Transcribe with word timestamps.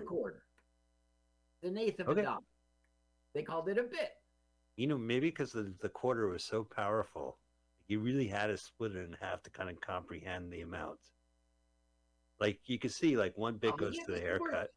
A 0.00 0.04
quarter. 0.04 0.42
An 1.62 1.76
eighth 1.78 2.00
of 2.00 2.08
Okay. 2.08 2.20
a 2.20 2.24
dollar. 2.24 2.40
They 3.34 3.42
called 3.42 3.68
it 3.68 3.78
a 3.78 3.82
bit. 3.84 4.10
You 4.76 4.86
know, 4.86 4.98
maybe 4.98 5.28
because 5.28 5.52
the, 5.52 5.74
the 5.80 5.88
quarter 5.88 6.28
was 6.28 6.44
so 6.44 6.64
powerful, 6.64 7.38
you 7.88 8.00
really 8.00 8.26
had 8.26 8.46
to 8.46 8.56
split 8.56 8.96
it 8.96 9.06
in 9.06 9.16
half 9.20 9.42
to 9.42 9.50
kind 9.50 9.68
of 9.70 9.80
comprehend 9.80 10.52
the 10.52 10.62
amount. 10.62 10.98
Like 12.40 12.58
you 12.66 12.78
could 12.78 12.92
see, 12.92 13.16
like 13.16 13.36
one 13.36 13.56
bit 13.58 13.74
Oh, 13.74 13.76
goes 13.76 13.96
yeah, 13.96 14.04
to 14.06 14.12
the 14.12 14.20
haircut. 14.20 14.70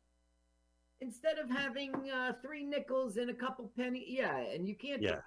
Instead 1.01 1.37
of 1.39 1.49
having 1.49 1.93
uh, 2.09 2.33
three 2.41 2.63
nickels 2.63 3.17
and 3.17 3.29
a 3.29 3.33
couple 3.33 3.71
penny, 3.75 4.05
yeah, 4.07 4.37
and 4.37 4.67
you 4.67 4.75
can't. 4.75 5.01
Yeah. 5.01 5.21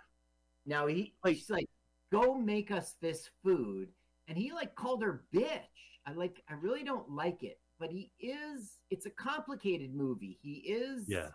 Now 0.67 0.87
he, 0.87 1.15
Like- 1.25 1.37
she's 1.37 1.51
like, 1.51 1.69
"Go 2.13 2.35
make 2.35 2.71
us 2.71 2.95
this 3.01 3.29
food," 3.43 3.89
and 4.29 4.39
he 4.39 4.53
like 4.53 4.75
called 4.75 5.03
her 5.03 5.25
bitch. 5.35 5.61
I 6.07 6.13
like, 6.13 6.43
I 6.49 6.55
really 6.55 6.85
don't 6.85 7.11
like 7.11 7.43
it, 7.43 7.59
but 7.79 7.91
he 7.91 8.11
is. 8.21 8.79
It's 8.91 9.07
a 9.07 9.11
complicated 9.11 9.95
movie. 9.95 10.39
He 10.43 10.55
is. 10.55 11.05
Yeah. 11.09 11.29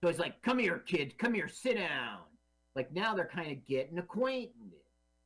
So 0.00 0.08
he's 0.08 0.18
like, 0.18 0.42
"Come 0.42 0.58
here, 0.58 0.78
kid. 0.78 1.16
Come 1.18 1.34
here. 1.34 1.48
Sit 1.48 1.76
down." 1.76 2.20
Like 2.74 2.92
now 2.92 3.14
they're 3.14 3.30
kind 3.32 3.52
of 3.52 3.64
getting 3.66 3.98
acquainted. 3.98 4.52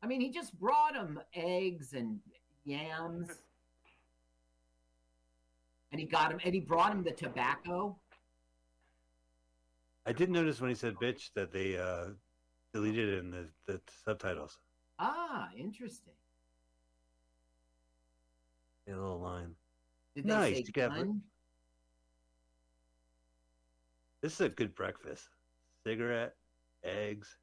I 0.02 0.06
mean, 0.06 0.20
he 0.20 0.30
just 0.30 0.58
brought 0.58 0.94
him 0.94 1.20
eggs 1.34 1.92
and 1.92 2.18
yams, 2.64 3.28
and 5.92 6.00
he 6.00 6.06
got 6.06 6.32
him, 6.32 6.40
and 6.44 6.54
he 6.54 6.60
brought 6.60 6.92
him 6.92 7.02
the 7.02 7.12
tobacco. 7.12 7.98
I 10.04 10.12
did 10.12 10.30
notice 10.30 10.60
when 10.60 10.70
he 10.70 10.76
said 10.76 10.94
bitch 10.96 11.30
that 11.34 11.52
they 11.52 11.76
uh, 11.76 12.10
deleted 12.72 13.08
it 13.08 13.18
in 13.18 13.30
the, 13.30 13.48
the 13.66 13.80
subtitles. 14.04 14.58
Ah, 14.98 15.48
interesting. 15.56 16.12
A 18.88 18.92
little 18.92 19.20
line. 19.20 19.56
Did 20.16 20.24
they 20.24 20.28
Nice, 20.30 20.56
say 20.56 20.62
you 20.66 20.72
got- 20.72 20.96
gun? 20.96 21.22
This 24.22 24.32
is 24.32 24.40
a 24.40 24.48
good 24.48 24.74
breakfast. 24.74 25.28
Cigarette, 25.84 26.34
eggs, 26.82 27.36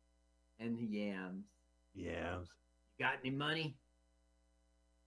and 0.60 0.80
yams? 0.80 1.46
yams. 1.94 2.50
You 2.98 3.06
got 3.06 3.20
any 3.24 3.30
money? 3.30 3.78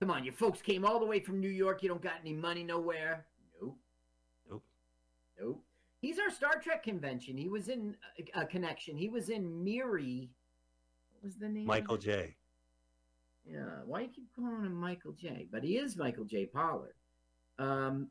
Come 0.01 0.13
on, 0.13 0.23
your 0.25 0.33
folks 0.33 0.63
came 0.63 0.85
all 0.85 1.01
the 1.01 1.07
way 1.07 1.19
from 1.19 1.41
New 1.41 1.51
York. 1.51 1.83
You 1.83 1.89
don't 1.89 2.01
got 2.01 2.21
any 2.21 2.33
money 2.33 2.63
nowhere? 2.63 3.27
Nope. 3.61 3.79
Nope. 4.49 4.65
Nope. 5.41 5.65
He's 6.01 6.21
our 6.21 6.31
Star 6.31 6.61
Trek 6.61 6.85
convention. 6.85 7.37
He 7.37 7.49
was 7.49 7.69
in 7.69 7.97
a, 8.37 8.43
a 8.43 8.47
connection. 8.47 8.97
He 8.97 9.09
was 9.09 9.29
in 9.29 9.65
Miri. 9.65 10.31
What 11.11 11.25
was 11.25 11.35
the 11.37 11.49
name? 11.49 11.63
of 11.63 11.67
Michael 11.67 11.97
it? 11.97 12.03
J. 12.03 12.37
Yeah. 13.45 13.81
Why 13.85 14.03
you 14.03 14.09
keep 14.09 14.29
calling 14.37 14.65
him 14.65 14.75
Michael 14.75 15.13
J? 15.13 15.49
But 15.51 15.65
he 15.65 15.79
is 15.79 15.97
Michael 15.97 16.25
J. 16.25 16.47
Pollard. 16.47 16.95
Um, 17.59 18.11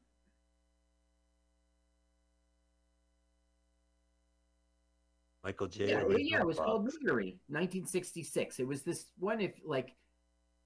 Michael 5.44 5.68
J. 5.68 5.90
yeah, 5.90 6.04
yeah, 6.18 6.40
it 6.40 6.48
was 6.48 6.58
called 6.58 6.86
Fox. 6.86 6.98
Miri, 7.02 7.38
1966. 7.50 8.60
It 8.60 8.68
was 8.68 8.82
this 8.82 9.06
one 9.20 9.40
if 9.40 9.52
like 9.64 9.94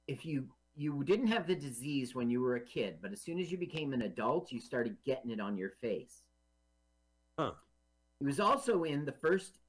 if 0.08 0.26
you 0.26 0.48
you 0.76 1.04
didn't 1.04 1.28
have 1.28 1.46
the 1.46 1.56
disease 1.56 2.16
when 2.16 2.30
you 2.30 2.40
were 2.40 2.56
a 2.56 2.62
kid, 2.62 3.00
but 3.02 3.12
as 3.12 3.22
soon 3.22 3.40
as 3.40 3.52
you 3.52 3.58
became 3.58 3.92
an 3.92 4.04
adult, 4.04 4.54
you 4.54 4.62
started 4.62 4.96
getting 5.06 5.32
it 5.32 5.42
on 5.42 5.58
your 5.58 5.72
face. 5.82 6.24
Huh. 7.38 7.52
He 8.20 8.26
was 8.26 8.40
also 8.40 8.84
in 8.84 9.04
the 9.04 9.12
first 9.12 9.60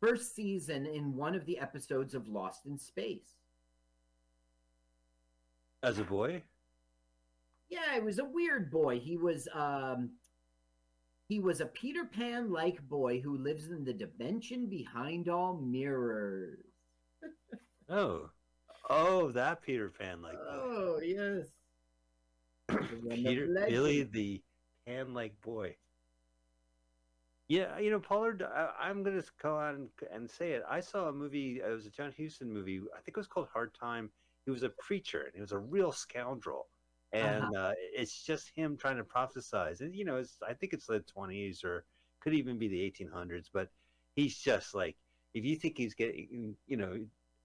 first 0.00 0.34
season 0.34 0.86
in 0.86 1.14
one 1.14 1.34
of 1.34 1.44
the 1.44 1.58
episodes 1.58 2.14
of 2.14 2.26
Lost 2.26 2.64
in 2.64 2.78
Space. 2.78 3.36
As 5.82 5.98
a 5.98 6.04
boy? 6.04 6.42
Yeah, 7.72 7.96
it 7.96 8.04
was 8.04 8.18
a 8.18 8.24
weird 8.24 8.70
boy. 8.70 9.00
He 9.00 9.16
was 9.16 9.48
um 9.54 10.10
he 11.28 11.40
was 11.40 11.62
a 11.62 11.66
Peter 11.66 12.04
Pan 12.04 12.52
like 12.52 12.86
boy 12.86 13.20
who 13.20 13.38
lives 13.38 13.70
in 13.70 13.82
the 13.84 13.94
dimension 13.94 14.68
behind 14.68 15.28
all 15.28 15.56
mirrors. 15.56 16.58
Oh. 17.88 18.30
Oh, 18.88 19.32
that 19.32 19.62
Peter 19.62 19.90
Pan 19.90 20.22
like 20.22 20.34
boy. 20.34 20.40
Oh 20.50 21.00
yes. 21.02 21.46
The 22.68 23.10
Peter 23.10 23.46
legend. 23.48 23.70
Billy 23.70 24.02
the 24.02 24.42
Pan 24.86 25.14
like 25.14 25.40
boy. 25.40 25.76
Yeah, 27.48 27.78
you 27.78 27.90
know, 27.90 28.00
Pollard. 28.00 28.42
I, 28.42 28.70
I'm 28.80 29.02
going 29.02 29.20
to 29.20 29.26
go 29.42 29.58
out 29.58 29.74
and, 29.74 29.88
and 30.10 30.30
say 30.30 30.52
it. 30.52 30.62
I 30.68 30.80
saw 30.80 31.08
a 31.08 31.12
movie. 31.12 31.60
It 31.64 31.70
was 31.70 31.86
a 31.86 31.90
John 31.90 32.12
Huston 32.18 32.52
movie. 32.52 32.80
I 32.96 33.00
think 33.00 33.16
it 33.16 33.20
was 33.20 33.26
called 33.26 33.48
Hard 33.52 33.74
Time. 33.74 34.10
He 34.46 34.50
was 34.50 34.62
a 34.62 34.70
preacher, 34.70 35.22
and 35.22 35.34
he 35.34 35.40
was 35.40 35.52
a 35.52 35.58
real 35.58 35.92
scoundrel. 35.92 36.68
And 37.12 37.44
Uh-huh. 37.44 37.58
uh, 37.68 37.72
it's 37.78 38.22
just 38.22 38.50
him 38.54 38.76
trying 38.76 38.96
to 38.96 39.04
prophesize. 39.04 39.80
And 39.80 39.94
you 39.94 40.04
know, 40.04 40.16
it's, 40.16 40.38
I 40.46 40.54
think 40.54 40.72
it's 40.72 40.86
the 40.86 41.00
20s 41.16 41.62
or 41.64 41.84
could 42.20 42.34
even 42.34 42.58
be 42.58 42.68
the 42.68 42.80
1800s. 42.90 43.48
But 43.52 43.68
he's 44.16 44.38
just 44.38 44.74
like, 44.74 44.96
if 45.34 45.44
you 45.44 45.56
think 45.56 45.76
he's 45.76 45.94
getting, 45.94 46.56
you 46.66 46.76
know, 46.76 46.98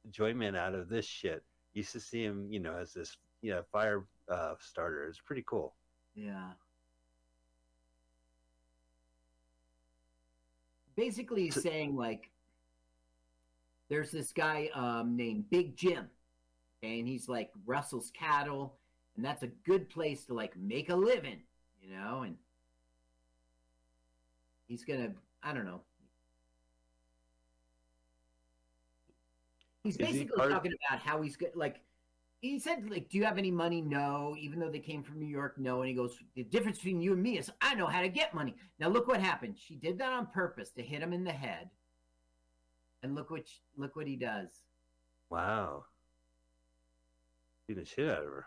enjoyment 0.06 0.56
out 0.56 0.73
of 0.73 0.88
this 0.89 1.06
shit, 1.06 1.44
you 1.73 1.79
used 1.79 1.91
to 1.94 2.00
see 2.00 2.23
him, 2.23 2.47
you 2.50 2.59
know, 2.59 2.75
as 2.77 2.94
this, 2.94 3.17
you 3.41 3.51
know, 3.51 3.61
fire 3.72 4.06
uh, 4.31 4.53
starter. 4.59 5.06
It's 5.07 5.19
pretty 5.19 5.44
cool. 5.45 5.75
Yeah. 6.16 6.51
Basically, 10.95 11.44
he's 11.44 11.56
So- 11.56 11.61
saying 11.61 11.95
like, 11.95 12.31
there's 13.89 14.11
this 14.11 14.33
guy 14.33 14.69
um, 14.73 15.16
named 15.16 15.50
Big 15.50 15.75
Jim, 15.77 16.09
and 16.83 17.07
he's 17.07 17.29
like 17.29 17.51
Russell's 17.66 18.11
cattle, 18.11 18.77
and 19.17 19.25
that's 19.25 19.44
a 19.44 19.47
good 19.47 19.89
place 19.89 20.25
to 20.25 20.33
like 20.33 20.55
make 20.55 20.89
a 20.89 20.95
living, 20.95 21.41
you 21.81 21.89
know, 21.89 22.22
and 22.22 22.35
he's 24.67 24.85
gonna, 24.85 25.11
I 25.44 25.53
don't 25.53 25.66
know. 25.66 25.81
He's 29.83 29.95
Is 29.97 30.06
he 30.07 30.13
basically 30.13 30.44
of- 30.45 30.51
talking 30.51 30.73
about 30.89 31.01
how 31.01 31.22
he's 31.22 31.35
good, 31.35 31.51
like 31.56 31.81
he 32.41 32.59
said, 32.59 32.88
like, 32.91 33.09
do 33.09 33.17
you 33.17 33.23
have 33.23 33.39
any 33.39 33.50
money? 33.50 33.81
No. 33.81 34.35
Even 34.39 34.59
though 34.59 34.69
they 34.69 34.79
came 34.79 35.01
from 35.01 35.19
New 35.19 35.25
York, 35.25 35.57
no. 35.57 35.81
And 35.81 35.89
he 35.89 35.95
goes, 35.95 36.19
the 36.35 36.44
difference 36.44 36.77
between 36.77 37.01
you 37.01 37.13
and 37.13 37.23
me 37.23 37.39
is 37.39 37.50
I 37.61 37.73
know 37.73 37.88
how 37.88 38.01
to 38.01 38.09
get 38.09 38.35
money. 38.35 38.53
Now 38.79 38.89
look 38.89 39.07
what 39.07 39.19
happened. 39.19 39.56
She 39.57 39.75
did 39.75 39.97
that 39.97 40.13
on 40.13 40.27
purpose 40.27 40.69
to 40.73 40.83
hit 40.83 41.01
him 41.01 41.13
in 41.13 41.23
the 41.23 41.31
head. 41.31 41.72
And 43.01 43.16
look 43.16 43.31
what 43.31 43.47
sh- 43.47 43.61
look 43.75 43.95
what 43.95 44.06
he 44.06 44.16
does. 44.16 44.50
Wow. 45.31 45.85
Beat 47.67 47.77
the 47.77 47.85
shit 47.85 48.07
out 48.07 48.19
of 48.19 48.25
her. 48.25 48.45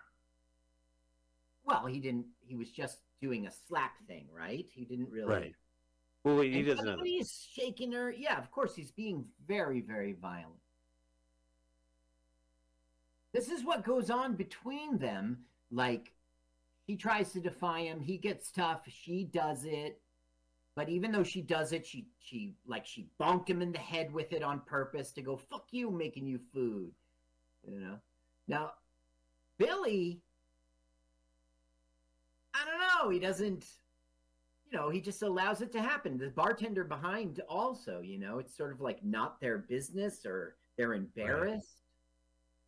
Well, 1.70 1.86
he 1.86 2.00
didn't. 2.00 2.26
He 2.40 2.56
was 2.56 2.70
just 2.70 2.98
doing 3.20 3.46
a 3.46 3.50
slap 3.68 3.92
thing, 4.06 4.26
right? 4.36 4.66
He 4.72 4.84
didn't 4.84 5.10
really. 5.10 5.32
Right. 5.32 5.54
Well, 6.24 6.40
he 6.40 6.58
And 6.58 6.66
doesn't. 6.66 7.06
He's 7.06 7.46
shaking 7.52 7.92
her. 7.92 8.10
Yeah, 8.10 8.38
of 8.38 8.50
course, 8.50 8.74
he's 8.74 8.90
being 8.90 9.24
very, 9.46 9.80
very 9.80 10.12
violent. 10.12 10.60
This 13.32 13.48
is 13.48 13.64
what 13.64 13.84
goes 13.84 14.10
on 14.10 14.34
between 14.34 14.98
them. 14.98 15.44
Like, 15.70 16.12
he 16.86 16.96
tries 16.96 17.32
to 17.32 17.40
defy 17.40 17.82
him. 17.82 18.00
He 18.00 18.18
gets 18.18 18.50
tough. 18.50 18.82
She 18.88 19.24
does 19.24 19.64
it. 19.64 20.00
But 20.76 20.88
even 20.88 21.12
though 21.12 21.24
she 21.24 21.42
does 21.42 21.72
it, 21.72 21.86
she 21.86 22.06
she 22.18 22.54
like 22.66 22.86
she 22.86 23.08
bonked 23.20 23.48
him 23.48 23.62
in 23.62 23.72
the 23.72 23.78
head 23.78 24.12
with 24.12 24.32
it 24.32 24.42
on 24.42 24.60
purpose 24.60 25.12
to 25.12 25.22
go 25.22 25.36
fuck 25.36 25.66
you, 25.70 25.90
making 25.90 26.26
you 26.26 26.40
food. 26.52 26.92
You 27.66 27.80
know. 27.80 27.98
Now, 28.48 28.72
Billy. 29.58 30.22
I. 33.02 33.08
He 33.08 33.18
doesn't 33.18 33.66
you 34.70 34.78
know, 34.78 34.88
he 34.88 35.00
just 35.00 35.22
allows 35.22 35.62
it 35.62 35.72
to 35.72 35.82
happen. 35.82 36.16
The 36.16 36.28
bartender 36.28 36.84
behind 36.84 37.40
also, 37.48 38.00
you 38.00 38.18
know, 38.18 38.38
it's 38.38 38.56
sort 38.56 38.72
of 38.72 38.80
like 38.80 39.04
not 39.04 39.40
their 39.40 39.58
business 39.58 40.24
or 40.24 40.56
they're 40.76 40.94
embarrassed. 40.94 41.82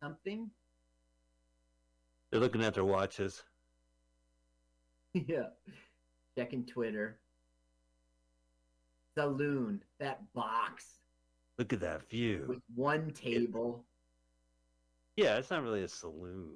Something. 0.01 0.49
They're 2.29 2.41
looking 2.41 2.63
at 2.63 2.73
their 2.73 2.83
watches. 2.83 3.41
yeah. 5.13 5.47
Checking 6.37 6.65
Twitter. 6.65 7.19
Saloon, 9.17 9.81
that 9.99 10.21
box 10.33 10.85
Look 11.59 11.71
at 11.71 11.81
that 11.81 12.09
view. 12.09 12.45
with 12.47 12.61
one 12.73 13.11
table. 13.11 13.85
Yeah, 15.15 15.37
it's 15.37 15.51
not 15.51 15.61
really 15.61 15.83
a 15.83 15.87
saloon. 15.87 16.49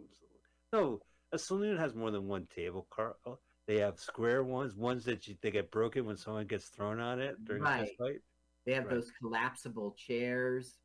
No, 0.74 1.00
a 1.32 1.38
saloon 1.38 1.78
has 1.78 1.94
more 1.94 2.10
than 2.10 2.28
one 2.28 2.48
table, 2.54 2.88
Carl. 2.90 3.40
They 3.68 3.80
have 3.80 4.00
square 4.00 4.44
ones, 4.44 4.76
ones 4.76 5.04
that 5.06 5.28
you, 5.28 5.36
they 5.42 5.52
get 5.52 5.72
broken 5.72 6.06
when 6.06 6.16
someone 6.16 6.48
gets 6.48 6.70
thrown 6.70 7.02
on 7.02 7.20
it 7.20 7.44
during 7.44 7.62
a 7.64 7.66
Right. 7.66 7.86
fist 7.88 7.98
fight. 7.98 8.22
They 8.66 8.74
have 8.74 8.86
Right. 8.86 8.96
those 8.96 9.12
collapsible 9.12 9.94
chairs. 9.98 10.80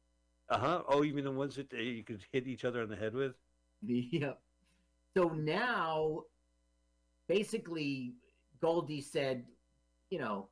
Uh 0.48 0.58
huh. 0.58 0.82
Oh, 0.88 1.04
even 1.04 1.24
the 1.24 1.30
ones 1.32 1.54
that 1.56 1.70
they, 1.70 1.82
you 1.84 2.04
could 2.04 2.24
hit 2.32 2.48
each 2.48 2.64
other 2.64 2.82
on 2.82 2.88
the 2.88 2.96
head 2.96 3.14
with. 3.14 3.36
Yep. 3.82 4.44
So 5.16 5.28
now, 5.28 6.24
basically, 7.28 8.16
Goldie 8.60 9.00
said, 9.00 9.44
you 10.10 10.18
know, 10.18 10.50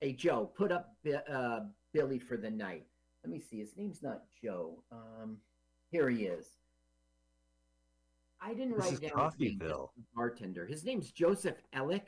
hey, 0.00 0.12
Joe, 0.12 0.46
put 0.46 0.70
up 0.70 0.96
uh, 1.28 1.60
Billy 1.92 2.18
for 2.18 2.36
the 2.36 2.50
night. 2.50 2.86
Let 3.24 3.30
me 3.30 3.40
see. 3.40 3.58
His 3.58 3.76
name's 3.76 4.02
not 4.02 4.30
Joe. 4.42 4.84
Um, 4.92 5.42
here 5.90 6.08
he 6.10 6.26
is. 6.26 6.55
I 8.46 8.54
didn't 8.54 8.76
This 8.76 8.84
write 8.84 8.92
is 8.92 9.00
down 9.00 9.32
his 9.38 9.40
name, 9.40 9.58
Coffeyville. 9.58 9.88
bartender. 10.14 10.66
His 10.66 10.84
name's 10.84 11.10
Joseph 11.10 11.56
Elic. 11.74 12.06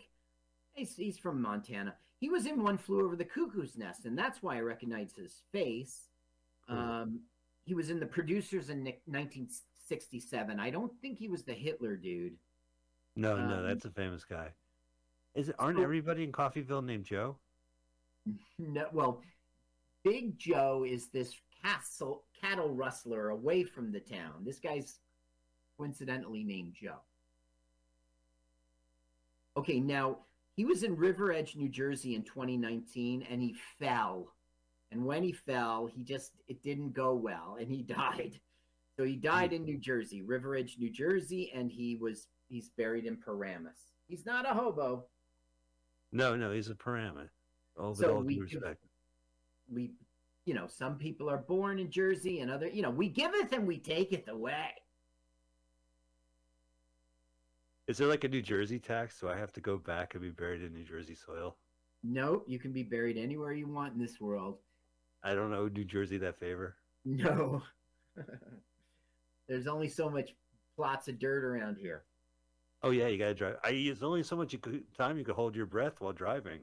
He's, 0.75 0.95
he's 0.95 1.19
from 1.19 1.43
Montana. 1.43 1.95
He 2.21 2.29
was 2.31 2.47
in 2.47 2.63
One 2.63 2.79
Flew 2.79 3.05
Over 3.05 3.17
the 3.17 3.25
Cuckoo's 3.25 3.77
Nest, 3.77 4.05
and 4.05 4.17
that's 4.17 4.43
why 4.43 4.57
I 4.57 4.61
recognize 4.61 5.15
his 5.17 5.43
face. 5.53 6.09
Cool. 6.69 6.79
Um, 6.79 7.21
he 7.65 7.75
was 7.75 7.91
in 7.91 7.99
The 8.01 8.07
Producers 8.07 8.71
in 8.71 8.85
1967. 8.85 10.61
I 10.61 10.71
don't 10.71 10.93
think 11.01 11.19
he 11.19 11.29
was 11.29 11.43
the 11.45 11.53
Hitler 11.55 11.97
dude. 11.97 12.37
No, 13.17 13.37
no, 13.37 13.59
Um, 13.59 13.67
that's 13.67 13.85
a 13.85 13.91
famous 13.91 14.25
guy. 14.25 14.53
Is 15.35 15.49
it? 15.49 15.57
Aren't 15.59 15.79
so- 15.79 15.83
everybody 15.85 16.23
in 16.25 16.33
Coffeyville 16.33 16.85
named 16.85 17.05
Joe? 17.05 17.37
No, 18.59 18.87
well, 18.93 19.23
Big 20.05 20.39
Joe 20.39 20.85
is 20.87 21.09
this 21.09 21.35
castle 21.65 22.25
cattle 22.41 22.75
rustler 22.75 23.31
away 23.31 23.63
from 23.65 23.91
the 23.93 24.01
town. 24.01 24.45
This 24.45 24.59
guy's 24.59 24.99
coincidentally 25.79 26.45
named 26.45 26.75
Joe. 26.75 27.01
Okay, 29.57 29.81
now 29.81 30.19
he 30.57 30.65
was 30.65 30.83
in 30.83 30.97
River 30.97 31.33
Edge, 31.33 31.57
New 31.57 31.69
Jersey 31.69 32.15
in 32.15 32.23
2019 32.23 33.27
and 33.31 33.41
he 33.41 33.55
fell. 33.79 34.33
And 34.91 35.05
when 35.05 35.23
he 35.23 35.33
fell, 35.33 35.87
he 35.87 36.03
just 36.03 36.33
it 36.49 36.63
didn't 36.63 36.93
go 36.93 37.15
well 37.15 37.57
and 37.61 37.71
he 37.71 37.83
died. 37.83 38.41
So 38.97 39.05
he 39.05 39.17
died 39.17 39.53
in 39.53 39.65
New 39.65 39.79
Jersey, 39.79 40.23
River 40.23 40.57
Edge, 40.57 40.77
New 40.79 40.91
Jersey, 40.91 41.53
and 41.55 41.71
he 41.71 41.97
was 41.97 42.27
he's 42.49 42.71
buried 42.77 43.05
in 43.05 43.17
Paramus. 43.17 43.79
He's 44.09 44.27
not 44.27 44.45
a 44.51 44.55
hobo. 44.55 45.05
No, 46.11 46.35
no, 46.35 46.51
he's 46.53 46.71
a 46.71 46.75
Paramus. 46.75 47.31
All 47.79 47.95
So 47.95 48.17
all 48.17 48.23
we 48.23 48.35
give- 48.35 48.43
respect. 48.45 48.85
we 49.73 49.93
you 50.47 50.55
know 50.55 50.67
some 50.67 50.97
people 50.97 51.29
are 51.29 51.37
born 51.37 51.79
in 51.79 51.91
jersey 51.91 52.41
and 52.41 52.51
other 52.51 52.69
you 52.69 52.81
know 52.81 52.89
we 52.89 53.07
giveth 53.07 53.53
and 53.53 53.67
we 53.67 53.77
take 53.79 54.09
taketh 54.11 54.29
away 54.29 54.71
Is 57.89 57.99
there 57.99 58.07
like 58.07 58.23
a 58.25 58.29
New 58.29 58.43
Jersey 58.43 58.79
tax? 58.79 59.19
Do 59.19 59.29
I 59.31 59.37
have 59.37 59.53
to 59.55 59.61
go 59.61 59.79
back 59.79 60.15
and 60.15 60.23
be 60.23 60.31
buried 60.31 60.63
in 60.63 60.73
New 60.75 60.85
Jersey 60.85 61.15
soil? 61.15 61.57
no 62.05 62.45
you 62.47 62.61
can 62.61 62.73
be 62.73 62.85
buried 62.85 63.17
anywhere 63.19 63.53
you 63.53 63.67
want 63.67 63.93
in 63.93 63.99
this 63.99 64.21
world 64.21 64.59
I 65.25 65.35
don't 65.35 65.51
know 65.51 65.67
New 65.67 65.85
Jersey 65.85 66.17
that 66.19 66.39
favor. 66.39 66.77
no 67.05 67.61
there's 69.49 69.67
only 69.67 69.89
so 69.89 70.09
much 70.09 70.31
plots 70.77 71.09
of 71.09 71.19
dirt 71.19 71.43
around 71.43 71.77
here 71.81 72.05
Oh 72.85 72.91
yeah, 72.91 73.09
you 73.09 73.19
gotta 73.19 73.35
drive. 73.35 73.57
I 73.65 73.73
there's 73.73 74.05
only 74.05 74.23
so 74.23 74.37
much 74.37 74.53
you 74.53 74.61
could, 74.61 74.85
time 74.97 75.19
you 75.19 75.25
could 75.25 75.35
hold 75.35 75.57
your 75.57 75.67
breath 75.67 76.01
while 76.01 76.13
driving. 76.13 76.61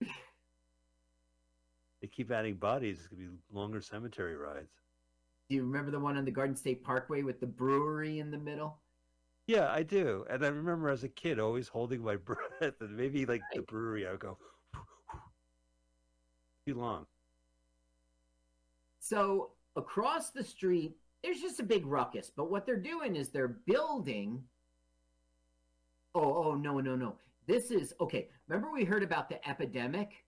they 0.00 0.06
keep 2.12 2.30
adding 2.30 2.54
bodies. 2.54 2.98
It's 3.00 3.08
gonna 3.08 3.22
be 3.22 3.28
longer 3.52 3.80
cemetery 3.80 4.36
rides. 4.36 4.70
do 5.48 5.56
you 5.56 5.64
remember 5.64 5.90
the 5.90 5.98
one 5.98 6.16
on 6.16 6.24
the 6.24 6.30
garden 6.30 6.54
state 6.54 6.84
parkway 6.84 7.22
with 7.22 7.40
the 7.40 7.46
brewery 7.48 8.20
in 8.20 8.30
the 8.30 8.38
middle 8.38 8.78
Yeah, 9.50 9.68
I 9.72 9.82
do. 9.82 10.24
And 10.30 10.44
I 10.44 10.48
remember 10.48 10.88
as 10.90 11.02
a 11.02 11.08
kid 11.08 11.40
always 11.40 11.66
holding 11.68 12.02
my 12.02 12.16
breath, 12.28 12.80
and 12.80 12.96
maybe 12.96 13.26
like 13.26 13.42
the 13.52 13.62
brewery, 13.62 14.06
I 14.06 14.12
would 14.12 14.20
go 14.20 14.38
too 16.66 16.74
long. 16.74 17.06
so 19.00 19.50
across 19.76 20.30
the 20.30 20.44
street 20.44 20.94
there's 21.22 21.40
just 21.40 21.60
a 21.60 21.62
big 21.62 21.86
ruckus 21.86 22.30
but 22.36 22.50
what 22.50 22.66
they're 22.66 22.76
doing 22.76 23.16
is 23.16 23.30
they're 23.30 23.58
building 23.66 24.42
oh 26.14 26.44
oh 26.44 26.54
no 26.54 26.80
no 26.80 26.96
no 26.96 27.16
this 27.46 27.70
is 27.70 27.94
okay 28.00 28.28
remember 28.48 28.70
we 28.72 28.84
heard 28.84 29.02
about 29.02 29.28
the 29.28 29.48
epidemic 29.48 30.24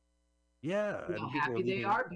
Yeah, 0.62 1.00
how 1.18 1.28
happy 1.28 1.62
they 1.62 1.84
are. 1.84 2.10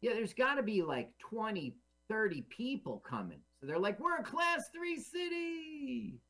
Yeah, 0.00 0.14
there's 0.14 0.34
got 0.34 0.54
to 0.56 0.62
be 0.62 0.82
like 0.82 1.10
20, 1.18 1.76
30 2.08 2.42
people 2.50 3.02
coming. 3.08 3.40
So 3.60 3.66
they're 3.66 3.78
like, 3.78 4.00
we're 4.00 4.16
a 4.16 4.22
class 4.24 4.70
three 4.74 4.98
city. 4.98 6.20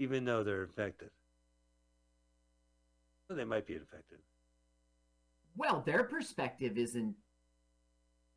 Even 0.00 0.24
though 0.24 0.42
they're 0.42 0.64
infected. 0.64 1.10
Well, 3.28 3.36
they 3.36 3.44
might 3.44 3.66
be 3.66 3.74
infected. 3.74 4.18
Well, 5.56 5.82
their 5.86 6.04
perspective 6.04 6.78
isn't, 6.78 7.14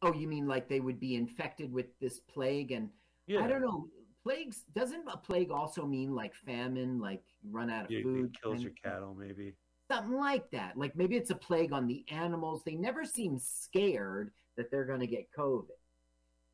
oh, 0.01 0.13
you 0.13 0.27
mean 0.27 0.45
like 0.45 0.68
they 0.68 0.81
would 0.81 1.00
be 1.00 1.15
infected 1.15 1.71
with 1.71 1.88
this 2.00 2.19
plague? 2.19 2.71
And 2.71 2.89
Yeah, 3.25 3.44
I 3.44 3.48
don't 3.48 3.62
know. 3.62 3.88
Plagues, 4.24 4.63
doesn't 4.75 5.07
a 5.12 5.18
plague 5.18 5.51
also 5.51 5.86
mean 5.86 6.13
like 6.13 6.33
famine, 6.36 7.00
like 7.00 7.24
run 7.50 7.69
out 7.69 7.86
of 7.86 7.92
You, 7.92 8.04
food? 8.04 8.38
kills 8.42 8.56
kind 8.56 8.63
your 8.63 8.74
cattle, 8.83 9.16
maybe. 9.18 9.54
Something 9.92 10.18
like 10.18 10.50
that. 10.51 10.77
Like 10.77 10.95
maybe 10.95 11.16
it's 11.16 11.30
a 11.30 11.36
plague 11.36 11.74
on 11.74 11.88
the 11.88 12.06
animals. 12.09 12.63
They 12.66 12.75
never 12.75 13.06
seem 13.06 13.38
scared 13.38 14.31
that 14.57 14.69
they're 14.69 14.86
going 14.86 15.01
to 15.01 15.07
get 15.07 15.27
COVID. 15.38 15.68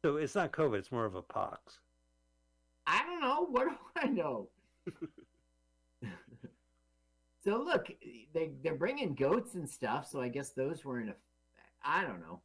So 0.04 0.16
it's 0.18 0.34
not 0.34 0.52
COVID; 0.52 0.78
it's 0.80 0.92
more 0.92 1.06
of 1.06 1.16
a 1.16 1.22
pox. 1.22 1.80
I 2.88 3.04
don't 3.04 3.22
know. 3.22 3.46
What 3.50 3.68
do 3.68 3.76
I 3.98 4.08
know? 4.08 4.50
so 7.44 7.58
look, 7.58 7.88
they 8.34 8.52
they're 8.64 8.76
bringing 8.76 9.16
goats 9.16 9.56
and 9.56 9.70
stuff. 9.70 10.08
So 10.10 10.22
I 10.22 10.30
guess 10.30 10.52
those 10.52 10.84
were 10.86 11.00
in 11.02 11.10
a. 11.10 11.16
I 11.84 12.02
don't 12.04 12.20
know. 12.20 12.42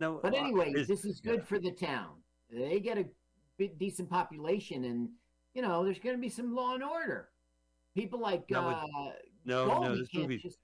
No, 0.00 0.20
But 0.22 0.34
uh, 0.34 0.38
anyway, 0.38 0.72
is- 0.72 0.88
this 0.88 1.04
is 1.04 1.20
good 1.20 1.40
yeah. 1.40 1.44
for 1.44 1.58
the 1.58 1.72
town. 1.72 2.16
They 2.50 2.80
get 2.80 2.98
a 2.98 3.06
decent 3.78 4.08
population, 4.10 4.84
and 4.84 5.08
you 5.54 5.62
know 5.62 5.84
there's 5.84 5.98
going 5.98 6.16
to 6.16 6.20
be 6.20 6.28
some 6.28 6.54
law 6.54 6.74
and 6.74 6.82
order. 6.82 7.28
People 7.94 8.20
like 8.20 8.44
would- 8.50 8.56
uh, 8.58 9.12
No, 9.44 9.66
Goldie 9.66 9.88
no, 9.88 9.96
this 9.96 10.08
movie, 10.14 10.38
just 10.38 10.58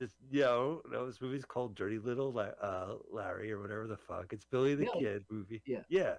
this, 0.00 0.10
yo, 0.30 0.80
no, 0.90 1.06
this 1.06 1.20
movie's 1.20 1.44
called 1.44 1.74
Dirty 1.76 1.98
Little 1.98 2.32
La- 2.32 2.54
uh, 2.62 2.94
Larry 3.10 3.52
or 3.52 3.60
whatever 3.60 3.86
the 3.86 3.96
fuck. 3.98 4.32
It's 4.32 4.44
Billy 4.44 4.74
the 4.74 4.84
Really? 4.86 5.00
Kid 5.04 5.24
movie. 5.30 5.62
Yeah. 5.66 5.82
yeah, 5.88 6.14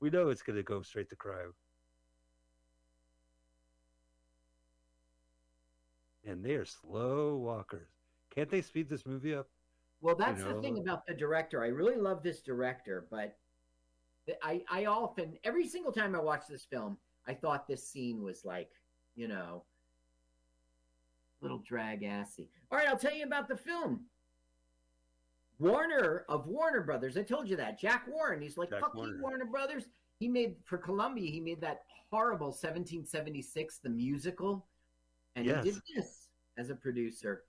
we 0.00 0.08
know 0.10 0.28
it's 0.28 0.42
gonna 0.42 0.62
go 0.62 0.82
straight 0.82 1.08
to 1.10 1.16
crime. 1.16 1.52
And 6.26 6.44
they 6.44 6.54
are 6.54 6.64
slow 6.64 7.36
walkers. 7.36 7.88
Can't 8.34 8.50
they 8.50 8.62
speed 8.62 8.88
this 8.88 9.06
movie 9.06 9.34
up? 9.34 9.48
Well, 10.00 10.16
that's 10.16 10.42
the 10.42 10.60
thing 10.60 10.78
about 10.78 11.06
the 11.06 11.14
director. 11.14 11.62
I 11.62 11.68
really 11.68 11.96
love 11.96 12.22
this 12.22 12.42
director, 12.42 13.06
but 13.10 13.36
I 14.42 14.62
I 14.68 14.84
often 14.86 15.38
every 15.44 15.66
single 15.66 15.92
time 15.92 16.14
I 16.14 16.20
watch 16.20 16.42
this 16.48 16.64
film, 16.64 16.98
I 17.26 17.34
thought 17.34 17.66
this 17.66 17.88
scene 17.88 18.22
was 18.22 18.44
like, 18.44 18.70
you 19.14 19.28
know, 19.28 19.64
a 21.40 21.44
little 21.44 21.62
drag 21.66 22.02
assy. 22.02 22.50
All 22.70 22.78
right, 22.78 22.88
I'll 22.88 22.98
tell 22.98 23.14
you 23.14 23.24
about 23.24 23.48
the 23.48 23.56
film. 23.56 24.06
Warner 25.58 26.24
of 26.28 26.46
Warner 26.46 26.82
Brothers. 26.82 27.16
I 27.16 27.22
told 27.22 27.48
you 27.48 27.56
that. 27.56 27.78
Jack 27.80 28.06
Warner. 28.08 28.40
He's 28.40 28.58
like, 28.58 28.70
Jack 28.70 28.80
fuck 28.80 28.94
Warner. 28.94 29.16
you, 29.16 29.22
Warner 29.22 29.46
Brothers. 29.46 29.84
He 30.18 30.28
made 30.28 30.56
for 30.64 30.78
Columbia, 30.78 31.30
he 31.30 31.40
made 31.40 31.60
that 31.60 31.82
horrible 32.10 32.48
1776, 32.48 33.78
the 33.78 33.90
musical. 33.90 34.66
And 35.36 35.46
Yes. 35.46 35.64
he 35.64 35.70
did 35.72 35.82
this 35.96 36.28
as 36.56 36.70
a 36.70 36.74
producer. 36.74 37.44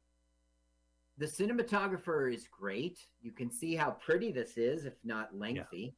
The 1.18 1.26
cinematographer 1.26 2.34
is 2.34 2.48
great. 2.48 3.00
You 3.22 3.32
can 3.32 3.50
see 3.50 3.76
how 3.76 3.92
pretty 3.92 4.32
this 4.32 4.58
is, 4.58 4.86
if 4.86 4.96
not 5.04 5.36
lengthy. 5.36 5.96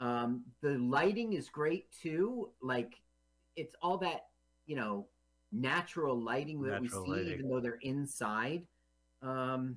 Um, 0.00 0.44
the 0.62 0.78
lighting 0.78 1.34
is 1.34 1.48
great 1.48 1.90
too. 1.92 2.50
Like 2.62 2.94
it's 3.56 3.74
all 3.82 3.98
that, 3.98 4.26
you 4.66 4.76
know, 4.76 5.08
natural 5.52 6.18
lighting 6.20 6.62
that 6.62 6.82
Natural 6.82 7.02
we 7.02 7.06
see, 7.06 7.12
lighting. 7.12 7.32
even 7.34 7.48
though 7.48 7.60
they're 7.60 7.78
inside. 7.82 8.66
Um, 9.22 9.76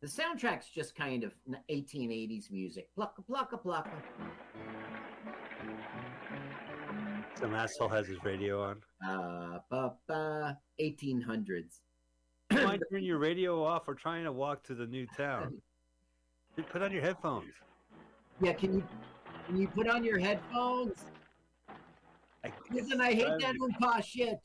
the 0.00 0.08
soundtrack's 0.08 0.68
just 0.68 0.94
kind 0.96 1.22
of 1.22 1.32
1880s 1.70 2.50
music. 2.50 2.88
Plucka, 2.98 3.24
plucka, 3.28 3.62
plucka. 3.62 3.92
Some 7.42 7.54
asshole 7.56 7.88
has 7.88 8.06
his 8.06 8.22
radio 8.22 8.62
on. 8.62 8.76
Uh, 9.04 9.58
ba, 9.68 9.94
ba, 10.06 10.58
1800s. 10.80 11.80
Why 12.52 12.78
turn 12.88 13.02
your 13.02 13.18
radio 13.18 13.64
off? 13.64 13.88
We're 13.88 13.94
trying 13.94 14.22
to 14.24 14.32
walk 14.32 14.62
to 14.64 14.76
the 14.76 14.86
new 14.86 15.08
town. 15.16 15.60
Dude, 16.56 16.68
Put 16.68 16.82
on 16.82 16.92
your 16.92 17.02
headphones. 17.02 17.52
Yeah, 18.40 18.52
can 18.52 18.74
you 18.74 18.84
can 19.46 19.56
you 19.56 19.66
put 19.66 19.88
on 19.88 20.04
your 20.04 20.20
headphones? 20.20 21.04
I, 22.44 22.52
Listen, 22.70 23.00
I 23.00 23.12
hate 23.12 23.40
that 23.40 23.56
Oompa 23.56 24.04
shit. 24.04 24.38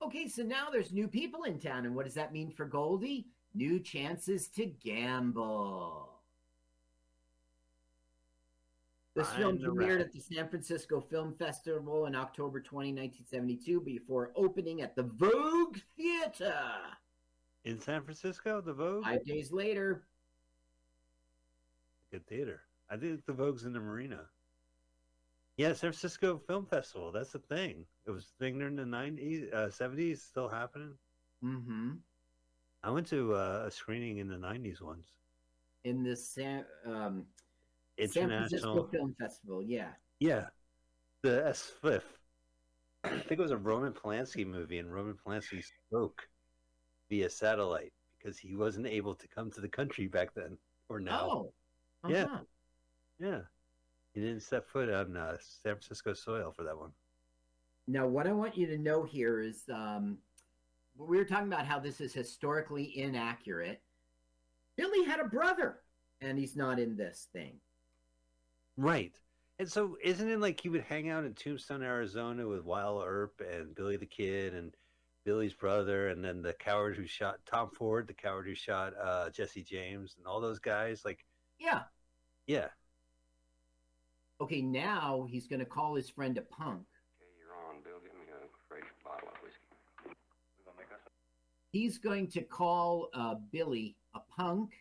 Okay, 0.00 0.28
so 0.28 0.44
now 0.44 0.68
there's 0.70 0.92
new 0.92 1.08
people 1.08 1.42
in 1.42 1.58
town, 1.58 1.86
and 1.86 1.94
what 1.94 2.04
does 2.04 2.14
that 2.14 2.32
mean 2.32 2.52
for 2.52 2.66
Goldie? 2.66 3.26
New 3.52 3.80
chances 3.80 4.46
to 4.50 4.66
gamble. 4.66 6.13
This 9.14 9.30
film 9.34 9.58
the 9.60 9.68
premiered 9.68 10.00
at 10.00 10.12
the 10.12 10.20
San 10.20 10.48
Francisco 10.48 11.00
Film 11.00 11.34
Festival 11.38 12.06
in 12.06 12.16
October 12.16 12.60
20, 12.60 12.88
1972, 12.92 13.80
before 13.80 14.32
opening 14.34 14.82
at 14.82 14.96
the 14.96 15.04
Vogue 15.04 15.78
Theater. 15.96 16.60
in 17.64 17.80
San 17.80 18.02
Francisco, 18.02 18.60
the 18.60 18.72
Vogue. 18.72 19.04
Five 19.04 19.24
days 19.24 19.52
later, 19.52 20.06
Good 22.10 22.26
theater. 22.26 22.62
I 22.90 22.96
think 22.96 23.24
the 23.26 23.32
Vogue's 23.32 23.64
in 23.64 23.72
the 23.72 23.80
Marina. 23.80 24.20
Yeah, 25.56 25.68
San 25.68 25.90
Francisco 25.92 26.38
Film 26.46 26.66
Festival. 26.66 27.12
That's 27.12 27.30
the 27.32 27.38
thing. 27.38 27.86
It 28.06 28.10
was 28.10 28.24
a 28.38 28.42
thing 28.42 28.58
during 28.58 28.76
the 28.76 28.84
nineties, 28.86 29.50
uh, 29.52 29.70
seventies, 29.70 30.22
still 30.22 30.48
happening. 30.48 30.94
hmm 31.40 31.92
I 32.82 32.90
went 32.90 33.06
to 33.08 33.34
uh, 33.34 33.64
a 33.66 33.70
screening 33.70 34.18
in 34.18 34.28
the 34.28 34.36
nineties 34.38 34.80
once. 34.82 35.06
in 35.84 36.02
the 36.02 36.14
San, 36.16 36.64
um, 36.84 37.24
San 37.98 38.28
Francisco 38.28 38.88
Film 38.92 39.14
Festival, 39.18 39.62
yeah. 39.62 39.90
Yeah, 40.20 40.46
the 41.22 41.46
S 41.46 41.72
Fifth. 41.82 42.18
I 43.04 43.10
think 43.10 43.32
it 43.32 43.40
was 43.40 43.50
a 43.50 43.56
Roman 43.56 43.92
Polanski 43.92 44.46
movie, 44.46 44.78
and 44.78 44.92
Roman 44.92 45.14
Polanski 45.14 45.62
spoke 45.88 46.22
via 47.10 47.28
satellite 47.28 47.92
because 48.18 48.38
he 48.38 48.56
wasn't 48.56 48.86
able 48.86 49.14
to 49.14 49.28
come 49.28 49.50
to 49.50 49.60
the 49.60 49.68
country 49.68 50.06
back 50.06 50.32
then 50.34 50.56
or 50.88 51.00
now. 51.00 51.28
Oh, 51.30 51.52
Yeah. 52.08 52.24
uh-huh. 52.24 52.38
Yeah, 53.18 53.40
he 54.12 54.20
didn't 54.20 54.42
set 54.42 54.66
foot 54.66 54.90
on 54.90 55.16
uh, 55.16 55.36
San 55.40 55.74
Francisco 55.74 56.14
soil 56.14 56.52
for 56.56 56.64
that 56.64 56.76
one. 56.76 56.90
Now, 57.86 58.06
what 58.06 58.26
I 58.26 58.32
want 58.32 58.56
you 58.56 58.66
to 58.68 58.78
know 58.78 59.04
here 59.04 59.40
is 59.40 59.62
um, 59.72 60.18
we 60.96 61.16
were 61.18 61.24
talking 61.24 61.52
about 61.52 61.66
how 61.66 61.78
this 61.78 62.00
is 62.00 62.12
historically 62.12 62.98
inaccurate. 62.98 63.82
Billy 64.76 65.04
had 65.04 65.20
a 65.20 65.24
brother, 65.24 65.80
and 66.20 66.38
he's 66.38 66.56
not 66.56 66.78
in 66.80 66.96
this 66.96 67.28
thing. 67.32 67.60
Right. 68.76 69.14
And 69.58 69.70
so, 69.70 69.96
isn't 70.02 70.28
it 70.28 70.40
like 70.40 70.60
he 70.60 70.68
would 70.68 70.82
hang 70.82 71.08
out 71.10 71.24
in 71.24 71.34
Tombstone, 71.34 71.82
Arizona 71.82 72.46
with 72.48 72.64
Wyatt 72.64 73.06
Earp 73.06 73.40
and 73.40 73.74
Billy 73.74 73.96
the 73.96 74.06
Kid 74.06 74.52
and 74.54 74.74
Billy's 75.24 75.54
brother, 75.54 76.08
and 76.08 76.24
then 76.24 76.42
the 76.42 76.52
coward 76.54 76.96
who 76.96 77.06
shot 77.06 77.38
Tom 77.46 77.70
Ford, 77.70 78.06
the 78.08 78.14
coward 78.14 78.46
who 78.46 78.54
shot 78.54 78.92
uh, 79.00 79.30
Jesse 79.30 79.62
James, 79.62 80.16
and 80.18 80.26
all 80.26 80.40
those 80.40 80.58
guys? 80.58 81.02
Like, 81.04 81.24
Yeah. 81.58 81.82
yeah. 82.46 82.68
Okay, 84.40 84.60
now 84.60 85.26
he's 85.30 85.46
going 85.46 85.60
to 85.60 85.64
call 85.64 85.94
his 85.94 86.10
friend 86.10 86.36
a 86.36 86.42
punk. 86.42 86.82
Okay, 87.22 87.30
you're 87.38 87.54
on, 87.68 87.80
Bill. 87.84 88.00
Get 88.02 88.12
me 88.14 88.26
a 88.32 88.46
fresh 88.68 88.82
bottle 89.04 89.28
of 89.28 89.40
whiskey. 89.42 89.60
We 90.04 90.64
gonna 90.64 90.76
make 90.76 90.92
us 90.92 91.00
He's 91.72 91.98
going 91.98 92.28
to 92.32 92.42
call 92.42 93.08
uh, 93.14 93.36
Billy 93.52 93.96
a 94.14 94.20
punk, 94.36 94.72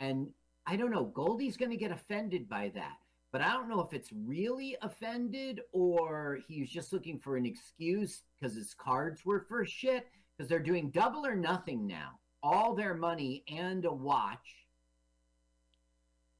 and 0.00 0.28
I 0.66 0.76
don't 0.76 0.90
know. 0.90 1.04
Goldie's 1.04 1.56
going 1.56 1.70
to 1.70 1.76
get 1.76 1.92
offended 1.92 2.48
by 2.48 2.72
that, 2.74 2.96
but 3.36 3.44
I 3.44 3.52
don't 3.52 3.68
know 3.68 3.80
if 3.80 3.92
it's 3.92 4.08
really 4.24 4.78
offended 4.80 5.60
or 5.72 6.38
he's 6.48 6.70
just 6.70 6.90
looking 6.90 7.18
for 7.18 7.36
an 7.36 7.44
excuse 7.44 8.22
because 8.34 8.56
his 8.56 8.72
cards 8.72 9.26
were 9.26 9.44
for 9.46 9.66
shit. 9.66 10.06
Because 10.34 10.48
they're 10.48 10.58
doing 10.58 10.88
double 10.88 11.26
or 11.26 11.36
nothing 11.36 11.86
now, 11.86 12.12
all 12.42 12.74
their 12.74 12.94
money 12.94 13.44
and 13.46 13.84
a 13.84 13.92
watch. 13.92 14.64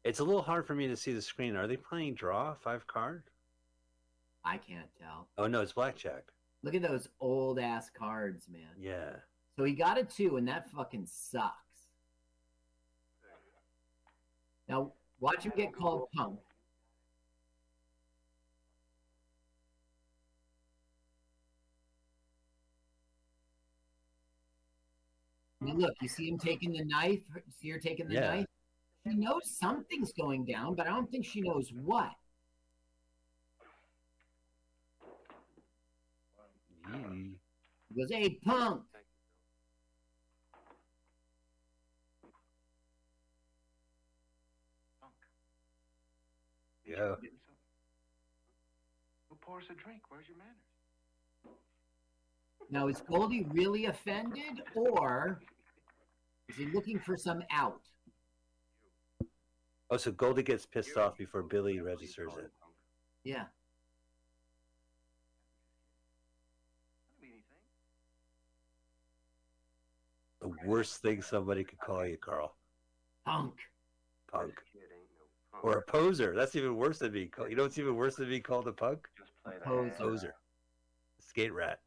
It's 0.04 0.20
a 0.20 0.24
little 0.24 0.40
hard 0.40 0.66
for 0.66 0.74
me 0.74 0.88
to 0.88 0.96
see 0.96 1.12
the 1.12 1.20
screen. 1.20 1.54
Are 1.54 1.66
they 1.66 1.76
playing 1.76 2.14
draw 2.14 2.54
five 2.54 2.86
card? 2.86 3.24
I 4.42 4.56
can't 4.56 4.88
tell. 4.98 5.28
Oh 5.36 5.48
no, 5.48 5.60
it's 5.60 5.74
blackjack. 5.74 6.24
Look 6.62 6.74
at 6.74 6.80
those 6.80 7.10
old 7.20 7.58
ass 7.58 7.90
cards, 7.90 8.48
man. 8.50 8.72
Yeah. 8.80 9.16
So 9.54 9.64
he 9.64 9.74
got 9.74 9.98
a 9.98 10.04
two, 10.04 10.38
and 10.38 10.48
that 10.48 10.70
fucking 10.70 11.04
sucks. 11.04 11.52
Now 14.66 14.94
watch 15.20 15.42
him 15.44 15.52
get 15.54 15.74
called 15.74 16.08
punk. 16.16 16.38
Look, 25.75 25.94
you 26.00 26.08
see 26.08 26.28
him 26.28 26.38
taking 26.38 26.73
the 26.73 26.85
knife. 26.85 27.23
See 27.61 27.70
her 27.70 27.78
taking 27.78 28.08
the 28.08 28.14
Yeah. 28.14 28.37
knife. 28.37 28.46
She 29.06 29.14
knows 29.14 29.58
something's 29.58 30.12
going 30.12 30.44
down, 30.44 30.75
but 30.75 30.87
I 30.87 30.90
don't 30.90 31.11
think 31.11 31.25
she 31.25 31.40
knows 31.40 31.73
what. 31.73 32.12
Yee. 36.88 37.38
He 37.88 37.94
goes, 37.94 38.11
"Hey, 38.11 38.30
punk." 38.44 38.82
Yeah. 46.85 47.16
Getting 47.20 47.38
some. 47.44 47.56
Who 49.28 49.37
pours 49.37 49.64
a 49.70 49.75
drink? 49.75 50.02
Where's 50.08 50.28
your 50.28 50.38
manners? 50.38 51.58
Now 52.70 52.88
is 52.88 53.00
Goldie 53.02 53.44
really 53.50 53.87
offended, 53.87 54.62
or 54.75 55.40
is 56.48 56.56
he 56.56 56.66
looking 56.66 56.98
for 56.98 57.16
some 57.16 57.42
out? 57.50 57.80
Oh, 59.90 59.96
so 59.96 60.10
Goldie 60.10 60.42
gets 60.42 60.66
pissed 60.66 60.96
off 60.96 61.16
before 61.16 61.42
Billy 61.42 61.74
What 61.74 61.78
do 61.78 61.84
you 61.84 61.86
registers 61.86 62.32
it. 62.38 62.50
Yeah. 63.22 63.44
Could 67.08 67.20
be 67.20 67.28
anything. 67.28 67.44
The 70.40 70.68
worst 70.68 71.02
thing 71.02 71.22
somebody 71.22 71.62
could 71.62 71.78
call 71.78 72.04
you, 72.04 72.16
Carl. 72.16 72.56
Punk. 73.24 73.54
Punk. 74.30 74.48
This 74.48 74.54
kid 74.72 74.82
ain't 74.92 75.10
no 75.18 75.60
punk. 75.60 75.64
Or 75.64 75.78
a 75.78 75.82
poser. 75.82 76.34
That's 76.34 76.56
even 76.56 76.76
worse 76.76 76.98
than 76.98 77.12
being 77.12 77.28
called. 77.28 77.50
You 77.50 77.56
know 77.56 77.62
what's 77.62 77.78
even 77.78 77.94
worse 77.94 78.16
than 78.16 78.28
being 78.28 78.42
called 78.42 78.66
a 78.66 78.72
punk? 78.72 79.06
just 79.16 79.32
Poser. 79.64 79.94
Poser. 79.98 80.34
Skate 81.20 81.52
rat. 81.52 81.80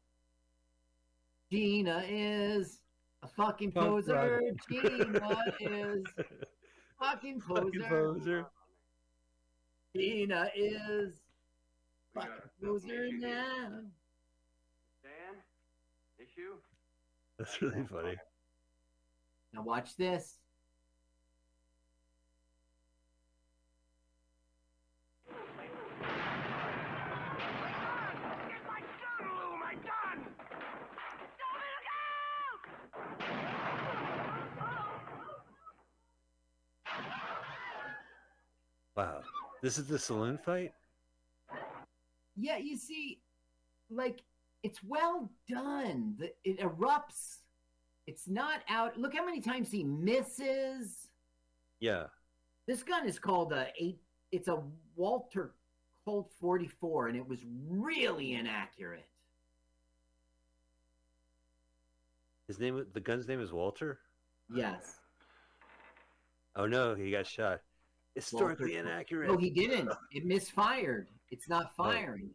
Gina 1.50 2.04
is 2.08 2.79
a 3.22 3.28
fucking 3.28 3.72
Punk 3.72 3.86
poser. 3.86 4.40
rock. 4.42 4.56
Gina 4.68 5.46
is 5.60 6.06
fucking 6.98 7.40
Fucking 7.40 7.80
poser. 7.80 7.88
poser. 7.88 8.46
Gina 9.96 10.50
is 10.54 11.14
fucking 12.14 12.30
poser 12.62 13.08
now. 13.12 13.68
Dan? 15.02 15.36
Issue? 16.18 16.56
That's 17.38 17.60
really 17.62 17.84
funny. 17.90 18.16
Now 19.52 19.62
watch 19.62 19.96
this. 19.96 20.36
Wow. 38.96 39.22
This 39.62 39.76
is 39.78 39.86
the 39.86 39.98
saloon 39.98 40.38
fight? 40.38 40.72
Yeah, 42.36 42.56
you 42.56 42.76
see, 42.76 43.20
like 43.90 44.22
it's 44.62 44.82
well 44.82 45.30
done. 45.48 46.14
The, 46.18 46.32
it 46.44 46.60
erupts. 46.60 47.38
It's 48.06 48.28
not 48.28 48.60
out. 48.68 48.98
Look 48.98 49.14
how 49.14 49.24
many 49.24 49.40
times 49.40 49.70
he 49.70 49.84
misses. 49.84 51.08
Yeah. 51.80 52.04
This 52.66 52.82
gun 52.82 53.06
is 53.06 53.18
called 53.18 53.52
a 53.52 53.68
eight. 53.78 54.00
It's 54.32 54.48
a 54.48 54.62
Walter 54.96 55.54
Colt 56.04 56.32
44, 56.40 57.08
and 57.08 57.16
it 57.16 57.26
was 57.26 57.40
really 57.68 58.34
inaccurate. 58.34 59.06
His 62.48 62.58
name 62.58 62.84
the 62.92 63.00
gun's 63.00 63.28
name 63.28 63.40
is 63.40 63.52
Walter? 63.52 64.00
Yes. 64.52 64.96
Oh 66.56 66.66
no, 66.66 66.94
he 66.94 67.10
got 67.10 67.26
shot. 67.26 67.60
Historically 68.14 68.74
Walter- 68.74 68.88
inaccurate. 68.88 69.28
No, 69.28 69.36
he 69.36 69.50
didn't. 69.50 69.90
It 70.12 70.24
misfired. 70.24 71.08
It's 71.30 71.48
not 71.48 71.72
Oh. 71.78 71.84
firing. 71.84 72.34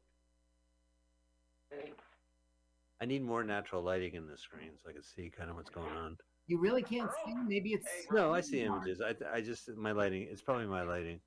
I 3.02 3.06
need 3.06 3.24
more 3.24 3.44
natural 3.44 3.82
lighting 3.82 4.14
in 4.16 4.26
the 4.26 4.38
screen 4.38 4.72
so 4.82 4.90
I 4.90 4.94
can 4.94 5.04
see 5.04 5.30
kind 5.30 5.50
of 5.50 5.58
what's 5.58 5.70
going 5.70 5.92
on. 5.98 6.18
You 6.48 6.60
really 6.60 6.82
can't 6.84 7.12
see. 7.26 7.34
Maybe 7.36 7.74
it's 7.74 7.88
No, 8.12 8.34
I 8.34 8.40
see 8.42 8.62
images. 8.62 9.02
I, 9.02 9.16
I 9.32 9.42
just 9.42 9.68
my 9.76 9.92
lighting. 9.92 10.24
It's 10.32 10.42
probably 10.42 10.68
my 10.68 10.84
lighting. 10.84 11.20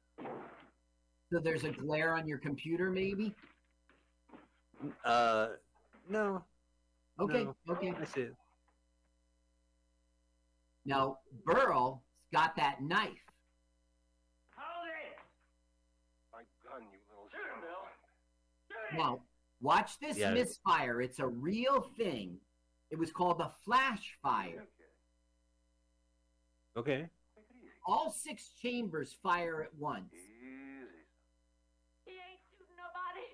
So 1.31 1.41
there's 1.41 1.65
a 1.65 1.71
glare 1.73 2.15
on 2.15 2.27
your 2.27 2.39
computer, 2.39 2.91
maybe. 2.91 3.35
Uh, 5.05 5.49
no, 6.09 6.45
Okay, 7.21 7.45
No. 7.45 7.57
okay. 7.69 7.93
I 8.01 8.05
see 8.05 8.21
it. 8.23 8.37
Now 10.87 11.19
Burl's 11.45 12.01
got 12.33 12.55
that 12.57 12.81
knife. 12.81 13.11
Hold 14.57 14.87
it! 14.89 15.19
My 16.33 16.43
gun, 16.65 16.83
you 16.93 16.99
little 17.11 17.29
Shoot 17.31 17.43
him, 17.53 17.61
Bill. 17.61 17.85
Now 18.95 19.23
watch 19.61 19.99
this 19.99 20.17
Yeah. 20.17 20.33
misfire. 20.33 21.01
It's 21.03 21.19
a 21.19 21.27
real 21.27 21.83
thing. 21.97 22.39
It 22.91 22.99
was 22.99 23.13
called 23.13 23.41
a 23.41 23.51
flash 23.65 24.17
fire. 24.23 24.67
Okay. 26.77 27.09
Take 27.35 27.45
it 27.51 27.57
easy. 27.57 27.69
All 27.87 28.11
six 28.11 28.51
chambers 28.63 29.13
fire 29.23 29.63
at 29.63 29.75
once. 29.75 30.13
He 30.13 32.13
ain't 32.13 32.41
shooting 32.51 32.77
nobody. 32.77 33.27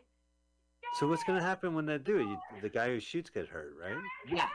So 0.98 1.08
what's 1.08 1.24
gonna 1.24 1.42
happen 1.42 1.74
when 1.74 1.86
they 1.86 1.98
do? 1.98 2.20
You, 2.20 2.38
the 2.62 2.68
guy 2.68 2.88
who 2.88 3.00
shoots 3.00 3.30
get 3.30 3.48
hurt, 3.48 3.74
right? 3.80 3.96
Yes. 4.28 4.50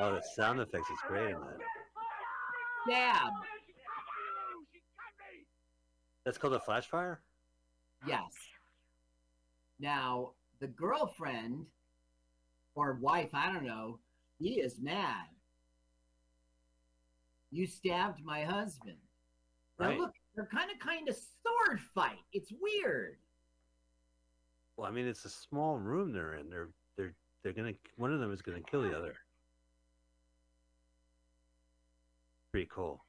Oh, 0.00 0.14
the 0.14 0.22
sound 0.36 0.60
effects 0.60 0.90
is 0.90 0.98
great 1.06 1.30
in 1.30 1.40
that. 1.40 1.58
Stab. 2.86 3.32
That's 6.24 6.38
called 6.38 6.54
a 6.54 6.60
flash 6.60 6.86
fire. 6.86 7.20
Yes. 8.06 8.32
Now 9.80 10.32
the 10.60 10.68
girlfriend 10.68 11.66
or 12.74 12.94
wife, 13.00 13.30
I 13.32 13.52
don't 13.52 13.64
know, 13.64 13.98
he 14.38 14.60
is 14.60 14.78
mad. 14.80 15.26
You 17.50 17.66
stabbed 17.66 18.22
my 18.24 18.44
husband. 18.44 18.98
Now 19.78 19.88
Right. 19.88 19.98
look, 19.98 20.12
they're 20.34 20.46
kind 20.46 20.70
of 20.70 20.78
kind 20.78 21.08
of 21.08 21.16
sword 21.16 21.80
fight. 21.94 22.18
It's 22.32 22.52
weird. 22.60 23.18
Well, 24.76 24.86
I 24.86 24.90
mean, 24.92 25.06
it's 25.06 25.24
a 25.24 25.30
small 25.30 25.78
room 25.78 26.12
they're 26.12 26.34
in. 26.34 26.50
They're 26.50 26.68
they're 26.96 27.14
they're 27.42 27.52
gonna 27.52 27.74
one 27.96 28.12
of 28.12 28.20
them 28.20 28.32
is 28.32 28.42
gonna 28.42 28.60
kill 28.60 28.82
the 28.82 28.96
other. 28.96 29.16
Pretty 32.52 32.68
cool. 32.72 33.04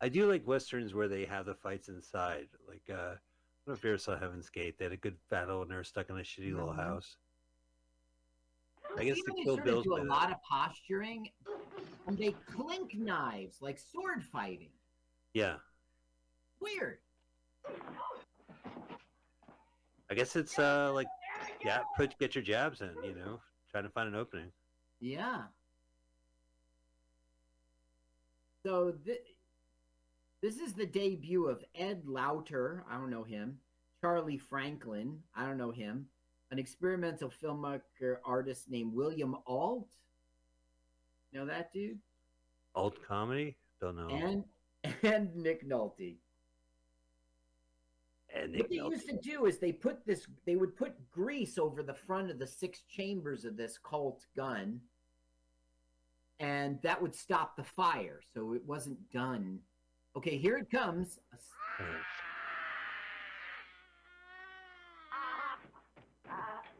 I 0.00 0.08
do 0.08 0.30
like 0.30 0.46
westerns 0.46 0.94
where 0.94 1.08
they 1.08 1.24
have 1.24 1.44
the 1.46 1.54
fights 1.54 1.88
inside. 1.88 2.48
Like 2.68 2.82
uh, 2.88 2.92
I 2.92 2.96
don't 3.16 3.18
know 3.66 3.72
if 3.74 3.82
you 3.82 3.90
ever 3.90 3.98
saw 3.98 4.16
Heaven's 4.18 4.48
Gate. 4.48 4.78
They 4.78 4.84
had 4.84 4.92
a 4.92 4.96
good 4.96 5.16
battle 5.28 5.62
and 5.62 5.70
they're 5.70 5.82
stuck 5.82 6.08
in 6.08 6.16
a 6.16 6.20
shitty 6.20 6.52
little 6.52 6.72
Mhm. 6.72 6.76
house. 6.76 7.16
I 8.96 9.04
guess 9.04 9.18
the 9.26 9.32
they 9.36 9.42
Kill 9.42 9.56
Bills 9.58 9.84
do 9.84 9.96
a 9.96 10.04
lot 10.04 10.30
of 10.30 10.38
posturing, 10.42 11.30
and 12.06 12.16
they 12.16 12.32
clink 12.52 12.94
knives 12.94 13.60
like 13.60 13.78
sword 13.78 14.24
fighting. 14.24 14.70
Yeah, 15.34 15.58
Weird. 16.60 16.98
I 20.10 20.14
guess 20.14 20.36
it's 20.36 20.58
uh 20.58 20.92
like 20.94 21.06
yeah, 21.64 21.82
put 21.96 22.16
get 22.18 22.34
your 22.34 22.42
jabs 22.42 22.80
in. 22.80 22.94
You 23.04 23.14
know, 23.14 23.40
trying 23.70 23.84
to 23.84 23.90
find 23.90 24.08
an 24.08 24.14
opening. 24.14 24.52
Yeah. 25.00 25.48
So 28.68 28.92
th- 29.06 29.24
this 30.42 30.58
is 30.58 30.74
the 30.74 30.84
debut 30.84 31.46
of 31.46 31.64
Ed 31.74 32.02
Lauter. 32.04 32.84
I 32.90 32.98
don't 32.98 33.08
know 33.08 33.24
him. 33.24 33.56
Charlie 34.02 34.36
Franklin. 34.36 35.20
I 35.34 35.46
don't 35.46 35.56
know 35.56 35.70
him. 35.70 36.04
An 36.50 36.58
experimental 36.58 37.32
filmmaker 37.42 38.16
artist 38.26 38.68
named 38.70 38.92
William 38.92 39.36
Alt. 39.46 39.88
Know 41.32 41.46
that 41.46 41.72
dude? 41.72 41.98
Alt 42.74 42.98
comedy? 43.08 43.56
Don't 43.80 43.96
know. 43.96 44.08
And 44.10 44.44
and 45.02 45.34
Nick 45.34 45.66
Nolte. 45.66 46.16
And 48.34 48.52
Nick 48.52 48.60
What 48.60 48.70
they 48.70 48.76
Nolte. 48.76 48.90
used 48.90 49.08
to 49.08 49.16
do 49.16 49.46
is 49.46 49.58
they 49.58 49.72
put 49.72 50.04
this 50.04 50.26
they 50.44 50.56
would 50.56 50.76
put 50.76 50.92
grease 51.10 51.56
over 51.56 51.82
the 51.82 51.94
front 51.94 52.30
of 52.30 52.38
the 52.38 52.46
six 52.46 52.82
chambers 52.82 53.46
of 53.46 53.56
this 53.56 53.78
Colt 53.78 54.26
gun 54.36 54.82
and 56.40 56.78
that 56.82 57.00
would 57.00 57.14
stop 57.14 57.56
the 57.56 57.64
fire 57.64 58.20
so 58.34 58.52
it 58.52 58.62
wasn't 58.66 58.98
done 59.10 59.58
okay 60.16 60.36
here 60.36 60.56
it 60.56 60.70
comes 60.70 61.18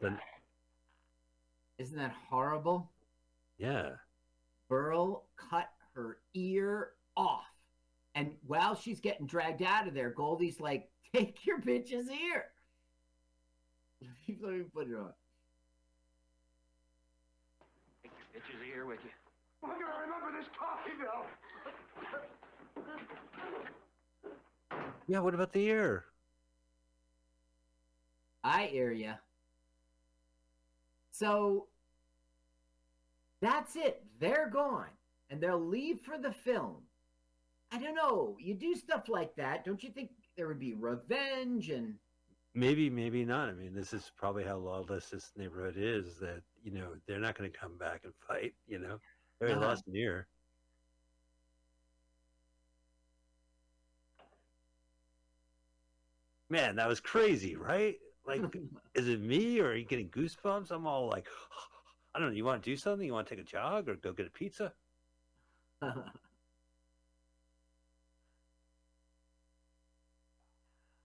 Right. 0.01 0.13
Isn't 1.77 1.97
that 1.97 2.15
horrible 2.29 2.89
yeah. 3.57 3.91
burl 4.69 5.25
cut 5.35 5.69
her 5.93 6.19
ear 6.33 6.91
off 7.17 7.43
and 8.15 8.31
while 8.47 8.75
she's 8.75 9.01
getting 9.01 9.25
dragged 9.25 9.61
out 9.61 9.87
of 9.87 9.93
there 9.93 10.09
goldie's 10.11 10.61
like 10.61 10.89
take 11.13 11.45
your 11.45 11.59
bitch's 11.59 12.09
ear 12.09 12.45
let 14.41 14.53
me 14.53 14.63
put 14.73 14.87
it 14.89 14.95
on 14.95 15.11
Take 18.03 18.11
your 18.33 18.41
bitches 18.41 18.73
here 18.73 18.85
with 18.85 18.99
you. 19.03 19.18
I'm 19.63 19.69
gonna 19.71 19.85
remember 20.01 20.37
this 20.37 20.47
coffee 20.57 20.95
bill. 20.99 21.25
Yeah, 25.07 25.19
what 25.19 25.33
about 25.33 25.53
the 25.53 25.65
ear? 25.65 26.05
I 28.43 28.65
hear 28.65 28.91
ya. 28.91 29.13
So 31.11 31.67
that's 33.41 33.75
it. 33.75 34.03
They're 34.19 34.49
gone, 34.51 34.91
and 35.29 35.41
they'll 35.41 35.59
leave 35.59 35.99
for 36.01 36.17
the 36.17 36.31
film. 36.31 36.83
I 37.71 37.79
don't 37.79 37.95
know. 37.95 38.37
You 38.39 38.53
do 38.53 38.75
stuff 38.75 39.09
like 39.09 39.35
that, 39.35 39.65
don't 39.65 39.83
you 39.83 39.89
think 39.89 40.11
there 40.37 40.47
would 40.47 40.59
be 40.59 40.73
revenge 40.73 41.69
and 41.69 41.95
Maybe, 42.55 42.89
maybe 42.89 43.23
not. 43.25 43.49
I 43.49 43.53
mean, 43.53 43.73
this 43.73 43.93
is 43.93 44.11
probably 44.17 44.43
how 44.43 44.57
lawless 44.57 45.09
this 45.09 45.31
neighborhood 45.37 45.75
is. 45.77 46.17
That 46.19 46.41
you 46.63 46.71
know 46.71 46.95
they're 47.07 47.19
not 47.19 47.37
going 47.37 47.49
to 47.49 47.57
come 47.57 47.77
back 47.77 48.01
and 48.03 48.13
fight. 48.27 48.53
You 48.67 48.79
know, 48.79 48.97
they 49.39 49.45
already 49.47 49.59
Uh-huh. 49.59 49.67
lost 49.69 49.87
an 49.87 49.95
ear. 49.95 50.27
Man, 56.49 56.75
that 56.77 56.87
was 56.87 56.99
crazy, 56.99 57.55
right? 57.55 57.97
Like, 58.25 58.43
is 58.95 59.07
it 59.07 59.21
me 59.21 59.59
or 59.59 59.67
are 59.69 59.75
you 59.75 59.85
getting 59.85 60.09
goosebumps? 60.09 60.71
I'm 60.71 60.87
all 60.87 61.07
like, 61.07 61.27
I 62.15 62.19
don't 62.19 62.29
know. 62.29 62.35
You 62.35 62.45
want 62.45 62.63
to 62.63 62.69
do 62.69 62.75
something? 62.77 63.05
You 63.05 63.13
want 63.13 63.27
to 63.27 63.35
take 63.35 63.43
a 63.43 63.47
jog 63.47 63.87
or 63.87 63.95
go 63.95 64.13
get 64.13 64.27
a 64.27 64.31
pizza? 64.31 64.73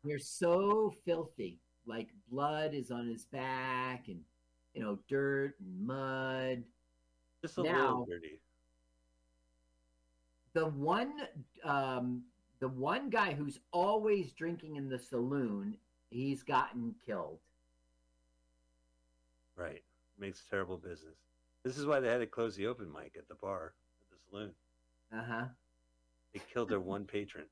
They're 0.05 0.19
so 0.19 0.95
filthy. 1.05 1.59
Like 1.87 2.09
blood 2.31 2.75
is 2.75 2.91
on 2.91 3.07
his 3.09 3.27
back, 3.27 4.09
and 4.09 4.21
you 4.75 4.83
know, 4.83 4.99
dirt 5.09 5.55
and 5.61 5.87
mud. 5.87 6.65
Just 7.45 7.59
a 7.59 7.63
Now- 7.63 7.89
little 7.89 8.07
dirty. 8.07 8.41
the 10.55 10.67
one 10.67 11.29
um 11.63 12.25
the 12.61 12.69
one 12.69 13.11
guy 13.11 13.35
who's 13.35 13.61
always 13.71 14.33
drinking 14.33 14.77
in 14.77 14.89
the 14.89 14.99
saloon 14.99 15.77
he's 16.09 16.43
gotten 16.43 16.95
killed 17.05 17.41
Right. 19.57 19.85
Makes 20.17 20.47
terrible 20.49 20.79
business. 20.79 21.17
This 21.65 21.77
is 21.77 21.85
why 21.85 22.01
they 22.01 22.09
had 22.09 22.19
to 22.21 22.27
close 22.27 22.57
the 22.57 22.67
open 22.67 22.91
mic 22.91 23.15
at 23.19 23.29
the 23.29 23.35
bar, 23.35 23.75
at 24.01 24.09
the 24.11 24.17
saloon. 24.31 24.55
uh-huh 25.13 25.49
They 26.33 26.41
killed 26.51 26.71
their 26.71 26.81
one 26.81 27.05
patron. 27.07 27.45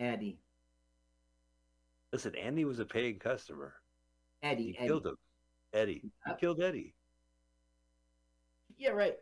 eddie 0.00 0.40
Listen, 2.12 2.34
Andy 2.34 2.64
was 2.64 2.80
a 2.80 2.84
paying 2.84 3.20
customer. 3.20 3.74
eddie, 4.42 4.72
He 4.72 4.78
eddie. 4.78 4.88
killed 4.88 5.06
him. 5.06 5.16
Eddie. 5.76 6.00
He 6.02 6.10
Yep. 6.26 6.40
killed 6.40 6.60
Eddie. 6.62 6.94
yeah 8.78 8.90
right 8.90 9.16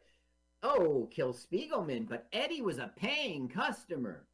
oh 0.63 1.09
kill 1.13 1.33
spiegelman 1.35 2.09
but 2.09 2.27
eddie 2.33 2.63
was 2.63 2.79
a 2.79 2.91
paying 2.97 3.49
customer 3.49 4.27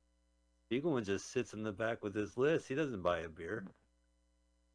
Spiegelman 0.71 1.05
just 1.05 1.33
sits 1.33 1.53
in 1.53 1.65
the 1.65 1.73
back 1.73 2.01
with 2.05 2.15
his 2.15 2.37
list. 2.37 2.69
He 2.69 2.77
doesn't 2.77 3.03
buy 3.03 3.19
a 3.21 3.29
beer. 3.29 3.67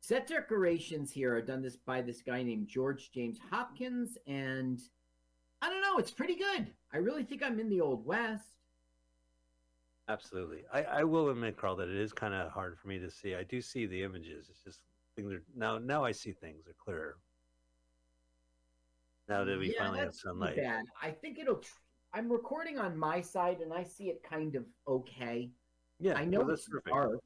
set 0.01 0.27
decorations 0.27 1.09
here 1.11 1.33
are 1.33 1.41
done 1.41 1.61
this 1.61 1.77
by 1.77 2.01
this 2.01 2.21
guy 2.21 2.43
named 2.43 2.67
george 2.67 3.11
james 3.11 3.39
hopkins 3.49 4.17
and 4.27 4.81
i 5.61 5.69
don't 5.69 5.81
know 5.81 5.97
it's 5.97 6.11
pretty 6.11 6.35
good 6.35 6.67
i 6.93 6.97
really 6.97 7.23
think 7.23 7.41
i'm 7.41 7.59
in 7.59 7.69
the 7.69 7.81
old 7.81 8.05
west 8.05 8.49
Absolutely. 10.07 10.59
I, 10.71 10.83
I 10.83 11.03
will 11.03 11.29
admit, 11.29 11.57
Carl, 11.57 11.75
that 11.77 11.89
it 11.89 11.95
is 11.95 12.13
kind 12.13 12.35
of 12.35 12.51
hard 12.51 12.77
for 12.77 12.87
me 12.87 12.99
to 12.99 13.09
see. 13.09 13.33
I 13.33 13.41
do 13.41 13.59
see 13.59 13.87
the 13.87 14.03
images. 14.03 14.49
It's 14.51 14.63
just 14.63 14.81
things 15.15 15.33
are 15.33 15.41
now. 15.55 15.79
Now 15.79 16.03
I 16.03 16.11
see 16.11 16.31
things 16.31 16.67
are 16.67 16.75
clearer. 16.77 17.17
Now 19.27 19.43
that 19.43 19.59
we 19.59 19.69
Yeah, 19.69 19.83
finally 19.83 19.99
have 19.99 20.13
sunlight. 20.13 20.55
bad. 20.57 20.85
I 21.01 21.11
think 21.11 21.39
it'll. 21.39 21.55
Tr- 21.57 21.69
I'm 22.13 22.31
recording 22.31 22.77
on 22.79 22.97
my 22.97 23.21
side, 23.21 23.59
and 23.59 23.73
I 23.73 23.83
see 23.83 24.05
it 24.09 24.21
kind 24.23 24.55
of 24.55 24.65
okay. 24.87 25.49
Yeah, 25.99 26.13
I 26.15 26.25
know 26.25 26.39
well, 26.39 26.51
it's 26.51 26.67
perfect. 26.67 26.95
dark. 26.95 27.19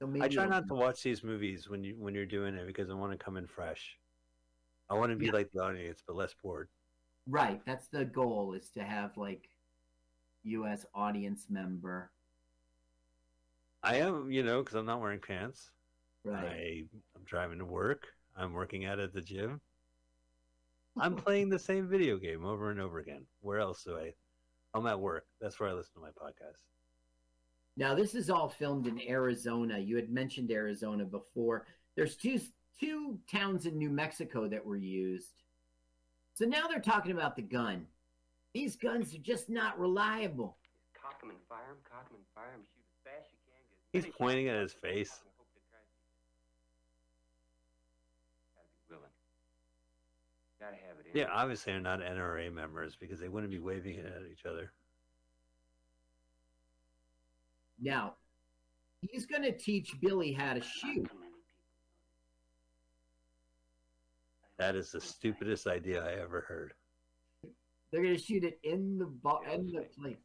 So 0.00 0.06
maybe 0.06 0.24
I 0.24 0.28
try 0.28 0.46
not 0.46 0.66
to 0.68 0.74
watch 0.74 1.02
these 1.02 1.22
movies 1.22 1.68
when 1.68 1.84
you 1.84 1.94
when 1.98 2.14
you're 2.14 2.26
doing 2.26 2.54
it 2.54 2.66
because 2.66 2.90
I 2.90 2.94
want 2.94 3.12
to 3.12 3.18
come 3.18 3.36
in 3.36 3.46
fresh. 3.46 3.96
I 4.90 4.94
want 4.94 5.10
to 5.12 5.16
be 5.16 5.26
Yeah. 5.26 5.32
like 5.32 5.50
the 5.52 5.62
audience, 5.62 6.02
but 6.06 6.16
less 6.16 6.34
bored. 6.42 6.68
Right, 7.26 7.60
that's 7.64 7.88
the 7.88 8.04
goal: 8.04 8.54
is 8.54 8.70
to 8.70 8.82
have 8.82 9.16
like 9.16 9.48
U.S. 10.44 10.84
audience 10.94 11.46
member. 11.48 12.10
I 13.82 13.96
am, 13.96 14.30
you 14.30 14.42
know, 14.42 14.62
because 14.62 14.74
I'm 14.74 14.86
not 14.86 15.00
wearing 15.00 15.20
pants. 15.20 15.70
Right. 16.24 16.44
I, 16.44 16.84
I'm 17.16 17.24
driving 17.24 17.58
to 17.58 17.64
work. 17.66 18.06
I'm 18.36 18.52
working 18.52 18.84
out 18.84 18.98
at 18.98 19.12
the 19.12 19.20
gym. 19.20 19.60
I'm 20.98 21.16
playing 21.24 21.48
the 21.48 21.58
same 21.58 21.88
video 21.88 22.16
game 22.16 22.44
over 22.44 22.70
and 22.70 22.80
over 22.80 22.98
again. 22.98 23.26
Where 23.40 23.58
else 23.58 23.84
do 23.84 23.96
I? 23.96 24.12
I'm 24.74 24.86
at 24.86 24.98
work. 24.98 25.26
That's 25.40 25.58
where 25.60 25.68
I 25.68 25.72
listen 25.72 25.94
to 25.94 26.00
my 26.00 26.10
podcast. 26.10 26.58
Now 27.76 27.94
this 27.94 28.14
is 28.14 28.30
all 28.30 28.48
filmed 28.48 28.86
in 28.86 29.00
Arizona. 29.08 29.78
You 29.78 29.96
had 29.96 30.10
mentioned 30.10 30.50
Arizona 30.50 31.04
before. 31.04 31.66
There's 31.96 32.16
two 32.16 32.40
two 32.78 33.18
towns 33.30 33.66
in 33.66 33.78
New 33.78 33.90
Mexico 33.90 34.48
that 34.48 34.64
were 34.64 34.76
used. 34.76 35.42
So 36.34 36.44
now 36.44 36.66
they're 36.66 36.80
talking 36.80 37.12
about 37.12 37.36
the 37.36 37.42
gun. 37.42 37.86
These 38.52 38.76
guns 38.76 39.14
are 39.14 39.18
just 39.18 39.48
not 39.48 39.78
reliable. 39.78 40.56
Cock 41.00 41.20
'em 41.22 41.30
and 41.30 41.38
fire 41.48 41.70
'em, 41.70 41.76
cock 41.84 42.06
'em 42.10 42.16
and 42.16 42.26
fire 42.34 42.52
'em, 42.54 42.62
shoot 42.62 42.82
as 42.90 42.98
fast 43.04 43.26
as 43.26 43.32
you 43.32 43.38
can. 43.46 44.02
He's 44.02 44.12
pointing 44.16 44.48
at 44.48 44.60
his 44.60 44.72
face. 44.72 45.20
and 45.22 45.30
hope 45.38 45.46
they 45.54 45.60
try 45.70 45.78
to 45.78 45.86
get 45.86 46.02
you. 46.02 46.18
Gotta 48.54 48.68
be 48.74 48.94
willing. 48.94 49.12
Gotta 50.58 50.76
have 50.76 50.98
it 50.98 51.03
in. 51.03 51.03
Yeah, 51.14 51.28
obviously 51.32 51.72
they're 51.72 51.80
not 51.80 52.00
NRA 52.00 52.52
members 52.52 52.96
because 52.96 53.20
they 53.20 53.28
wouldn't 53.28 53.52
be 53.52 53.60
waving 53.60 53.94
it 53.94 54.04
at 54.04 54.30
each 54.30 54.44
other. 54.44 54.72
Now, 57.80 58.14
he's 59.00 59.24
going 59.24 59.42
to 59.42 59.56
teach 59.56 59.92
Billy 60.00 60.32
how 60.32 60.54
to 60.54 60.60
shoot. 60.60 60.70
Too 60.82 60.90
many 60.92 61.02
people 61.02 61.18
know 61.18 61.26
That 64.58 64.74
is 64.74 64.90
the 64.90 65.00
stupidest 65.00 65.66
idea 65.68 66.04
I 66.04 66.20
ever 66.20 66.40
heard. 66.40 66.74
They're 67.92 68.02
gonna 68.02 68.18
shoot 68.18 68.42
it 68.42 68.58
in 68.64 68.98
the 68.98 69.06
bo- 69.06 69.42
in 69.52 69.66
the 69.66 69.86
place. 69.96 70.16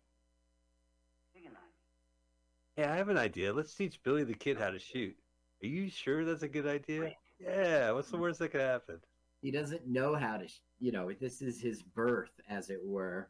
Hey, 2.75 2.83
I 2.85 2.95
have 2.95 3.09
an 3.09 3.17
idea. 3.17 3.53
Let's 3.53 3.75
teach 3.75 4.01
Billy 4.01 4.23
the 4.23 4.33
Kid 4.33 4.57
how 4.57 4.71
to 4.71 4.79
shoot. 4.79 5.15
Are 5.63 5.67
you 5.67 5.87
sure 5.87 6.25
that's 6.25 6.41
a 6.41 6.47
good 6.47 6.65
idea? 6.65 7.13
Yeah. 7.39 7.91
What's 7.91 8.09
the 8.09 8.17
worst 8.17 8.39
that 8.39 8.49
could 8.49 8.61
happen? 8.61 8.99
He 9.43 9.51
doesn't 9.51 9.85
know 9.85 10.15
how 10.15 10.37
to, 10.37 10.47
sh- 10.47 10.61
you 10.79 10.91
know, 10.91 11.11
this 11.19 11.41
is 11.41 11.61
his 11.61 11.81
birth, 11.81 12.31
as 12.49 12.69
it 12.69 12.79
were. 12.83 13.29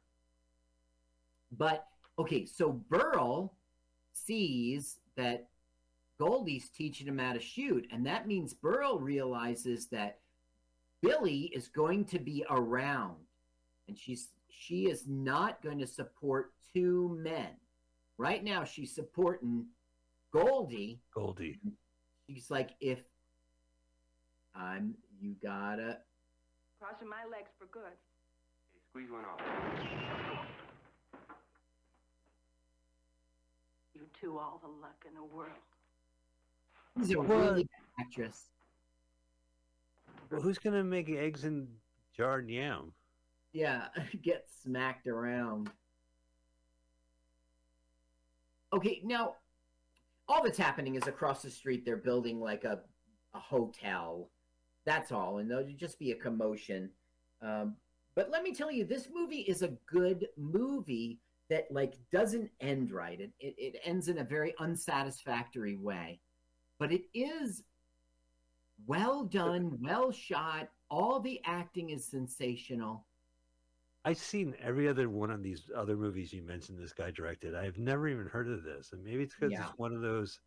But 1.52 1.86
okay, 2.18 2.46
so 2.46 2.72
Burl 2.72 3.54
sees 4.14 5.00
that 5.16 5.48
Goldie's 6.20 6.70
teaching 6.70 7.08
him 7.08 7.18
how 7.18 7.34
to 7.34 7.40
shoot, 7.40 7.88
and 7.92 8.06
that 8.06 8.28
means 8.28 8.54
Burl 8.54 9.00
realizes 9.00 9.88
that 9.88 10.20
Billy 11.02 11.52
is 11.54 11.68
going 11.68 12.06
to 12.06 12.20
be 12.20 12.46
around, 12.50 13.16
and 13.88 13.98
she's 13.98 14.30
she 14.50 14.86
is 14.88 15.08
not 15.08 15.62
going 15.62 15.80
to 15.80 15.88
support 15.88 16.54
two 16.74 17.18
men. 17.22 17.50
Right 18.18 18.44
now, 18.44 18.66
she's 18.66 18.94
supporting 18.94 19.66
Goldie. 20.32 21.00
Goldie. 21.16 21.60
She's 22.30 22.52
like, 22.52 22.72
if 22.82 23.00
I'm, 24.54 24.96
you 25.22 25.36
gotta 25.42 26.00
Crossing 26.80 27.10
my 27.10 27.26
legs 27.30 27.52
for 27.58 27.66
good. 27.72 27.82
Okay, 27.84 28.80
squeeze 28.90 29.12
one 29.12 29.26
off. 29.26 29.42
You 33.94 34.02
two 34.20 34.38
all 34.38 34.60
the 34.62 34.70
luck 34.70 35.04
in 35.08 35.14
the 35.16 35.24
world. 35.24 35.52
She's 36.98 37.12
a 37.12 37.20
What? 37.20 37.30
really 37.30 37.64
good 37.64 37.70
actress. 38.00 38.50
Well, 40.32 40.42
who's 40.42 40.58
gonna 40.58 40.84
make 40.84 41.10
eggs 41.10 41.44
in 41.44 41.68
jarred 42.16 42.50
yam? 42.50 42.94
Yeah, 43.52 43.88
get 44.22 44.46
smacked 44.64 45.08
around. 45.08 45.70
Okay, 48.72 49.02
now 49.04 49.36
all 50.28 50.44
that's 50.44 50.58
happening 50.58 50.96
is 50.96 51.08
across 51.08 51.42
the 51.42 51.50
street 51.50 51.84
they're 51.86 51.98
building 51.98 52.40
like 52.40 52.64
a 52.64 52.80
a 53.34 53.40
hotel. 53.40 54.30
That's 54.90 55.12
all, 55.12 55.38
and 55.38 55.50
there'll 55.52 55.68
just 55.78 56.00
be 56.00 56.14
a 56.14 56.16
commotion. 56.16 56.90
Um, 57.44 57.76
but 58.16 58.32
let 58.32 58.42
me 58.42 58.56
tell 58.56 58.72
you, 58.72 58.86
this 58.86 59.08
movie 59.14 59.42
is 59.42 59.62
a 59.62 59.78
good 59.86 60.28
movie 60.36 61.20
that 61.52 61.68
like 61.70 61.94
doesn't 62.12 62.50
end 62.60 62.92
right. 62.92 63.22
It, 63.22 63.32
it 63.40 63.54
it 63.60 63.82
ends 63.84 64.08
in 64.08 64.18
a 64.18 64.24
very 64.24 64.56
unsatisfactory 64.60 65.76
way, 65.78 66.20
but 66.80 66.92
it 66.92 67.04
is 67.14 67.62
well 68.88 69.26
done, 69.26 69.78
well 69.80 70.12
shot. 70.12 70.70
All 70.90 71.20
the 71.20 71.40
acting 71.46 71.92
is 71.92 72.04
sensational. 72.10 73.06
I've 74.06 74.18
seen 74.18 74.56
every 74.60 74.88
other 74.88 75.08
one 75.08 75.30
of 75.30 75.44
these 75.44 75.70
other 75.76 75.96
movies 75.96 76.34
you 76.34 76.42
mentioned 76.42 76.80
this 76.80 76.94
guy 76.94 77.12
directed. 77.12 77.54
I've 77.54 77.78
never 77.78 78.08
even 78.08 78.26
heard 78.26 78.50
of 78.50 78.64
this. 78.64 78.92
And 78.94 79.04
maybe 79.04 79.22
it's 79.22 79.36
because 79.36 79.52
Yeah. 79.52 79.68
it's 79.68 79.78
one 79.78 79.94
of 79.94 80.02
those 80.02 80.40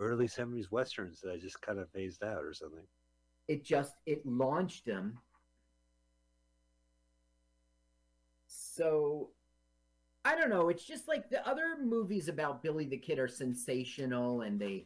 early 0.00 0.26
70s 0.26 0.72
westerns 0.72 1.20
that 1.20 1.30
I 1.30 1.36
just 1.38 1.60
kind 1.62 1.78
of 1.78 1.88
phased 1.90 2.24
out 2.24 2.42
or 2.42 2.52
something. 2.52 2.86
It 3.48 3.64
just 3.64 3.94
it 4.06 4.24
launched 4.24 4.86
him. 4.86 5.18
So 8.46 9.30
i 10.24 10.34
don't 10.34 10.50
know 10.50 10.68
it's 10.68 10.84
just 10.84 11.06
like 11.06 11.30
the 11.30 11.48
other 11.48 11.76
movies 11.80 12.28
about 12.28 12.60
billy 12.60 12.84
the 12.84 12.98
kid 12.98 13.20
are 13.20 13.28
sensational 13.28 14.40
and 14.40 14.60
they 14.60 14.84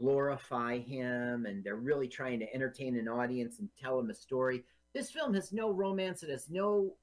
glorify 0.00 0.78
him 0.78 1.46
and 1.46 1.62
they're 1.62 1.76
really 1.76 2.08
trying 2.08 2.40
to 2.40 2.54
entertain 2.54 2.96
an 2.96 3.06
audience 3.06 3.58
and 3.58 3.68
tell 3.80 3.98
him 4.00 4.10
a 4.10 4.14
story. 4.14 4.64
This 4.94 5.10
film 5.10 5.34
has 5.34 5.52
no 5.52 5.70
romance 5.70 6.22
it 6.22 6.30
has 6.30 6.48
no 6.50 6.94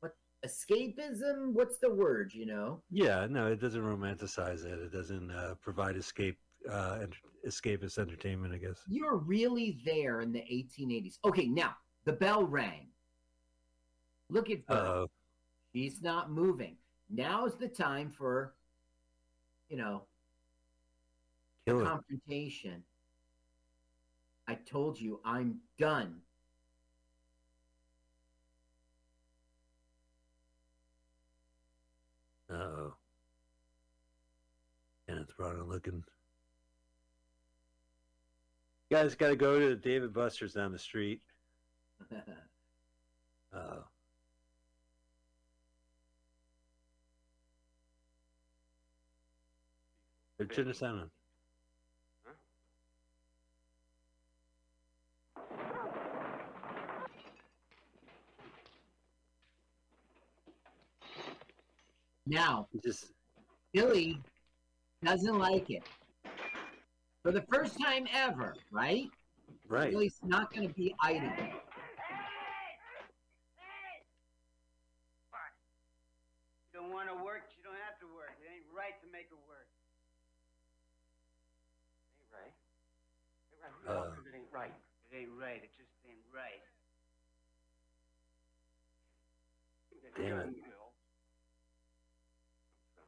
what 0.00 0.12
escapism? 0.46 1.52
What's 1.52 1.78
the 1.78 1.92
word 1.92 2.32
you 2.32 2.46
know? 2.46 2.82
Yeah, 2.90 3.26
no, 3.28 3.48
it 3.48 3.60
doesn't 3.60 3.82
romanticize 3.82 4.64
it. 4.64 4.78
It 4.78 4.92
doesn't 4.92 5.30
uh, 5.30 5.54
provide 5.60 5.96
escape, 5.96 6.38
uh, 6.70 7.00
escapist 7.46 7.98
entertainment, 7.98 8.54
I 8.54 8.58
guess. 8.58 8.78
you're 8.88 9.16
really 9.16 9.78
there 9.84 10.20
in 10.20 10.32
the 10.32 10.40
1880s 10.40 11.18
okay 11.24 11.46
now 11.46 11.74
the 12.04 12.12
bell 12.12 12.44
rang 12.44 12.88
look 14.30 14.50
at. 14.50 14.58
Uh, 14.68 15.06
She's 15.74 16.00
not 16.02 16.30
moving. 16.30 16.76
Now's 17.10 17.56
the 17.56 17.68
time 17.68 18.10
for, 18.10 18.54
you 19.68 19.76
know, 19.76 20.04
confrontation. 21.66 22.84
I 24.46 24.54
told 24.54 25.00
you 25.00 25.20
I'm 25.24 25.58
done. 25.78 26.20
Uh 32.50 32.54
oh. 32.54 32.94
Kenneth 35.08 35.30
Branagh 35.38 35.68
looking. 35.68 36.04
You 38.94 39.00
guys 39.00 39.16
got 39.16 39.30
to 39.30 39.34
go 39.36 39.58
to 39.58 39.70
the 39.70 39.74
David 39.74 40.12
Buster's 40.14 40.52
down 40.52 40.70
the 40.70 40.78
street. 40.78 41.20
Uh, 43.52 43.82
Turn 50.52 50.66
the 50.66 50.74
sound 50.74 51.02
on. 51.02 51.10
now, 62.26 62.66
You 62.72 62.80
Just 62.84 63.12
Billy 63.72 64.20
doesn't 65.04 65.38
like 65.38 65.70
it. 65.70 65.84
For 67.24 67.32
the 67.32 67.40
first 67.48 67.80
time 67.80 68.04
ever, 68.12 68.52
right? 68.68 69.08
right. 69.64 69.88
Billy's 69.90 70.20
not 70.20 70.52
going 70.52 70.68
to 70.68 70.74
be 70.76 70.92
idle. 71.00 71.24
You 76.68 76.76
don't 76.76 76.92
want 76.92 77.08
to 77.08 77.16
work, 77.24 77.48
you 77.56 77.64
don't 77.64 77.80
have 77.88 77.96
to 78.04 78.08
work. 78.12 78.36
It 78.44 78.52
ain't 78.52 78.68
right 78.76 78.92
to 79.00 79.08
make 79.08 79.32
it 79.32 79.40
work. 79.48 79.64
Ain't 82.20 82.28
right. 82.28 82.52
Ain't 83.48 83.56
right. 83.64 83.72
Who 83.72 83.80
the 83.88 83.96
hell 83.96 84.12
Uh. 84.12 84.28
it 84.28 84.36
ain't 84.36 84.52
right? 84.52 84.76
It 85.08 85.16
ain't 85.24 85.32
right. 85.40 85.64
It 85.64 85.72
just 85.80 85.96
ain't 86.04 86.20
right. 86.28 86.60
Damn 90.12 90.44
it. 90.44 90.52
Bill. 90.60 90.92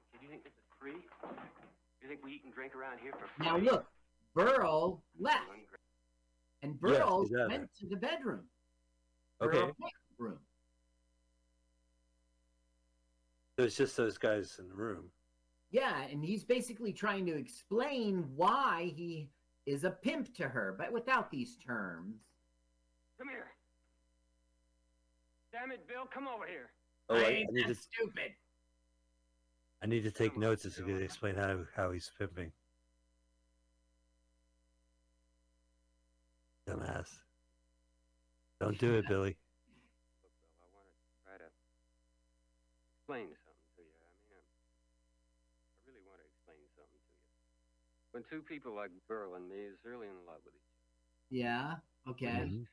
Kid, 0.09 0.25
you 0.25 0.29
think 0.33 0.41
this 0.41 0.57
is 0.57 0.65
free? 0.81 1.05
You 2.01 2.09
think 2.09 2.25
we 2.25 2.33
eat 2.41 2.49
and 2.49 2.55
drink 2.55 2.73
around 2.75 2.97
here 3.05 3.13
for 3.13 3.29
free? 3.37 3.45
Now, 3.45 3.59
look, 3.61 3.85
Burl 4.37 5.03
left, 5.19 5.41
and 6.63 6.79
Burl 6.79 7.23
he's 7.23 7.39
out 7.41 7.49
went 7.49 7.71
to 7.81 7.87
the 7.89 7.97
bedroom. 7.97 8.45
Okay. 9.43 9.59
Burl 9.59 9.73
room. 10.19 10.39
So 13.59 13.65
it's 13.65 13.77
just 13.77 13.97
those 13.97 14.19
guys 14.19 14.57
in 14.59 14.69
the 14.69 14.75
room. 14.75 15.05
Yeah, 15.71 16.03
and 16.11 16.23
he's 16.23 16.45
basically 16.45 16.93
trying 16.93 17.25
to 17.27 17.37
explain 17.37 18.27
why 18.37 18.93
he 18.95 19.31
is 19.65 19.85
a 19.85 19.91
pimp 19.91 20.35
to 20.37 20.49
her, 20.49 20.77
but 20.79 20.93
without 20.93 21.31
these 21.31 21.57
terms. 21.57 22.17
Come 23.19 23.29
here. 23.31 23.49
Damn 25.51 25.73
it, 25.73 25.89
Bill, 25.89 26.05
come 26.13 26.29
over 26.29 26.47
here. 26.47 26.71
Oh, 27.09 27.17
I, 27.17 27.21
I 27.21 27.29
ain't 27.29 27.53
need 27.53 27.65
that 27.65 27.69
to. 27.69 27.75
stupid. 27.75 28.33
I 29.83 29.87
need 29.87 30.03
to 30.03 30.11
take 30.11 30.37
notes 30.37 30.67
as 30.67 30.75
to 30.75 30.95
explain 30.97 31.37
how 31.37 31.61
how 31.75 31.93
he's 31.93 32.11
pimping. 32.19 32.53
Dumbass. 36.67 37.07
Don't 38.61 38.79
do 38.79 38.95
it, 38.99 39.07
Billy. 39.11 39.37
Look, 40.23 40.35
Bill, 40.43 40.51
I 40.59 40.67
want 40.75 40.87
to 40.91 40.95
try 41.23 41.37
to 41.39 41.49
explain 42.99 43.31
something 43.47 43.71
to 43.79 43.83
you. 43.87 43.95
I 43.95 44.11
mean, 44.27 44.35
I'm, 44.35 44.43
I 44.43 45.79
really 45.87 46.03
want 46.03 46.19
to 46.19 46.27
explain 46.27 46.59
something 46.75 46.99
to 46.99 47.15
you. 47.15 47.25
When 48.11 48.23
two 48.27 48.43
people 48.43 48.75
like 48.75 48.91
Burl 49.07 49.39
and 49.39 49.47
me 49.47 49.63
is 49.63 49.79
really 49.87 50.11
in 50.11 50.19
love 50.27 50.43
with 50.43 50.57
each 50.59 50.73
other, 50.75 50.91
Yeah. 51.31 51.79
Okay. 52.11 52.51
Mhm. 52.51 52.67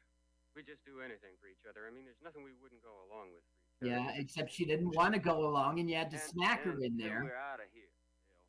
we 0.56 0.62
just 0.66 0.82
do 0.86 1.02
anything 1.02 1.34
for 1.42 1.50
each 1.50 1.66
other. 1.70 1.86
I 1.86 1.92
mean, 1.94 2.06
there's 2.06 2.22
nothing 2.24 2.42
we 2.46 2.54
wouldn't 2.62 2.82
go 2.82 2.94
along 3.10 3.34
with 3.34 3.42
for 3.46 3.86
each 3.86 3.94
other. 3.94 4.10
Yeah, 4.10 4.22
except 4.22 4.50
she 4.54 4.66
didn't 4.66 4.94
want 4.98 5.14
to 5.14 5.20
go 5.22 5.46
along, 5.46 5.78
and 5.82 5.90
you 5.90 5.98
had 5.98 6.10
to 6.14 6.18
And- 6.22 6.30
smack 6.34 6.62
her 6.66 6.78
in 6.82 6.98
there. 6.98 7.22
We're 7.26 7.38
out 7.38 7.60
of 7.62 7.70
here, 7.74 7.90
Bill. 8.30 8.42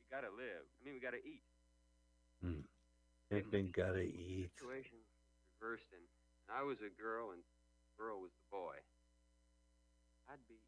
We 0.00 0.04
gotta 0.12 0.32
live. 0.36 0.64
I 0.68 0.80
mean, 0.84 0.94
we 0.96 1.00
gotta 1.00 1.20
eat. 1.24 1.44
Everything 3.30 3.72
gotta 3.74 4.02
eat. 4.02 4.50
Situation 4.54 4.98
reversed, 5.60 5.90
and, 5.92 6.02
and 6.46 6.56
I 6.56 6.62
was 6.62 6.78
a 6.78 6.90
girl, 7.00 7.30
and 7.34 7.42
the 7.42 8.02
girl 8.02 8.20
was 8.20 8.30
the 8.38 8.46
boy. 8.54 8.76
I'd 10.30 10.42
be 10.48 10.62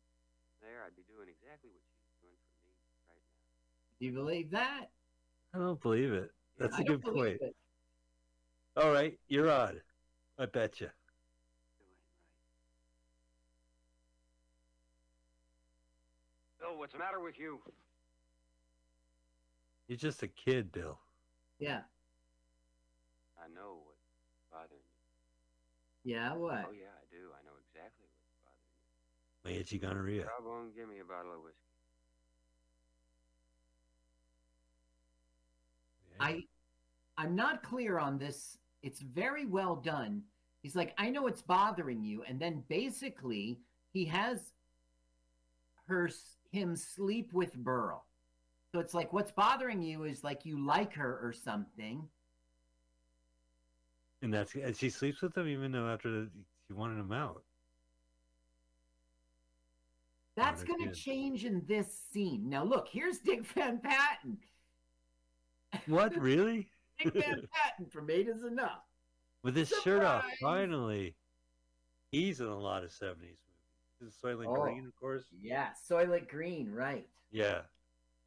there. 0.60 0.82
I'd 0.86 0.96
be 0.96 1.06
doing 1.06 1.28
exactly 1.30 1.70
what 1.70 1.82
she's 1.86 2.18
doing 2.18 2.34
for 2.50 2.58
me 2.66 2.74
right 3.06 3.22
now. 3.30 3.46
Do 3.98 4.06
you 4.06 4.12
believe 4.12 4.50
that? 4.50 4.90
I 5.54 5.58
don't 5.58 5.80
believe 5.80 6.12
it. 6.12 6.30
That's 6.58 6.78
yeah, 6.78 6.82
a 6.82 6.92
I 6.92 6.96
good 6.96 7.02
point. 7.02 7.40
All 8.76 8.92
right, 8.92 9.18
you're 9.28 9.50
on. 9.50 9.80
I 10.38 10.46
bet 10.46 10.80
you. 10.80 10.88
Bill, 16.60 16.78
what's 16.78 16.92
the 16.92 16.98
matter 16.98 17.20
with 17.20 17.38
you? 17.38 17.60
You're 19.88 19.96
just 19.96 20.22
a 20.22 20.28
kid, 20.28 20.70
Bill. 20.70 20.98
Yeah. 21.58 21.80
I 23.38 23.48
know 23.54 23.82
what's 23.84 24.04
bothering 24.50 24.82
you. 26.04 26.14
Yeah, 26.14 26.34
what? 26.34 26.66
Oh, 26.68 26.72
yeah, 26.72 26.94
I 26.94 27.06
do. 27.10 27.30
I 27.34 27.42
know 27.44 27.56
exactly 27.62 28.06
what's 28.06 28.34
bothering 28.42 28.66
you. 28.74 29.50
My 29.50 29.60
itchy 29.60 29.78
gonorrhea. 29.78 30.26
Rob 30.26 30.44
won't 30.46 30.74
give 30.74 30.88
me 30.88 31.00
a 31.00 31.04
bottle 31.04 31.32
of 31.32 31.42
whiskey. 31.42 31.68
I 36.20 36.44
I'm 37.16 37.34
not 37.34 37.62
clear 37.62 37.98
on 37.98 38.18
this. 38.18 38.58
It's 38.82 39.00
very 39.00 39.44
well 39.44 39.76
done. 39.76 40.22
He's 40.62 40.76
like, 40.76 40.94
I 40.98 41.10
know 41.10 41.26
it's 41.26 41.42
bothering 41.42 42.02
you, 42.02 42.22
and 42.24 42.40
then 42.40 42.64
basically 42.68 43.60
he 43.92 44.04
has 44.06 44.52
her 45.86 46.10
him 46.50 46.76
sleep 46.76 47.32
with 47.32 47.54
Burl. 47.54 48.04
So 48.72 48.80
it's 48.80 48.94
like 48.94 49.12
what's 49.12 49.32
bothering 49.32 49.82
you 49.82 50.04
is 50.04 50.22
like 50.24 50.44
you 50.44 50.64
like 50.64 50.94
her 50.94 51.18
or 51.22 51.32
something. 51.32 52.08
And 54.22 54.34
that's 54.34 54.54
and 54.54 54.76
she 54.76 54.90
sleeps 54.90 55.22
with 55.22 55.36
him 55.36 55.46
even 55.48 55.72
though 55.72 55.88
after 55.88 56.10
the, 56.10 56.30
she 56.66 56.74
wanted 56.74 56.98
him 56.98 57.12
out. 57.12 57.42
That's 60.36 60.62
going 60.62 60.88
to 60.88 60.94
change 60.94 61.44
in 61.44 61.62
this 61.66 62.00
scene. 62.12 62.48
Now 62.48 62.62
look, 62.62 62.88
here's 62.88 63.18
Dick 63.18 63.44
Van 63.46 63.80
Patten. 63.80 64.38
What 65.86 66.16
really? 66.20 66.68
Dick 67.02 67.14
Van 67.14 67.42
Patten 67.52 67.86
from 67.86 68.10
Eight 68.10 68.28
Is 68.28 68.44
Enough. 68.44 68.82
With 69.42 69.56
his 69.56 69.72
shirt 69.82 70.04
off, 70.04 70.24
finally. 70.40 71.14
He's 72.10 72.40
in 72.40 72.46
a 72.46 72.58
lot 72.58 72.84
of 72.84 72.92
seventies 72.92 73.38
movies. 73.46 73.58
This 74.00 74.14
is 74.14 74.20
Soylent 74.22 74.46
Oh. 74.48 74.62
Green, 74.62 74.86
of 74.86 74.94
course. 74.94 75.24
Yeah, 75.40 75.68
Soylent 75.90 76.28
Green, 76.28 76.70
right? 76.72 77.06
Yeah. 77.30 77.60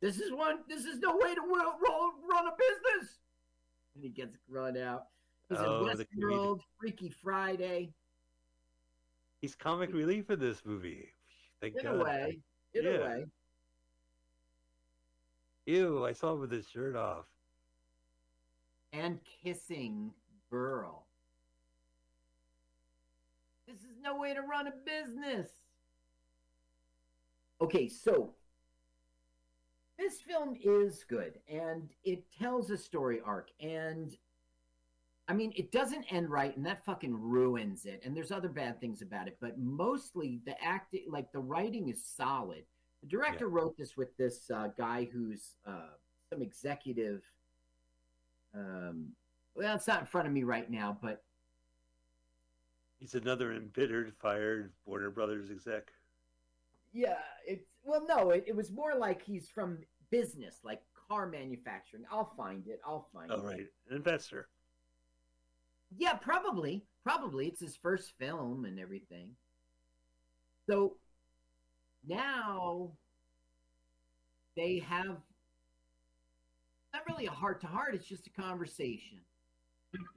This 0.01 0.19
is 0.19 0.31
one. 0.31 0.59
This 0.67 0.85
is 0.85 0.99
no 0.99 1.15
way 1.15 1.33
to 1.33 1.41
roll, 1.41 1.73
roll, 1.87 2.11
run 2.29 2.47
a 2.47 2.51
business. 2.57 3.19
And 3.95 4.03
he 4.03 4.09
gets 4.09 4.37
run 4.49 4.77
out. 4.77 5.03
He's 5.51 5.59
Oh, 5.59 5.85
in. 5.85 5.97
Westworld, 5.97 6.61
Freaky 6.79 7.09
Friday. 7.09 7.93
He's 9.41 9.53
comic 9.53 9.91
relief 9.91 10.29
in 10.29 10.39
this 10.39 10.63
movie. 10.63 11.09
Thank 11.59 11.75
In 11.75 11.83
God. 11.83 11.95
a 11.99 12.03
way, 12.05 12.41
in 12.73 12.83
Yeah. 12.85 12.89
a 12.91 13.01
way. 13.01 13.25
Ew, 15.65 16.05
I 16.05 16.13
saw 16.13 16.33
him 16.35 16.39
with 16.39 16.51
his 16.51 16.67
shirt 16.69 16.95
off. 16.95 17.25
and 18.93 19.23
kissing 19.23 20.13
Burl. 20.49 21.07
This 23.65 23.77
is 23.85 23.97
no 24.01 24.17
way 24.17 24.33
to 24.33 24.41
run 24.41 24.67
a 24.67 24.71
business. 24.71 25.49
Okay, 27.61 27.87
so 27.87 28.35
this 29.97 30.19
film 30.21 30.57
is 30.61 31.05
good 31.05 31.39
and 31.47 31.89
it 32.03 32.29
tells 32.33 32.69
a 32.69 32.77
story 32.77 33.21
arc 33.21 33.49
and 33.61 34.17
I 35.31 35.33
mean 35.33 35.53
it 35.55 35.71
doesn't 35.71 36.03
end 36.11 36.29
right 36.29 36.53
and 36.57 36.65
that 36.65 36.83
fucking 36.83 37.13
ruins 37.17 37.85
it 37.85 38.01
and 38.03 38.13
there's 38.13 38.33
other 38.33 38.49
bad 38.49 38.81
things 38.81 39.01
about 39.01 39.29
it 39.29 39.37
but 39.39 39.57
mostly 39.57 40.41
the 40.45 40.61
acting 40.61 41.05
like 41.09 41.31
the 41.31 41.39
writing 41.39 41.87
is 41.87 42.03
solid. 42.03 42.65
The 43.01 43.07
director 43.07 43.47
wrote 43.47 43.77
this 43.77 43.95
with 43.95 44.15
this 44.17 44.51
uh, 44.51 44.67
guy 44.77 45.07
who's 45.11 45.55
uh, 45.65 45.91
some 46.29 46.41
executive 46.41 47.21
um, 48.53 49.07
well, 49.55 49.73
it's 49.73 49.87
not 49.87 50.01
in 50.01 50.05
front 50.05 50.27
of 50.27 50.33
me 50.33 50.43
right 50.43 50.69
now, 50.69 50.97
but 51.01 51.23
He's 52.99 53.15
another 53.15 53.53
embittered, 53.53 54.13
fired 54.21 54.73
Warner 54.85 55.09
Brothers 55.09 55.49
exec. 55.49 55.91
yeah, 56.91 57.15
it's 57.47 57.65
well, 57.83 58.05
no, 58.05 58.31
it, 58.31 58.43
it 58.47 58.55
was 58.55 58.69
more 58.69 58.95
like 58.95 59.23
he's 59.23 59.47
from 59.49 59.79
business, 60.11 60.59
like 60.65 60.81
car 61.07 61.25
manufacturing. 61.25 62.03
I'll 62.11 62.33
find 62.37 62.67
it. 62.67 62.81
I'll 62.85 63.07
find 63.13 63.31
Oh, 63.31 63.39
it. 63.39 63.43
right. 63.45 63.67
An 63.89 63.95
investor. 63.95 64.49
Yeah, 65.95 66.15
probably, 66.15 66.85
probably 67.03 67.47
it's 67.47 67.59
his 67.59 67.77
first 67.77 68.13
film 68.17 68.65
and 68.65 68.79
everything. 68.79 69.35
So 70.67 70.97
now 72.07 72.93
they 74.55 74.79
have 74.79 75.17
not 76.93 77.03
really 77.07 77.25
a 77.27 77.31
heart 77.31 77.61
to 77.61 77.67
heart. 77.67 77.95
It's 77.95 78.07
just 78.07 78.27
a 78.27 78.41
conversation. 78.41 79.19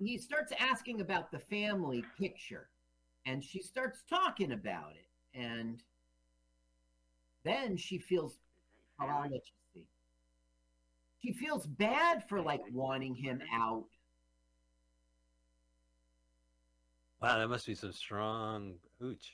He 0.00 0.18
starts 0.18 0.52
asking 0.58 1.00
about 1.00 1.30
the 1.32 1.38
family 1.38 2.04
picture, 2.18 2.68
and 3.26 3.44
she 3.44 3.60
starts 3.62 4.04
talking 4.08 4.52
about 4.52 4.92
it, 4.96 5.38
and 5.38 5.82
then 7.44 7.76
she 7.76 7.98
feels. 7.98 8.38
She 11.18 11.32
feels 11.32 11.66
bad 11.66 12.28
for 12.28 12.40
like 12.40 12.62
wanting 12.70 13.16
him 13.16 13.42
out. 13.52 13.88
Wow, 17.24 17.38
that 17.38 17.48
must 17.48 17.66
be 17.66 17.74
some 17.74 17.92
strong 17.92 18.74
hooch. 19.00 19.32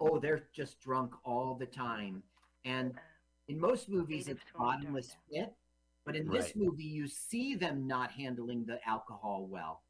Oh, 0.00 0.18
they're 0.18 0.48
just 0.52 0.80
drunk 0.80 1.12
all 1.24 1.54
the 1.54 1.66
time. 1.66 2.20
And 2.64 2.94
in 3.46 3.60
most 3.60 3.88
movies, 3.88 4.26
it's 4.26 4.40
bottomless 4.56 5.14
pit. 5.32 5.54
But 6.04 6.16
in 6.16 6.26
this 6.26 6.46
Right. 6.46 6.56
movie, 6.56 6.82
you 6.82 7.06
see 7.06 7.54
them 7.54 7.86
not 7.86 8.10
handling 8.10 8.64
the 8.64 8.80
alcohol 8.88 9.46
well. 9.46 9.82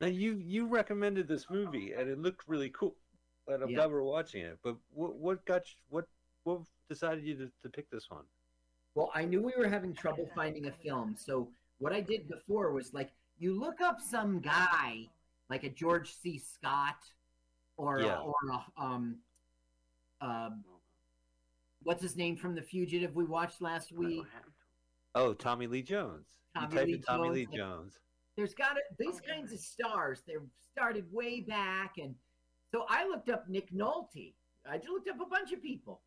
Now 0.00 0.08
you 0.08 0.34
you 0.38 0.66
recommended 0.66 1.28
this 1.28 1.48
movie 1.48 1.92
and 1.92 2.08
it 2.08 2.18
looked 2.18 2.48
really 2.48 2.70
cool, 2.70 2.96
and 3.46 3.62
I'm 3.62 3.70
Yeah. 3.70 3.76
glad 3.76 3.92
we're 3.92 4.02
watching 4.02 4.42
it. 4.44 4.58
But 4.62 4.76
what 4.92 5.14
what 5.14 5.44
got 5.46 5.72
you, 5.72 5.78
what 5.88 6.08
what 6.42 6.62
decided 6.88 7.24
you 7.24 7.36
to, 7.36 7.52
to 7.62 7.68
pick 7.68 7.90
this 7.90 8.10
one? 8.10 8.24
Well, 8.94 9.10
I 9.14 9.24
knew 9.24 9.40
we 9.40 9.52
were 9.56 9.68
having 9.68 9.94
trouble 9.94 10.28
finding 10.34 10.66
a 10.66 10.72
film. 10.72 11.14
So 11.16 11.48
what 11.78 11.92
I 11.92 12.00
did 12.00 12.28
before 12.28 12.72
was 12.72 12.92
like, 12.92 13.12
you 13.38 13.58
look 13.58 13.80
up 13.80 14.00
some 14.00 14.40
guy, 14.40 15.08
like 15.50 15.64
a 15.64 15.70
George 15.70 16.12
C. 16.14 16.38
Scott 16.38 16.96
or, 17.76 18.00
Yeah. 18.00 18.20
or 18.20 18.34
a, 18.52 18.82
um, 18.82 19.16
um, 20.20 20.64
what's 21.82 22.02
his 22.02 22.16
name 22.16 22.36
from 22.36 22.54
The 22.54 22.62
Fugitive 22.62 23.14
we 23.14 23.24
watched 23.24 23.60
last 23.60 23.92
week? 23.92 24.24
Oh, 25.14 25.34
Tommy 25.34 25.66
Lee 25.66 25.82
Jones. 25.82 26.26
Tommy 26.54 26.66
you 26.72 26.78
type 26.78 26.86
Lee 26.86 26.94
in 26.94 27.02
Tommy 27.02 27.28
Jones, 27.28 27.48
like- 27.50 27.56
Jones. 27.58 28.00
there's 28.36 28.54
got 28.54 28.74
to 28.74 28.80
these 28.98 29.20
kinds 29.20 29.52
of 29.52 29.58
stars 29.58 30.22
they're 30.26 30.44
started 30.72 31.10
way 31.12 31.40
back 31.40 31.96
and 31.98 32.14
so 32.70 32.84
i 32.88 33.02
looked 33.06 33.28
up 33.30 33.48
nick 33.48 33.70
nolte 33.72 34.34
i 34.68 34.76
just 34.76 34.90
looked 34.90 35.08
up 35.08 35.18
a 35.20 35.26
bunch 35.26 35.52
of 35.52 35.62
people 35.62 36.02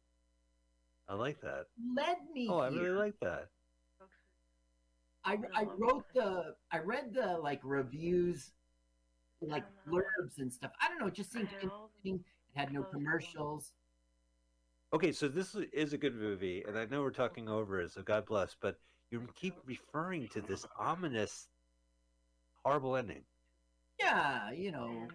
I 1.08 1.15
like 1.15 1.42
that. 1.42 1.65
led 1.96 2.18
me 2.34 2.48
Oh, 2.50 2.60
I 2.60 2.68
really 2.70 2.89
like 2.92 3.20
that. 3.22 3.50
I, 5.25 5.38
I 5.53 5.65
wrote 5.77 6.05
the 6.13 6.55
i 6.71 6.79
read 6.79 7.13
the 7.13 7.38
like 7.41 7.60
reviews 7.63 8.51
like 9.41 9.65
blurbs 9.88 10.38
and 10.39 10.51
stuff. 10.51 10.71
I 10.82 10.88
don't 10.89 10.99
know 10.99 11.08
it 11.08 11.13
just 11.13 11.32
seemed 11.32 11.47
interesting. 11.53 12.23
It 12.53 12.60
had 12.60 12.73
no 12.73 12.84
commercials. 12.84 13.71
Okay, 14.91 15.12
so 15.12 15.27
this 15.27 15.53
is- 15.55 15.67
is 15.71 15.93
a 15.93 15.97
good 15.97 16.15
movie, 16.15 16.63
and 16.67 16.77
I 16.77 16.86
know 16.86 17.01
we're 17.01 17.12
talking 17.12 17.47
over 17.47 17.79
it, 17.79 17.91
so 17.91 18.01
God 18.01 18.25
bless. 18.25 18.55
But 18.60 18.79
you 19.12 19.27
keep 19.36 19.55
referring 19.65 20.27
to 20.29 20.41
this 20.41 20.65
ominous, 20.77 21.47
horrible 22.65 22.95
ending. 22.95 23.23
yeah 23.99 24.51
you 24.51 24.71
know. 24.71 25.08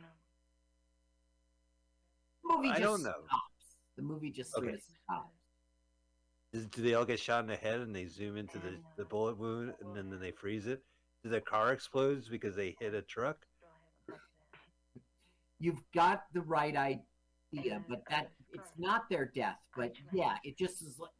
The 2.44 2.56
movie 2.56 2.68
I 2.68 2.72
just 2.78 2.82
don't 2.82 3.02
know. 3.02 3.24
stops. 3.26 3.76
The 3.96 4.02
movie 4.02 4.30
just 4.30 4.52
sort 4.52 4.68
of 4.68 4.80
stops 4.80 5.33
Is, 6.54 6.66
do 6.66 6.82
they 6.82 6.94
all 6.94 7.04
get 7.04 7.18
shot 7.18 7.40
in 7.40 7.48
the 7.48 7.56
head 7.56 7.80
and 7.80 7.94
they 7.94 8.06
zoom 8.06 8.36
into 8.36 8.58
the, 8.58 8.78
the 8.96 9.04
bullet 9.04 9.36
wound 9.36 9.74
and 9.80 9.94
then, 9.94 10.08
then 10.08 10.20
they 10.20 10.30
freeze 10.30 10.66
it? 10.66 10.82
Do 11.22 11.28
their 11.28 11.40
car 11.40 11.72
explodes 11.72 12.28
because 12.28 12.54
they 12.54 12.76
hit 12.80 12.94
a 12.94 13.02
truck? 13.02 13.44
you've 15.64 15.82
got 15.94 16.24
the 16.32 16.42
right 16.42 16.76
idea, 16.76 17.82
but 17.88 18.02
that 18.10 18.30
it's 18.52 18.72
not 18.78 19.08
their 19.08 19.30
death. 19.34 19.58
But 19.76 19.94
yeah, 20.12 20.36
it 20.44 20.58
just 20.58 20.82
is 20.82 20.98
like 20.98 21.10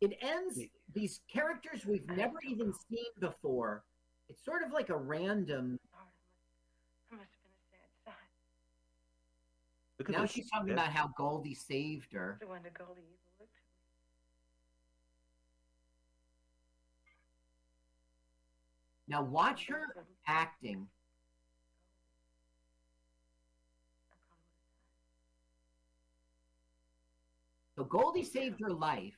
it 0.00 0.16
ends 0.20 0.60
these 0.94 1.20
characters 1.32 1.86
we've 1.86 2.08
never 2.10 2.36
even 2.46 2.72
seen 2.88 3.06
before. 3.18 3.82
It's 4.28 4.44
sort 4.44 4.62
of 4.62 4.72
like 4.72 4.90
a 4.90 4.96
random. 4.96 5.78
Now 10.08 10.26
she's 10.26 10.50
talking 10.50 10.72
about 10.72 10.92
how 10.92 11.10
Goldie 11.16 11.54
saved 11.54 12.12
her. 12.12 12.36
The 12.40 12.46
wonder 12.46 12.70
Goldie 12.76 13.00
evil 13.00 13.32
looked. 13.40 13.52
Now 19.08 19.22
watch 19.22 19.66
her 19.68 20.06
acting. 20.26 20.88
So 27.76 27.84
Goldie 27.84 28.24
saved 28.24 28.60
her 28.60 28.72
life. 28.72 29.16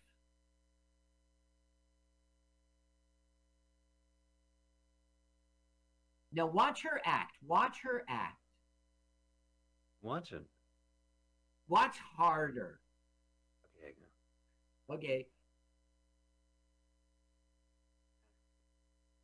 Now 6.32 6.46
watch 6.46 6.82
her 6.82 7.00
act. 7.04 7.36
Watch 7.46 7.78
her 7.82 8.04
act. 8.08 8.36
Watching. 10.02 10.44
Watch 11.68 11.96
harder. 12.16 12.80
Okay. 13.78 13.94
Okay. 14.90 15.26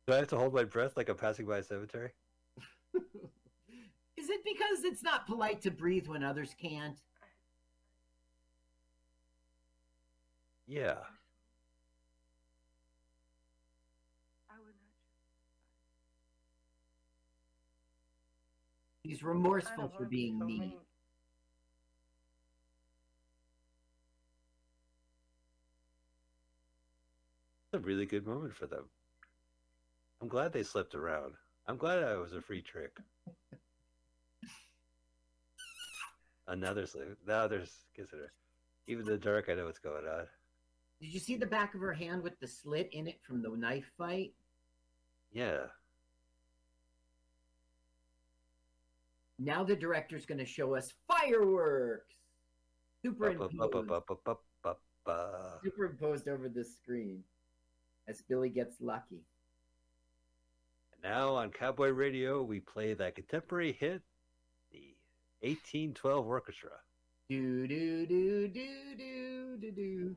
Do 0.07 0.13
I 0.13 0.17
have 0.17 0.27
to 0.29 0.37
hold 0.37 0.53
my 0.53 0.63
breath 0.63 0.97
like 0.97 1.09
I'm 1.09 1.17
passing 1.17 1.45
by 1.47 1.57
a 1.59 1.63
cemetery? 1.63 2.11
Is 4.17 4.29
it 4.29 4.41
because 4.45 4.83
it's 4.83 5.03
not 5.03 5.25
polite 5.27 5.61
to 5.63 5.71
breathe 5.71 6.07
when 6.07 6.23
others 6.23 6.55
can't? 6.61 6.99
Yeah. 10.67 10.97
I 14.49 14.57
would 14.59 14.75
not. 14.75 14.93
He's 19.03 19.23
remorseful 19.23 19.91
for 19.97 20.05
being 20.05 20.41
I 20.41 20.45
me. 20.45 20.59
mean, 20.59 20.73
It's 27.73 27.83
a 27.83 27.85
really 27.85 28.05
good 28.05 28.25
moment 28.25 28.53
for 28.55 28.67
them. 28.67 28.89
I'm 30.21 30.27
glad 30.27 30.53
they 30.53 30.63
slipped 30.63 30.95
around. 30.95 31.33
I'm 31.67 31.77
glad 31.77 32.03
I 32.03 32.15
was 32.15 32.33
a 32.33 32.41
free 32.41 32.61
trick. 32.61 32.97
Another 36.47 36.85
slip. 36.85 37.17
Now 37.27 37.47
there's 37.47 37.71
consider. 37.95 38.31
Even 38.87 39.05
the 39.05 39.17
dark, 39.17 39.49
I 39.49 39.55
know 39.55 39.65
what's 39.65 39.79
going 39.79 40.05
on. 40.05 40.27
Did 41.01 41.13
you 41.13 41.19
see 41.19 41.35
the 41.35 41.45
back 41.45 41.73
of 41.73 41.81
her 41.81 41.93
hand 41.93 42.21
with 42.21 42.39
the 42.39 42.47
slit 42.47 42.89
in 42.93 43.07
it 43.07 43.19
from 43.23 43.41
the 43.41 43.49
knife 43.49 43.91
fight? 43.97 44.33
Yeah. 45.31 45.65
Now 49.39 49.63
the 49.63 49.75
director's 49.75 50.25
going 50.25 50.37
to 50.37 50.45
show 50.45 50.75
us 50.75 50.93
fireworks. 51.07 52.15
Superimposed, 53.03 53.53
superimposed 55.63 56.27
over 56.27 56.49
the 56.49 56.63
screen 56.63 57.23
as 58.07 58.21
Billy 58.21 58.49
gets 58.49 58.81
lucky. 58.81 59.21
Now 61.05 61.35
on 61.35 61.51
Cowboy 61.51 61.89
Radio, 61.89 62.41
we 62.41 62.59
play 62.59 62.95
that 62.95 63.13
contemporary 63.13 63.73
hit, 63.73 64.01
the 64.71 64.95
1812 65.41 66.25
Orchestra. 66.25 66.71
Do 67.29 67.67
do 67.67 68.07
do 68.07 68.47
do 68.47 68.95
do 68.97 69.57
do 69.61 69.71
do. 69.71 70.15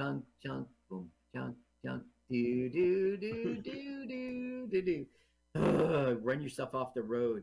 Chunk 0.00 0.24
chunk 0.42 0.68
boom 0.88 1.10
chunk 1.34 1.54
chunk 1.84 2.02
do 2.30 2.70
do 2.70 3.18
do 3.18 3.60
do 3.60 4.06
do 4.06 4.68
do 4.72 4.82
do. 4.82 5.06
Ugh, 5.54 6.18
Run 6.22 6.40
yourself 6.40 6.74
off 6.74 6.94
the 6.94 7.02
road. 7.02 7.42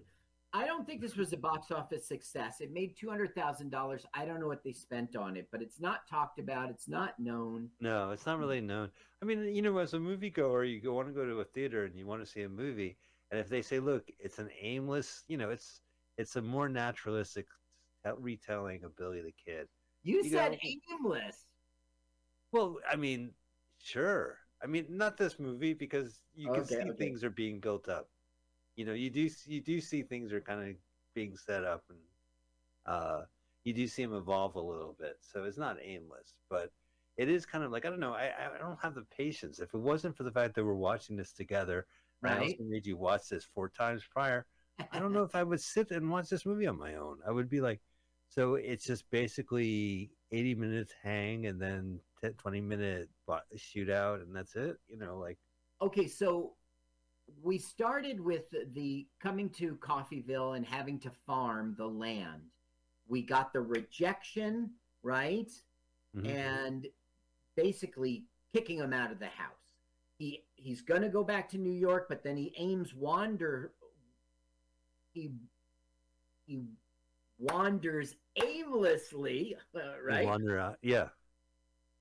I 0.55 0.65
don't 0.67 0.85
think 0.85 1.01
this 1.01 1.15
was 1.15 1.33
a 1.33 1.37
box 1.37 1.71
office 1.71 2.07
success. 2.07 2.61
It 2.61 2.71
made 2.71 2.95
two 2.95 3.09
hundred 3.09 3.33
thousand 3.33 3.71
dollars. 3.71 4.05
I 4.13 4.23
don't 4.25 4.39
know 4.39 4.47
what 4.47 4.63
they 4.63 4.71
spent 4.71 5.15
on 5.15 5.35
it, 5.35 5.47
but 5.51 5.61
it's 5.63 5.79
not 5.79 6.07
talked 6.07 6.37
about. 6.39 6.69
It's 6.69 6.87
not 6.87 7.19
known. 7.19 7.69
No, 7.81 8.11
it's 8.11 8.27
not 8.27 8.37
really 8.37 8.61
known. 8.61 8.91
I 9.21 9.25
mean, 9.25 9.43
you 9.55 9.63
know, 9.63 9.75
as 9.79 9.93
a 9.95 9.97
moviegoer, 9.97 10.71
you 10.71 10.79
go, 10.79 10.93
want 10.93 11.07
to 11.07 11.13
go 11.13 11.25
to 11.25 11.39
a 11.39 11.43
theater 11.45 11.85
and 11.85 11.95
you 11.97 12.05
want 12.05 12.23
to 12.23 12.31
see 12.31 12.43
a 12.43 12.49
movie, 12.49 12.97
and 13.31 13.39
if 13.39 13.49
they 13.49 13.63
say, 13.63 13.79
"Look, 13.79 14.07
it's 14.19 14.37
an 14.37 14.49
aimless," 14.61 15.23
you 15.27 15.37
know, 15.37 15.49
it's 15.49 15.81
it's 16.17 16.35
a 16.35 16.41
more 16.41 16.69
naturalistic 16.69 17.47
retelling 18.19 18.83
of 18.83 18.95
Billy 18.95 19.21
the 19.21 19.33
Kid. 19.43 19.67
You, 20.03 20.17
You 20.17 20.29
said 20.29 20.51
know- 20.51 20.57
aimless. 20.91 21.45
Well, 22.51 22.77
I 22.87 22.95
mean, 22.95 23.31
sure. 23.79 24.37
I 24.63 24.67
mean, 24.67 24.85
not 24.89 25.17
this 25.17 25.39
movie 25.39 25.73
because 25.73 26.21
you 26.35 26.51
can 26.53 26.63
see 26.65 26.75
okay. 26.77 26.91
things 26.97 27.23
are 27.23 27.31
being 27.31 27.59
built 27.59 27.89
up. 27.89 28.07
You 28.75 28.85
know, 28.85 28.93
you 28.93 29.09
do 29.09 29.29
you 29.45 29.61
do 29.61 29.81
see 29.81 30.03
things 30.03 30.33
are 30.33 30.41
kind 30.41 30.69
of 30.69 30.75
being 31.15 31.35
set 31.37 31.63
up, 31.63 31.83
and 31.89 31.99
uh, 32.85 33.21
you 33.63 33.73
do 33.73 33.87
see 33.87 34.03
them 34.03 34.13
evolve 34.15 34.55
a 34.55 34.61
little 34.61 34.95
bit. 34.99 35.17
So 35.21 35.43
it's 35.45 35.57
not 35.57 35.77
aimless, 35.81 36.37
but 36.49 36.71
it 37.17 37.29
is 37.29 37.45
kind 37.45 37.63
of 37.63 37.71
like 37.71 37.85
I 37.85 37.89
don't 37.89 37.99
know. 37.99 38.13
I 38.13 38.31
I 38.55 38.57
don't 38.59 38.79
have 38.81 38.95
the 38.95 39.05
patience. 39.15 39.59
If 39.59 39.73
it 39.73 39.79
wasn't 39.79 40.17
for 40.17 40.23
the 40.23 40.31
fact 40.31 40.55
that 40.55 40.65
we're 40.65 40.73
watching 40.73 41.15
this 41.17 41.33
together, 41.33 41.85
and 42.23 42.33
I 42.33 42.37
Right. 42.37 42.41
also 42.41 42.63
made 42.63 42.85
you 42.85 42.97
watch 42.97 43.29
this 43.29 43.45
four 43.45 43.69
times 43.69 44.03
prior. 44.09 44.45
I 44.91 44.99
don't 44.99 45.13
know 45.13 45.23
if 45.23 45.35
I 45.35 45.43
would 45.43 45.61
sit 45.61 45.91
and 45.91 46.09
watch 46.09 46.29
this 46.29 46.45
movie 46.45 46.67
on 46.67 46.77
my 46.77 46.95
own. 46.95 47.19
I 47.27 47.31
would 47.31 47.49
be 47.49 47.61
like, 47.61 47.81
so 48.29 48.55
it's 48.55 48.85
just 48.85 49.09
basically 49.11 50.11
80 50.31 50.55
minutes 50.55 50.93
hang 51.01 51.45
and 51.47 51.61
then 51.61 51.99
10, 52.21 52.33
20 52.33 52.61
minute 52.61 53.09
shootout 53.57 54.21
and 54.21 54.35
that's 54.35 54.55
it. 54.55 54.77
You 54.87 54.97
know, 54.97 55.17
like, 55.17 55.37
Okay, 55.81 56.07
so 56.07 56.55
we 57.41 57.57
started 57.57 58.19
with 58.19 58.43
the 58.73 59.07
coming 59.21 59.49
to 59.51 59.75
Coffeyville 59.75 60.55
and 60.55 60.65
having 60.65 60.99
to 60.99 61.11
farm 61.25 61.75
the 61.77 61.87
land. 61.87 62.41
We 63.07 63.21
got 63.21 63.53
the 63.53 63.61
rejection, 63.61 64.71
right? 65.01 65.51
mhm. 66.15 66.27
And 66.29 66.87
basically 67.55 68.25
kicking 68.53 68.77
him 68.77 68.93
out 68.93 69.11
of 69.11 69.19
the 69.19 69.27
house. 69.27 69.49
He 70.17 70.43
he's 70.55 70.81
going 70.81 71.01
to 71.01 71.09
go 71.09 71.23
back 71.23 71.49
to 71.49 71.57
New 71.57 71.71
York, 71.73 72.05
but 72.07 72.23
then 72.23 72.37
he 72.37 72.53
aims 72.57 72.93
wander 72.93 73.73
he 75.11 75.31
he 76.45 76.61
wanders 77.39 78.15
aimlessly, 78.35 79.55
uh, 79.75 79.79
right? 80.05 80.25
wander 80.25 80.59
out. 80.59 80.77
Yeah. 80.81 81.09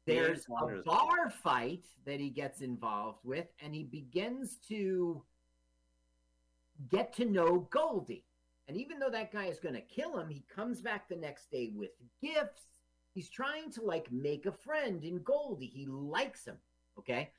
There's 0.06 0.46
a 0.46 0.82
bar 0.84 1.30
fight 1.30 1.84
that 2.06 2.18
he 2.18 2.30
gets 2.30 2.60
involved 2.60 3.20
with, 3.24 3.46
and 3.60 3.74
he 3.74 3.84
begins 3.84 4.58
to 4.68 5.22
get 6.90 7.14
to 7.14 7.24
know 7.24 7.68
Goldie. 7.70 8.24
And 8.66 8.76
even 8.76 8.98
though 8.98 9.10
that 9.10 9.32
guy 9.32 9.46
is 9.46 9.60
going 9.60 9.74
to 9.74 9.80
kill 9.80 10.18
him, 10.18 10.28
he 10.28 10.44
comes 10.54 10.80
back 10.80 11.08
the 11.08 11.16
next 11.16 11.50
day 11.50 11.72
with 11.74 11.90
gifts. 12.20 12.62
He's 13.14 13.28
trying 13.28 13.70
to 13.72 13.82
like 13.82 14.10
make 14.10 14.46
a 14.46 14.52
friend 14.52 15.04
in 15.04 15.22
Goldie. 15.22 15.66
He 15.66 15.86
likes 15.86 16.46
him. 16.46 16.56
Okay. 16.98 17.30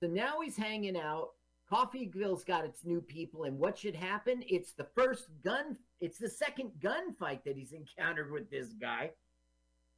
So 0.00 0.06
now 0.06 0.40
he's 0.40 0.56
hanging 0.56 0.96
out. 0.96 1.30
Coffeyville's 1.68 2.44
got 2.44 2.64
its 2.64 2.84
new 2.84 3.00
people, 3.00 3.42
and 3.42 3.58
what 3.58 3.76
should 3.76 3.96
happen? 3.96 4.44
It's 4.46 4.72
the 4.72 4.86
first 4.94 5.26
gun, 5.42 5.76
it's 6.00 6.18
the 6.18 6.28
second 6.28 6.70
gunfight 6.80 7.42
that 7.44 7.56
he's 7.56 7.72
encountered 7.98 8.30
with 8.30 8.50
this 8.50 8.68
guy. 8.80 9.10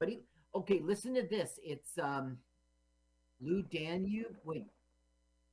But 0.00 0.08
he, 0.08 0.20
okay, 0.54 0.80
listen 0.82 1.14
to 1.14 1.22
this. 1.22 1.58
It's 1.62 1.98
um, 1.98 2.38
Blue 3.40 3.62
Danube. 3.62 4.36
Wait, 4.44 4.66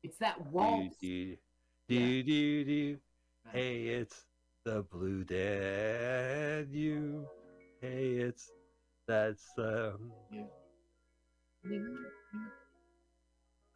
it's 0.03 0.17
that 0.17 0.37
Do, 0.37 0.49
waltz. 0.51 0.97
do, 0.99 1.35
do, 1.87 2.23
do, 2.23 2.65
do. 2.65 2.97
Right. 3.45 3.55
Hey, 3.55 3.83
it's 3.87 4.25
the 4.63 4.83
Blue 4.91 5.23
Danube. 5.23 7.25
Hey, 7.81 8.13
it's 8.15 8.49
that's 9.07 9.45
um. 9.57 10.11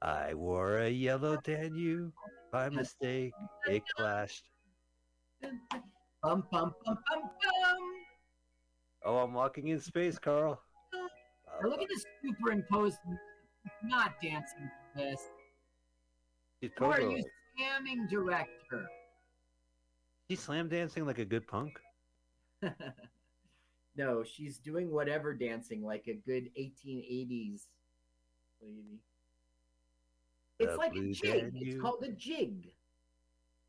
I 0.02 0.34
wore 0.34 0.80
a 0.80 0.90
yellow 0.90 1.38
Danube 1.44 2.12
by 2.52 2.70
mistake. 2.70 3.34
It 3.68 3.84
clashed. 3.98 4.44
Bum 5.42 6.44
bum 6.52 6.52
bum 6.52 6.74
bum 6.86 6.98
bum. 7.22 7.78
Oh, 9.06 9.18
I'm 9.18 9.34
walking 9.34 9.70
in 9.70 9.80
space, 9.80 10.20
Carl. 10.20 10.62
Now 11.62 11.70
look 11.70 11.82
at 11.82 11.88
this 11.90 12.06
superimposed. 12.24 12.98
Not 13.84 14.14
dancing 14.22 14.70
for 14.94 15.02
this. 15.02 15.22
She's 16.62 16.72
Who 16.78 16.86
are 16.86 17.02
you 17.02 17.24
scamming 17.58 18.10
director? 18.10 18.88
She's 20.30 20.40
slam 20.40 20.70
dancing 20.70 21.06
like 21.06 21.20
a 21.20 21.26
good 21.26 21.48
punk. 21.48 21.80
no, 23.96 24.24
she's 24.24 24.58
doing 24.60 24.92
whatever 24.92 25.34
dancing 25.34 25.84
like 25.84 26.06
a 26.08 26.14
good 26.14 26.50
1880s 26.60 27.62
lady. 28.62 29.00
It's 30.60 30.74
The 30.74 30.78
like 30.78 30.96
a 30.96 31.12
jig. 31.12 31.52
It's 31.56 31.82
called 31.82 32.04
a 32.04 32.12
jig. 32.12 32.68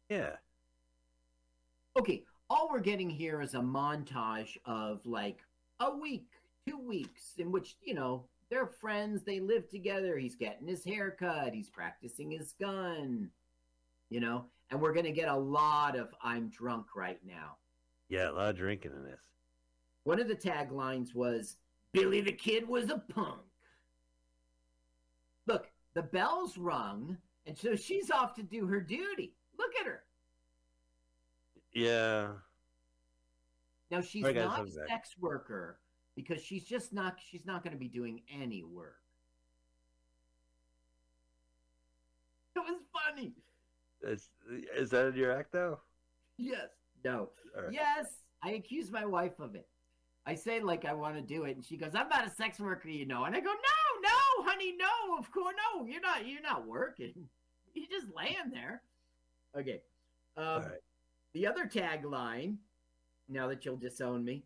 Yeah. 0.08 0.36
Okay, 1.98 2.24
all 2.48 2.68
we're 2.70 2.80
getting 2.80 3.08
here 3.08 3.40
is 3.40 3.54
a 3.54 3.60
montage 3.60 4.56
of 4.64 5.00
like 5.06 5.38
a 5.78 5.96
week, 5.96 6.28
two 6.66 6.78
weeks, 6.78 7.34
in 7.38 7.50
which, 7.50 7.76
you 7.82 7.94
know, 7.94 8.24
they're 8.50 8.66
friends, 8.66 9.22
they 9.22 9.40
live 9.40 9.68
together, 9.68 10.18
he's 10.18 10.34
getting 10.34 10.66
his 10.66 10.84
hair 10.84 11.16
cut, 11.18 11.54
he's 11.54 11.70
practicing 11.70 12.30
his 12.30 12.52
gun, 12.60 13.30
you 14.08 14.20
know, 14.20 14.46
and 14.70 14.80
we're 14.80 14.92
going 14.92 15.06
to 15.06 15.12
get 15.12 15.28
a 15.28 15.36
lot 15.36 15.96
of 15.96 16.08
I'm 16.22 16.48
drunk 16.48 16.86
right 16.96 17.20
now. 17.24 17.56
Yeah, 18.08 18.30
a 18.30 18.32
lot 18.32 18.50
of 18.50 18.56
drinking 18.56 18.92
in 18.96 19.04
this. 19.04 19.20
One 20.04 20.20
of 20.20 20.28
the 20.28 20.34
taglines 20.34 21.14
was 21.14 21.56
Billy 21.92 22.20
the 22.20 22.32
Kid 22.32 22.68
was 22.68 22.90
a 22.90 22.98
punk. 22.98 23.40
Look, 25.46 25.68
the 25.94 26.02
bell's 26.02 26.58
rung, 26.58 27.16
and 27.46 27.56
so 27.56 27.76
she's 27.76 28.10
off 28.10 28.34
to 28.34 28.42
do 28.42 28.66
her 28.66 28.80
duty. 28.80 29.34
Look 29.58 29.70
at 29.80 29.86
her. 29.86 30.02
Yeah. 31.72 32.28
Now 33.90 34.00
she's 34.00 34.22
not 34.22 34.66
a 34.66 34.70
sex 34.88 35.14
worker 35.20 35.78
because 36.20 36.42
she's 36.42 36.64
just 36.64 36.92
not 36.92 37.18
she's 37.30 37.46
not 37.46 37.62
going 37.62 37.72
to 37.72 37.78
be 37.78 37.88
doing 37.88 38.22
any 38.32 38.62
work. 38.62 38.96
It 42.56 42.60
was 42.60 42.80
funny. 42.92 43.32
Is, 44.02 44.28
is 44.76 44.90
that 44.90 45.08
in 45.08 45.14
your 45.14 45.32
act, 45.32 45.52
though? 45.52 45.80
Yes. 46.38 46.68
No. 47.04 47.30
Right. 47.56 47.72
Yes. 47.72 48.06
I 48.42 48.52
accuse 48.52 48.90
my 48.90 49.04
wife 49.04 49.38
of 49.38 49.54
it. 49.54 49.68
I 50.26 50.34
say 50.34 50.60
like 50.60 50.84
I 50.84 50.94
want 50.94 51.16
to 51.16 51.22
do 51.22 51.44
it, 51.44 51.56
and 51.56 51.64
she 51.64 51.76
goes, 51.76 51.94
"I'm 51.94 52.08
not 52.08 52.26
a 52.26 52.30
sex 52.30 52.60
worker, 52.60 52.88
you 52.88 53.06
know." 53.06 53.24
And 53.24 53.34
I 53.34 53.40
go, 53.40 53.50
"No, 53.50 54.00
no, 54.02 54.50
honey, 54.50 54.74
no. 54.78 55.18
Of 55.18 55.30
course, 55.32 55.54
no. 55.74 55.86
You're 55.86 56.00
not. 56.00 56.26
You're 56.26 56.42
not 56.42 56.66
working. 56.66 57.14
You're 57.74 57.88
just 57.90 58.06
laying 58.14 58.50
there." 58.52 58.82
Okay. 59.58 59.80
Um, 60.36 60.62
right. 60.62 60.80
The 61.34 61.46
other 61.46 61.66
tagline. 61.66 62.56
Now 63.28 63.46
that 63.46 63.64
you'll 63.64 63.76
disown 63.76 64.24
me, 64.24 64.42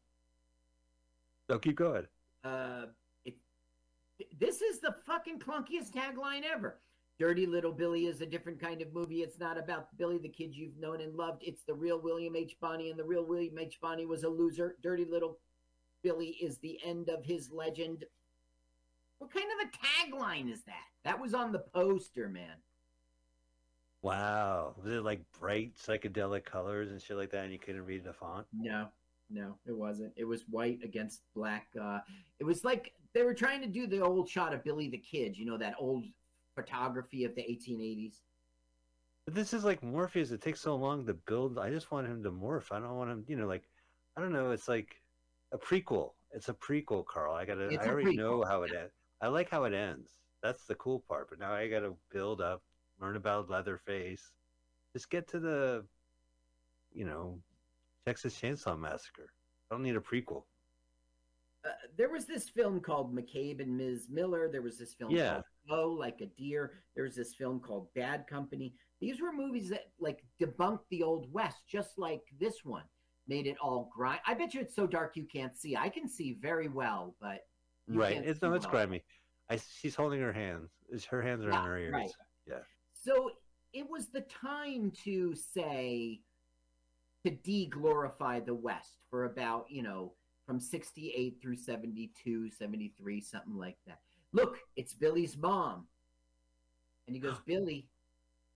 So 1.49 1.59
keep 1.59 1.77
going. 1.77 2.07
uh, 2.45 2.87
it, 3.25 3.35
this 4.39 4.63
is 4.63 4.81
the 4.81 4.95
fucking 5.07 5.39
clunkiest 5.39 5.93
tagline 5.93 6.43
ever. 6.45 6.81
Dirty 7.19 7.47
Little 7.47 7.73
Billy 7.73 8.07
is 8.07 8.21
a 8.21 8.27
different 8.27 8.61
kind 8.61 8.83
of 8.83 8.93
movie. 8.93 9.23
It's 9.23 9.39
not 9.39 9.57
about 9.57 9.97
Billy, 9.97 10.19
the 10.19 10.29
kid 10.29 10.55
you've 10.55 10.77
known 10.79 11.01
and 11.01 11.15
loved. 11.15 11.43
It's 11.45 11.63
the 11.63 11.75
real 11.75 12.01
William 12.01 12.35
H. 12.35 12.57
Bonney, 12.61 12.91
and 12.91 12.99
the 12.99 13.05
real 13.05 13.25
William 13.25 13.57
H. 13.59 13.79
Bonney 13.81 14.05
was 14.05 14.25
a 14.25 14.29
loser. 14.29 14.77
Dirty 14.83 15.05
Little 15.05 15.39
Billy 16.03 16.37
is 16.43 16.59
the 16.59 16.79
end 16.85 17.09
of 17.09 17.25
his 17.25 17.51
legend. 17.53 18.05
What 19.19 19.33
kind 19.33 19.47
of 19.47 19.69
a 19.69 20.17
tagline 20.17 20.53
is 20.53 20.65
that? 20.65 20.87
That 21.05 21.21
was 21.21 21.35
on 21.35 21.53
the 21.53 21.61
poster, 21.61 22.29
man. 22.29 22.57
Wow. 24.03 24.75
Was 24.83 24.93
it 24.93 25.05
like 25.05 25.21
bright 25.39 25.77
psychedelic 25.77 26.45
colors 26.45 26.91
and 26.91 27.01
shit 27.01 27.17
like 27.17 27.31
that, 27.31 27.45
and 27.45 27.53
you 27.53 27.59
couldn't 27.61 27.87
read 27.87 28.05
the 28.05 28.13
font? 28.13 28.47
No, 28.53 28.89
no, 29.31 29.57
it 29.67 29.77
wasn't. 29.77 30.13
It 30.17 30.25
was 30.25 30.43
white 30.49 30.81
against 30.85 31.23
black. 31.35 31.69
Uh, 31.81 32.01
it 32.39 32.45
was 32.45 32.65
like 32.65 32.93
they 33.15 33.23
were 33.23 33.35
trying 33.35 33.61
to 33.63 33.67
do 33.67 33.87
the 33.87 34.01
old 34.01 34.29
shot 34.29 34.53
of 34.53 34.65
Billy 34.65 34.89
the 34.89 34.99
Kid, 34.99 35.37
you 35.37 35.47
know, 35.47 35.57
that 35.59 35.75
old 35.79 36.05
photography 36.55 37.25
of 37.25 37.35
the 37.35 37.43
1880s. 37.43 38.21
But 39.25 39.35
this 39.35 39.55
is 39.55 39.65
like 39.65 39.83
Morpheus. 39.83 40.31
It 40.31 40.43
takes 40.43 40.61
so 40.61 40.77
long 40.77 41.07
to 41.07 41.15
build. 41.15 41.59
I 41.59 41.71
just 41.71 41.91
want 41.91 42.07
him 42.07 42.23
to 42.23 42.31
morph. 42.31 42.71
I 42.71 42.79
don't 42.79 42.97
want 42.97 43.11
him, 43.11 43.25
you 43.27 43.37
know, 43.37 43.47
like 43.47 43.65
I 44.17 44.21
don't 44.21 44.33
know. 44.33 44.51
It's 44.51 44.69
like 44.69 44.97
a 45.53 45.59
prequel. 45.59 46.13
It's 46.33 46.49
a 46.49 46.55
prequel, 46.55 47.07
Carl. 47.07 47.35
I 47.35 47.45
gotta. 47.45 47.69
It's 47.69 47.87
I 47.87 47.89
already 47.89 48.13
prequel, 48.13 48.17
know 48.17 48.45
how 48.47 48.63
it 48.63 48.73
ends. 48.77 48.93
I 49.21 49.29
like 49.29 49.49
how 49.49 49.65
it 49.65 49.73
ends. 49.73 50.11
That's 50.43 50.67
the 50.67 50.75
cool 50.75 51.03
part. 51.09 51.31
But 51.31 51.39
now 51.39 51.53
I 51.53 51.69
gotta 51.69 51.95
build 52.13 52.41
up, 52.41 52.63
learn 53.01 53.17
about 53.17 53.49
Leatherface. 53.49 54.33
Just 54.93 55.11
get 55.11 55.27
to 55.29 55.41
the, 55.41 55.85
you 56.93 57.05
know, 57.05 57.41
Texas 58.07 58.39
Chainsaw 58.41 58.79
Massacre. 58.79 59.31
I 59.71 59.75
don't 59.75 59.83
need 59.83 59.97
a 59.97 60.01
prequel. 60.01 60.43
Uh, 61.65 61.71
there 61.97 62.11
was 62.11 62.27
this 62.27 62.49
film 62.51 62.81
called 62.81 63.15
McCabe 63.17 63.61
and 63.61 63.77
Ms. 63.77 64.09
Miller. 64.11 64.49
There 64.51 64.61
was 64.61 64.77
this 64.79 64.93
film 64.95 65.11
Yeah. 65.13 65.33
called 65.33 65.45
Flow 65.67 65.93
Like 65.93 66.21
a 66.21 66.27
Deer. 66.27 66.83
There 66.95 67.05
was 67.05 67.15
this 67.15 67.35
film 67.35 67.61
called 67.61 67.89
Bad 67.95 68.27
Company. 68.27 68.75
These 69.01 69.21
were 69.21 69.33
movies 69.33 69.71
that 69.71 69.91
like 69.99 70.23
debunked 70.41 70.87
the 70.91 71.03
old 71.03 71.33
West, 71.33 71.63
just 71.67 71.99
like 71.99 72.23
this 72.39 72.65
one. 72.65 72.85
Made 73.27 73.47
it 73.47 73.57
all 73.59 73.91
grind. 73.95 74.21
I 74.27 74.35
bet 74.35 74.53
you 74.53 74.61
it's 74.61 74.77
so 74.77 74.87
dark 74.87 75.17
you 75.17 75.25
can't 75.25 75.57
see. 75.57 75.75
I 75.77 75.89
can 75.89 76.07
see 76.07 76.35
very 76.43 76.69
well, 76.69 77.17
but 77.21 77.47
right. 77.89 78.19
It's 78.23 78.43
no, 78.43 78.53
it's 78.53 78.67
well. 78.67 78.73
grimy. 78.73 79.03
I. 79.49 79.57
She's 79.57 79.95
holding 79.95 80.21
her 80.21 80.33
hands. 80.33 80.71
Her 81.09 81.23
hands 81.23 81.43
are 81.43 81.49
Yeah, 81.51 81.59
on 81.61 81.67
her 81.67 81.79
ears. 81.79 81.93
right. 81.95 82.11
Yeah. 82.47 82.59
So 82.93 83.31
it 83.73 83.89
was 83.89 84.09
the 84.11 84.21
time 84.23 84.91
to 85.05 85.35
say 85.35 86.21
to 87.25 87.31
de-glorify 87.31 88.41
the 88.41 88.55
West 88.55 88.99
for 89.11 89.25
about, 89.25 89.67
you 89.69 89.83
know, 89.83 90.13
from 90.47 90.61
68 90.61 91.39
through 91.41 91.57
72, 91.57 92.51
73, 92.51 93.21
something 93.21 93.57
like 93.57 93.77
that. 93.87 93.99
Look, 94.33 94.59
it's 94.77 94.93
Billy's 94.93 95.37
mom. 95.37 95.87
And 97.07 97.17
he 97.17 97.21
goes, 97.21 97.37
Billy, 97.47 97.89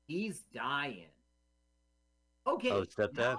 he's 0.07 0.41
dying. 0.53 1.11
Okay. 2.47 2.71
Oh, 2.71 2.85
stepdad? 2.85 3.37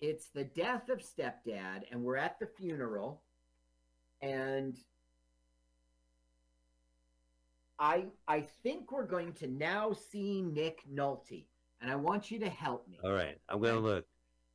It's 0.00 0.28
the 0.28 0.44
death 0.44 0.88
of 0.88 1.00
stepdad, 1.00 1.84
and 1.90 2.02
we're 2.02 2.16
at 2.16 2.38
the 2.38 2.46
funeral. 2.46 3.22
And 4.20 4.76
I 7.78 8.06
I 8.28 8.46
think 8.62 8.92
we're 8.92 9.06
going 9.06 9.32
to 9.34 9.46
now 9.46 9.92
see 9.92 10.42
Nick 10.42 10.80
Nolte, 10.92 11.46
and 11.80 11.90
I 11.90 11.96
want 11.96 12.30
you 12.30 12.38
to 12.40 12.48
help 12.48 12.86
me. 12.88 12.98
All 13.02 13.12
right, 13.12 13.36
I'm 13.48 13.60
gonna 13.60 13.80
look. 13.80 14.04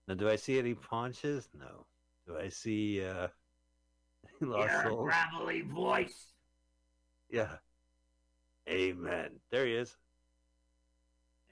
Now, 0.10 0.16
do 0.16 0.28
I 0.28 0.36
see 0.38 0.58
any 0.58 0.74
paunches? 0.74 1.48
No. 1.58 1.86
Do 2.28 2.36
I 2.38 2.50
see 2.50 3.06
uh 3.06 3.28
lost 4.42 4.74
Your 4.74 4.84
souls? 4.84 5.06
gravelly 5.06 5.62
voice. 5.62 6.34
Yeah. 7.30 7.58
Amen. 8.68 9.40
There 9.52 9.68
he 9.68 9.74
is. 9.74 9.96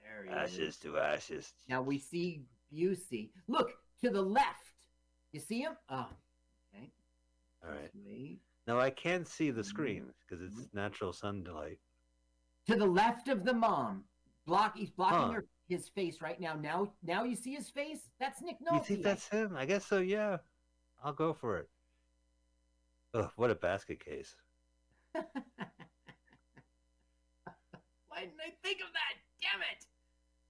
There 0.02 0.24
he 0.24 0.36
Ashes 0.36 0.58
is. 0.58 0.76
to 0.78 0.98
ashes. 0.98 1.52
Now 1.68 1.82
we 1.82 1.98
see 1.98 2.42
Busey. 2.72 3.30
Look 3.46 3.70
to 4.02 4.10
the 4.10 4.22
left. 4.22 4.74
You 5.32 5.38
see 5.40 5.60
him? 5.60 5.72
Oh, 5.88 6.08
okay. 6.74 6.90
All 7.64 7.70
right. 7.70 7.90
Wait. 8.04 8.40
Now 8.66 8.80
I 8.80 8.90
can 8.90 9.24
see 9.24 9.50
the 9.52 9.62
screen 9.64 10.00
Mm-hmm. 10.02 10.10
because 10.28 10.42
it's 10.44 10.68
natural 10.74 11.12
sunlight. 11.12 11.78
To 12.66 12.74
the 12.76 12.86
left 12.86 13.28
of 13.28 13.44
the 13.44 13.54
mom. 13.54 14.04
Block. 14.46 14.76
He's 14.76 14.90
blocking 14.90 15.18
Huh. 15.18 15.32
her, 15.34 15.44
his 15.68 15.88
face 15.88 16.20
right 16.22 16.40
now. 16.40 16.54
Now, 16.54 16.92
now 17.02 17.24
you 17.24 17.36
see 17.36 17.54
his 17.54 17.68
face. 17.68 18.00
That's 18.18 18.40
Nick 18.42 18.56
Nolte. 18.60 18.74
You 18.78 18.84
think 18.84 19.02
that's 19.02 19.28
him? 19.28 19.54
I 19.56 19.66
guess 19.66 19.84
so. 19.84 19.98
Yeah. 19.98 20.38
I'll 21.04 21.12
go 21.12 21.32
for 21.32 21.58
it. 21.58 21.68
Ugh, 23.14 23.30
what 23.36 23.50
a 23.50 23.54
basket 23.54 24.04
case. 24.04 24.34
Why 25.14 25.22
didn't 28.20 28.40
I 28.40 28.50
think 28.62 28.80
of 28.80 28.92
that? 28.92 29.14
Damn 29.40 29.60
it! 29.60 29.84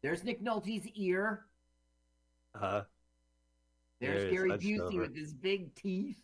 There's 0.02 0.24
Nick 0.24 0.42
Nolte's 0.42 0.86
ear. 0.94 1.44
Uh, 2.58 2.82
There's 4.00 4.22
There 4.24 4.32
Gary 4.32 4.50
Busey 4.52 4.80
over. 4.80 5.00
with 5.02 5.14
his 5.16 5.34
big 5.34 5.74
teeth. 5.74 6.16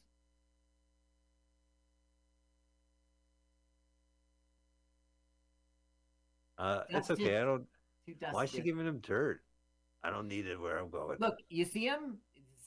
uh, 6.58 6.82
it's 6.88 7.08
That's 7.08 7.10
okay. 7.10 7.24
just 7.24 7.34
I 7.34 7.44
don't. 7.44 7.66
Too 8.06 8.14
Why 8.30 8.44
is 8.44 8.50
she 8.50 8.60
giving 8.60 8.86
him 8.86 8.98
dirt? 8.98 9.40
I 10.02 10.10
don't 10.10 10.28
need 10.28 10.46
it 10.46 10.60
where 10.60 10.78
I'm 10.78 10.90
going. 10.90 11.16
Look, 11.20 11.38
you 11.48 11.64
see 11.64 11.86
him? 11.86 12.18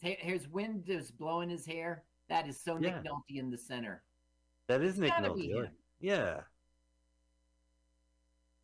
His, 0.02 0.16
his 0.20 0.48
wind 0.48 0.90
is 0.90 1.12
blowing 1.12 1.50
his 1.50 1.66
hair. 1.66 2.04
That 2.30 2.48
is 2.48 2.60
so 2.60 2.78
Nick 2.78 2.96
Yeah. 3.04 3.12
Nolte 3.12 3.40
in 3.40 3.50
the 3.50 3.58
center. 3.58 4.04
that 4.68 4.82
is 4.82 4.94
It's 4.94 5.00
Nick 5.00 5.14
Nolte. 5.14 5.70
Yeah. 6.00 6.42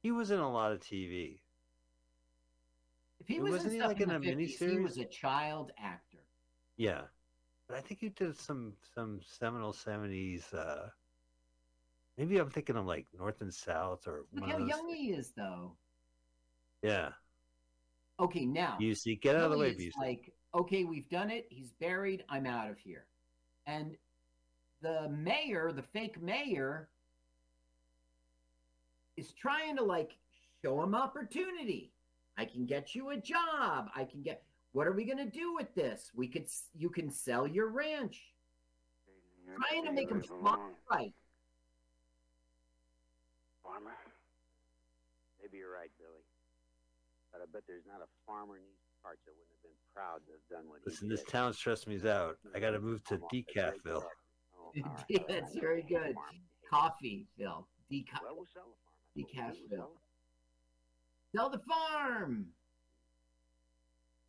He 0.01 0.11
was 0.11 0.31
in 0.31 0.39
a 0.39 0.51
lot 0.51 0.71
of 0.71 0.79
TV. 0.79 1.39
If 3.19 3.27
he 3.27 3.39
was 3.39 3.51
Wasn't 3.53 3.73
he, 3.73 3.81
like, 3.81 4.01
in 4.01 4.09
in 4.09 4.17
a 4.17 4.19
50s, 4.19 4.69
he 4.69 4.79
was 4.79 4.97
a 4.97 5.05
child 5.05 5.71
actor. 5.77 6.17
Yeah, 6.75 7.03
but 7.69 7.77
I 7.77 7.81
think 7.81 8.01
he 8.01 8.09
did 8.09 8.37
some 8.37 8.73
some 8.93 9.21
seminal 9.23 9.71
seventies. 9.71 10.51
Uh, 10.53 10.89
maybe 12.17 12.37
I'm 12.37 12.49
thinking 12.49 12.75
of 12.75 12.85
like 12.85 13.07
North 13.17 13.39
and 13.39 13.53
South 13.53 14.07
or 14.07 14.25
Look 14.33 14.49
how 14.49 14.57
young 14.57 14.89
he 14.89 15.11
is, 15.11 15.31
though. 15.37 15.77
Yeah, 16.83 17.09
Okay, 18.19 18.45
now 18.45 18.77
Busey, 18.79 19.19
get 19.19 19.35
out 19.35 19.45
of 19.45 19.51
the 19.51 19.57
way, 19.57 19.71
Billy 19.71 19.87
is 19.87 19.95
Busey. 19.95 19.99
like, 19.99 20.33
okay, 20.53 20.83
we've 20.83 21.09
done 21.09 21.31
it. 21.31 21.47
He's 21.49 21.71
buried. 21.79 22.23
I'm 22.29 22.45
out 22.45 22.69
of 22.69 22.77
here. 22.77 23.05
And 23.65 23.95
the 24.81 25.09
mayor, 25.09 25.71
the 25.71 25.81
fake 25.81 26.21
mayor, 26.21 26.89
is 29.17 29.33
trying 29.33 29.77
to 29.77 29.83
like 29.83 30.17
show 30.61 30.81
him 30.83 30.93
opportunity. 30.93 31.91
I 32.37 32.45
can 32.45 32.65
get 32.65 32.93
you 32.93 33.09
a 33.11 33.17
job. 33.17 33.89
I 33.95 34.03
can 34.03 34.21
get. 34.21 34.43
What 34.73 34.87
are 34.87 34.93
we 34.93 35.05
gonna 35.05 35.29
do 35.29 35.53
with 35.55 35.73
this? 35.75 36.11
We 36.15 36.27
could. 36.27 36.47
You 36.77 36.89
can 36.89 37.09
sell 37.09 37.47
your 37.47 37.69
ranch. 37.69 38.21
Trying 39.69 39.85
to 39.85 39.91
make 39.91 40.09
him 40.09 40.23
smart, 40.23 40.59
right? 40.89 41.13
Farmer? 43.63 43.91
Maybe 45.41 45.57
you're 45.57 45.71
right, 45.71 45.91
Billy. 45.99 46.02
But 46.02 46.02
I 46.02 46.02
bet 47.53 47.63
there's 47.67 47.85
not 47.85 48.01
a 48.01 48.09
farmer 48.25 48.57
in 48.57 48.63
these 48.65 48.83
parts 49.01 49.21
that 49.25 49.31
wouldn't 49.37 49.53
have 49.53 49.63
been 49.63 49.79
proud 49.93 50.19
to 50.25 50.31
have 50.33 50.45
done 50.49 50.69
what 50.69 50.79
Listen, 50.85 51.07
he 51.07 51.13
this 51.15 51.23
did. 51.23 51.29
town 51.31 51.53
stressed 51.53 51.87
me 51.87 52.01
out. 52.09 52.37
I 52.55 52.59
got 52.59 52.71
to 52.71 52.79
move 52.81 53.03
to 53.05 53.15
I'm 53.15 53.21
Decafville. 53.31 54.01
break. 54.01 54.19
Oh, 54.57 54.71
Yeah, 54.75 54.83
all 54.85 54.95
right, 55.07 55.27
that's 55.27 55.55
very 55.55 55.83
good. 55.83 56.15
Farm. 56.15 56.41
Coffee, 56.69 57.27
Phil. 57.37 57.67
Deca- 57.91 58.21
Well, 58.23 58.35
we'll 58.35 58.47
sell 58.53 58.65
the 58.65 58.79
farm. 58.81 58.97
What 59.13 59.29
do, 59.31 59.67
we'll 59.69 59.79
Decafville. 59.79 59.91
sell 61.35 61.49
the 61.49 61.59
farm. 61.59 62.45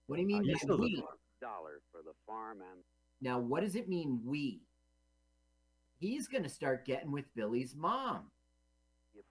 What 0.07 0.17
do 0.17 0.23
you 0.23 0.29
mean 0.29 0.39
I'll 0.39 0.45
You 0.47 0.53
by 0.55 0.59
still 0.59 0.79
we? 0.79 0.97
the 0.97 1.03
Dollar 1.41 1.81
for 1.91 2.03
the 2.05 2.13
farm 2.27 2.61
and 2.61 2.81
Now, 3.21 3.39
what 3.39 3.63
does 3.63 3.75
it 3.75 3.89
mean, 3.89 4.21
we? 4.25 4.61
He's 5.99 6.29
going 6.29 6.43
to 6.43 6.49
start 6.51 6.85
getting 6.85 7.11
with 7.13 7.25
Billy's 7.35 7.75
mom. 7.75 8.31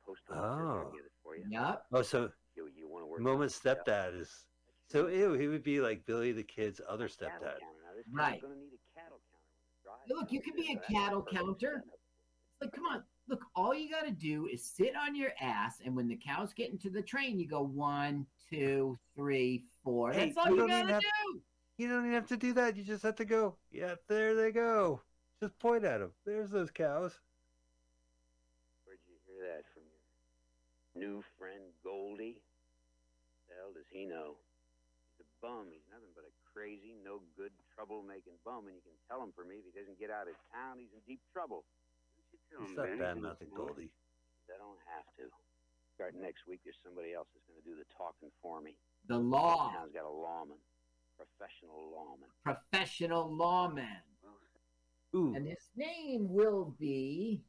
post 0.06 0.22
Oh. 0.32 0.90
get 0.94 1.06
it 1.06 1.12
for 1.24 1.36
you. 1.36 1.44
Yep. 1.50 1.84
Oh, 1.92 2.02
so 2.02 2.30
You, 2.56 2.68
you 2.76 2.88
want 2.88 3.03
to 3.03 3.03
work? 3.14 3.22
Moment's 3.22 3.60
stepdad 3.60 4.20
is 4.20 4.46
so 4.90 5.08
ew. 5.08 5.34
He 5.34 5.48
would 5.48 5.64
be 5.64 5.80
like 5.82 6.06
Billy 6.06 6.32
the 6.32 6.44
kid's 6.44 6.82
other 6.88 7.08
stepdad. 7.08 7.40
counter. 7.42 7.58
Now, 7.62 7.94
this 7.96 8.06
guy's 8.08 8.32
Right. 8.32 8.42
gonna 8.42 8.56
need 8.56 8.74
a 8.74 9.00
cattle 9.00 9.22
counter 9.32 9.46
when 9.58 9.70
it 9.70 9.84
dries 9.84 10.10
Look, 10.10 10.32
you 10.32 10.40
out. 10.40 10.44
can 10.46 10.56
be 10.56 10.74
a 10.74 10.80
cattle 10.92 11.24
counter. 11.24 11.84
like, 12.62 12.72
come 12.74 12.86
on. 12.86 13.04
Look, 13.28 13.42
all 13.56 13.74
you 13.74 13.90
got 13.90 14.04
to 14.06 14.12
do 14.12 14.48
is 14.48 14.66
sit 14.66 14.96
on 14.98 15.16
your 15.16 15.32
ass, 15.40 15.80
and 15.80 15.96
when 15.96 16.08
the 16.10 16.18
cows 16.18 16.54
get 16.54 16.72
into 16.72 16.90
the 16.90 17.02
train, 17.02 17.40
you 17.40 17.48
go 17.48 17.62
one, 17.62 18.28
two, 18.50 18.98
three, 19.16 19.64
four. 19.82 20.12
Hey, 20.12 20.26
That's 20.34 20.38
all 20.38 20.50
you 20.56 20.62
you 20.64 20.68
got 20.68 20.88
to 20.88 21.00
do. 21.00 21.42
You 21.78 21.88
don't 21.88 22.02
even 22.04 22.14
have 22.14 22.28
to 22.28 22.38
do 22.38 22.52
that. 22.54 22.76
You 22.76 22.84
just 22.84 23.04
have 23.04 23.16
to 23.16 23.26
go. 23.26 23.58
Yeah, 23.72 23.96
there 24.08 24.36
they 24.36 24.52
go. 24.52 25.02
Just 25.42 25.58
point 25.58 25.86
at 25.86 26.00
them. 26.00 26.14
There's 26.26 26.52
those 26.52 26.70
cows. 26.70 27.20
Where'd 28.86 29.00
you 29.08 29.16
hear 29.26 29.48
that 29.56 29.64
from 29.74 29.84
your 31.00 31.10
new 31.10 31.24
friend 31.38 31.64
Goldie? 31.84 32.43
The 33.94 34.10
hell 34.10 34.10
does 34.10 34.10
he 34.10 34.10
know? 34.10 34.30
He's 35.14 35.22
a 35.22 35.30
bum. 35.46 35.70
He's 35.70 35.86
nothing 35.94 36.10
but 36.18 36.26
a 36.26 36.34
crazy, 36.50 36.98
no 37.06 37.22
good, 37.38 37.54
troublemaking 37.78 38.42
bum, 38.42 38.66
and 38.66 38.74
you 38.74 38.82
can 38.82 38.98
tell 39.06 39.22
him 39.22 39.30
for 39.38 39.46
me 39.46 39.62
if 39.62 39.66
he 39.70 39.74
doesn't 39.74 40.02
get 40.02 40.10
out 40.10 40.26
of 40.26 40.34
town, 40.50 40.82
he's 40.82 40.90
in 40.94 41.02
deep 41.06 41.22
trouble. 41.30 41.66
It's 42.34 42.74
not 42.78 42.90
bad, 42.98 43.22
nothing, 43.22 43.50
Goldie. 43.54 43.94
I 44.50 44.58
don't 44.58 44.82
have 44.90 45.06
to. 45.18 45.30
Starting 45.96 46.22
next 46.22 46.46
week, 46.50 46.62
there's 46.66 46.78
somebody 46.82 47.14
else 47.14 47.30
that's 47.34 47.46
going 47.46 47.62
to 47.62 47.66
do 47.66 47.78
the 47.78 47.86
talking 47.94 48.30
for 48.42 48.62
me. 48.62 48.74
The 49.08 49.18
law, 49.18 49.72
Town's 49.74 49.94
got 49.94 50.06
a 50.06 50.10
lawman, 50.10 50.58
professional 51.18 51.94
lawman. 51.94 52.30
professional 52.42 53.30
lawman. 53.30 54.02
Ooh, 55.16 55.34
And 55.36 55.46
his 55.48 55.70
name 55.76 56.26
will 56.30 56.74
be 56.80 57.44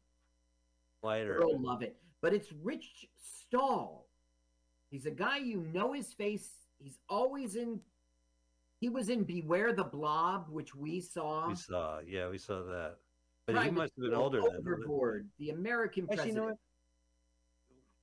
lighter. 1.03 1.37
Earl 1.37 1.61
Lovett, 1.63 1.97
but 2.21 2.35
it's 2.35 2.53
Rich 2.63 3.07
Stahl. 3.17 4.04
He's 4.95 5.07
a 5.07 5.11
guy 5.11 5.39
you 5.39 5.67
know 5.73 5.93
his 5.93 6.13
face. 6.13 6.49
He's 6.79 7.01
always 7.09 7.57
in. 7.57 7.81
He 8.79 8.89
was 8.89 9.09
in 9.09 9.25
Beware 9.25 9.73
the 9.73 9.83
Blob, 9.83 10.47
which 10.49 10.73
we 10.73 11.01
saw. 11.01 11.49
We 11.49 11.57
saw, 11.57 11.99
yeah, 12.07 12.29
we 12.29 12.39
saw 12.39 12.63
that. 12.63 12.99
But 13.45 13.55
he 13.55 13.59
Private 13.63 13.75
must 13.75 13.93
have 13.97 14.03
been 14.05 14.13
School, 14.13 14.23
older 14.23 14.41
than 14.41 14.57
Overboard, 14.57 15.29
the 15.41 15.51
American 15.51 16.05
Actually, 16.05 16.29
you 16.29 16.35
president. 16.35 16.59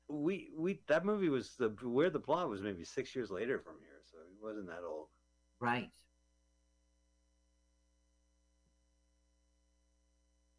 know? 0.10 0.18
We 0.18 0.50
we 0.58 0.82
that 0.90 1.06
movie 1.06 1.30
was 1.30 1.56
the 1.58 1.70
where 1.82 2.10
the 2.10 2.20
plot 2.20 2.50
was 2.50 2.62
maybe 2.62 2.84
six 2.84 3.16
years 3.16 3.32
later 3.32 3.58
from 3.58 3.76
here, 3.80 4.02
so 4.12 4.18
he 4.30 4.36
wasn't 4.44 4.68
that 4.68 4.82
old. 4.86 5.08
Right. 5.62 5.92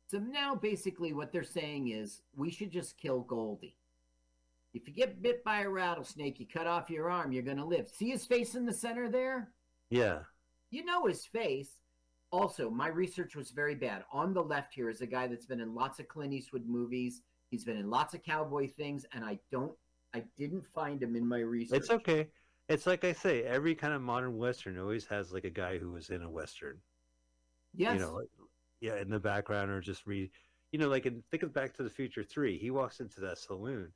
So 0.07 0.19
now 0.19 0.55
basically 0.55 1.13
what 1.13 1.31
they're 1.31 1.45
saying 1.45 1.89
is 1.89 2.23
we 2.35 2.51
should 2.51 2.71
just 2.71 2.97
kill 2.97 3.21
Goldie. 3.21 3.77
If 4.75 4.89
you 4.89 4.95
get 4.95 5.23
bit 5.23 5.45
by 5.45 5.63
a 5.63 5.69
rattlesnake, 5.69 6.41
you 6.41 6.47
cut 6.47 6.67
off 6.67 6.91
your 6.91 7.11
arm, 7.11 7.33
you're 7.33 7.43
going 7.43 7.59
to 7.59 7.65
live. 7.65 7.89
See 7.89 8.11
his 8.11 8.25
face 8.25 8.55
in 8.55 8.65
the 8.65 8.73
center 8.73 9.11
there? 9.11 9.53
Yeah. 9.91 10.21
You 10.71 10.85
know 10.85 11.07
his 11.07 11.27
face. 11.27 11.71
Also, 12.31 12.71
my 12.71 12.89
research 12.89 13.37
was 13.37 13.51
very 13.51 13.75
bad. 13.75 14.05
On 14.11 14.33
the 14.33 14.43
left 14.43 14.73
here 14.73 14.89
is 14.89 15.03
a 15.03 15.07
guy 15.07 15.27
that's 15.27 15.45
been 15.45 15.61
in 15.61 15.75
lots 15.75 15.99
of 15.99 16.09
Clint 16.09 16.33
Eastwood 16.33 16.67
movies. 16.67 17.21
He's 17.51 17.65
been 17.65 17.77
in 17.77 17.91
lots 17.91 18.15
of 18.15 18.23
cowboy 18.23 18.71
things, 18.71 19.05
and 19.13 19.23
I 19.23 19.39
don't, 19.51 19.73
I 20.15 20.25
didn't 20.39 20.67
find 20.75 21.03
him 21.03 21.15
in 21.17 21.29
my 21.29 21.41
research. 21.41 21.81
It's 21.81 21.91
okay. 21.91 22.29
It's 22.71 22.87
like 22.87 23.05
I 23.05 23.13
say, 23.13 23.43
every 23.43 23.75
kind 23.75 23.93
of 23.93 24.01
modern 24.01 24.39
western 24.39 24.79
always 24.79 25.05
has 25.07 25.33
like 25.33 25.45
a 25.45 25.51
guy 25.51 25.77
who 25.77 25.91
was 25.93 26.09
in 26.09 26.23
a 26.23 26.31
western. 26.31 26.79
Yes. 27.75 27.95
You 27.95 28.01
know, 28.01 28.15
like, 28.15 28.29
yeah, 28.81 28.97
in 28.97 29.11
the 29.11 29.21
background 29.21 29.71
or 29.71 29.83
just 29.83 30.07
read. 30.07 30.31
You 30.71 30.79
know, 30.79 30.89
like 30.89 31.05
in 31.05 31.23
think 31.31 31.43
of 31.43 31.53
Back 31.53 31.75
to 31.75 31.83
the 31.83 31.91
Future 31.91 32.25
Three. 32.25 32.57
He 32.57 32.71
walks 32.71 33.01
into 33.01 33.21
that 33.21 33.37
saloon, 33.37 33.93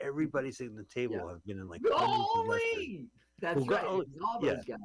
everybody 0.00 0.50
sitting 0.52 0.76
at 0.78 0.88
the 0.88 0.94
table 0.94 1.16
Yeah. 1.16 1.28
have 1.30 1.44
been 1.44 1.58
in 1.58 1.68
like 1.68 1.80
hundreds 1.84 2.28
of 2.34 2.46
westerns. 2.46 3.10
That's 3.40 3.60
Well, 3.60 3.66
right. 3.68 3.82
Golly, 3.84 4.06
It's 4.12 4.22
all 4.24 4.44
yeah. 4.44 4.54
guys. 4.66 4.78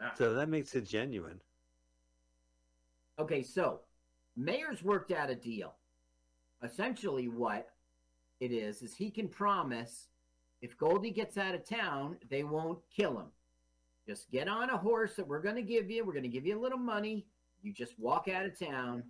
Ah. 0.00 0.12
So 0.16 0.34
that 0.34 0.48
makes 0.48 0.74
it 0.74 0.82
genuine. 0.84 1.40
Okay, 3.18 3.42
so 3.42 3.80
Mayor's 4.36 4.82
worked 4.82 5.12
out 5.12 5.30
a 5.30 5.34
deal. 5.34 5.74
Essentially, 6.62 7.28
what 7.28 7.68
it 8.40 8.52
is 8.52 8.82
is 8.82 8.94
he 8.96 9.10
can 9.10 9.28
promise 9.28 10.08
if 10.60 10.76
Goldie 10.76 11.10
gets 11.10 11.36
out 11.38 11.54
of 11.54 11.64
town, 11.68 12.16
they 12.30 12.44
won't 12.44 12.78
kill 12.94 13.18
him. 13.18 13.26
Just 14.06 14.30
get 14.30 14.48
on 14.48 14.70
a 14.70 14.76
horse 14.76 15.14
that 15.16 15.26
we're 15.26 15.42
going 15.42 15.56
to 15.56 15.62
give 15.62 15.90
you. 15.90 16.04
We're 16.04 16.12
going 16.12 16.22
to 16.24 16.28
give 16.28 16.46
you 16.46 16.58
a 16.58 16.60
little 16.60 16.78
money. 16.78 17.26
You 17.62 17.72
just 17.72 17.98
walk 17.98 18.28
out 18.28 18.44
of 18.44 18.58
town. 18.58 19.04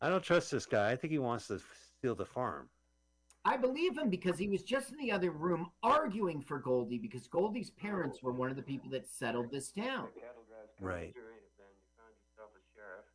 I 0.00 0.08
don't 0.08 0.22
trust 0.22 0.50
this 0.50 0.66
guy. 0.66 0.90
I 0.90 0.96
think 0.96 1.12
he 1.12 1.18
wants 1.18 1.46
to 1.48 1.60
steal 1.98 2.14
the 2.14 2.26
farm. 2.26 2.68
I 3.46 3.56
believe 3.56 3.96
him 3.96 4.10
because 4.10 4.36
he 4.38 4.48
was 4.48 4.62
just 4.62 4.90
in 4.90 4.98
the 4.98 5.12
other 5.12 5.30
room 5.30 5.70
arguing 5.82 6.42
for 6.42 6.58
Goldie 6.58 6.98
because 6.98 7.28
Goldie's 7.28 7.70
parents 7.70 8.20
were 8.22 8.32
one 8.32 8.50
of 8.50 8.56
the 8.56 8.62
people 8.62 8.90
that 8.90 9.06
settled 9.06 9.50
this 9.52 9.70
town. 9.70 10.10
The 10.14 10.20
cattle 10.20 10.42
drive's 10.50 10.74
coming 10.76 10.90
Right. 10.90 11.12
through, 11.14 11.30
ain't 11.30 11.46
it, 11.46 11.54
Ben? 11.56 11.70
You 11.70 11.86
found 11.94 12.10
yourself 12.26 12.50
a 12.58 12.62
sheriff. 12.74 13.06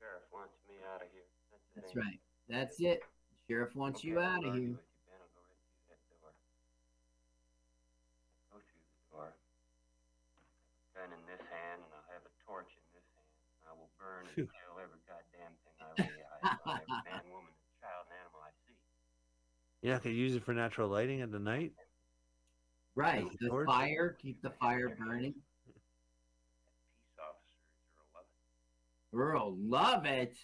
Sheriff 0.00 0.24
wants 0.32 0.56
me 0.64 0.80
out 0.88 1.04
of 1.04 1.08
here. 1.12 1.28
That's, 1.52 1.68
the 1.76 1.80
That's 1.80 1.92
thing. 1.92 2.02
right. 2.08 2.20
That's 2.48 2.76
it. 2.80 3.04
Sheriff 3.46 3.76
wants 3.76 4.00
you 4.02 4.16
out 4.18 4.40
of 4.42 4.56
here. 4.56 4.80
with 4.80 4.80
you, 4.80 5.04
Ben. 5.06 5.20
I'll 5.20 5.28
go 5.36 5.44
right 5.44 5.60
through 5.68 5.92
that 5.92 6.00
door. 6.08 6.32
Go 8.48 8.56
through 8.64 8.80
the 8.80 8.96
door. 9.12 9.28
Gun 10.96 11.12
in 11.12 11.22
this 11.28 11.44
hand, 11.52 11.84
and 11.84 11.92
I'll 11.92 12.08
have 12.16 12.24
a 12.24 12.32
torch 12.48 12.72
in 12.80 12.84
this 12.96 13.04
hand. 13.12 13.28
I 13.68 13.76
will 13.76 13.92
burn 14.00 14.24
and 14.24 14.32
Phew. 14.32 14.48
kill 14.48 14.80
every 14.80 15.04
goddamn 15.04 15.52
thing 15.68 15.76
I 16.46 16.56
lay 16.66 16.72
eyes 16.74 16.80
on, 16.88 17.02
every 17.06 17.10
man, 17.10 17.32
woman, 17.32 17.52
child 17.80 18.06
and 18.06 18.18
animal 18.20 18.40
I 18.42 18.50
see. 18.66 18.74
You're 19.82 19.94
not 19.94 20.02
gonna 20.02 20.14
use 20.14 20.34
it 20.34 20.44
for 20.44 20.54
natural 20.54 20.88
lighting 20.88 21.20
at 21.20 21.32
the 21.32 21.38
night. 21.38 21.72
Right. 22.94 23.26
The 23.40 23.64
fire, 23.66 24.16
keep 24.20 24.40
the 24.42 24.50
fire 24.50 24.96
burning. 24.98 25.34
Peace 25.66 25.74
officers 27.20 27.92
are 27.92 28.06
loving. 28.14 29.32
Earl, 29.32 29.56
love 29.58 30.06
it. 30.06 30.36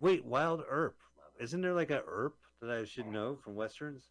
Wait, 0.00 0.24
Wyatt 0.24 0.66
Earp. 0.68 0.96
Isn't 1.40 1.60
there 1.60 1.74
like 1.74 1.90
a 1.90 2.02
Earp 2.06 2.36
that 2.60 2.70
I 2.70 2.84
should 2.84 3.06
know 3.06 3.36
from 3.36 3.54
westerns? 3.54 4.10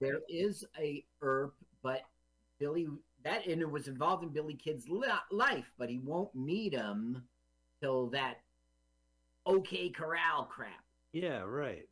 There 0.00 0.20
is 0.28 0.64
a 0.78 1.04
Earp, 1.20 1.54
but 1.82 2.02
Billy 2.58 2.86
that 3.22 3.46
and 3.46 3.60
it 3.60 3.70
was 3.70 3.88
involved 3.88 4.22
in 4.22 4.30
Billy 4.30 4.54
Kid's 4.54 4.88
li- 4.88 5.08
life, 5.30 5.70
but 5.78 5.88
he 5.88 5.98
won't 5.98 6.34
meet 6.34 6.74
him 6.74 7.22
till 7.80 8.08
that 8.10 8.43
OK 9.46 9.90
Corral 9.90 10.44
crap. 10.44 10.84
Yeah, 11.12 11.42
right. 11.42 11.88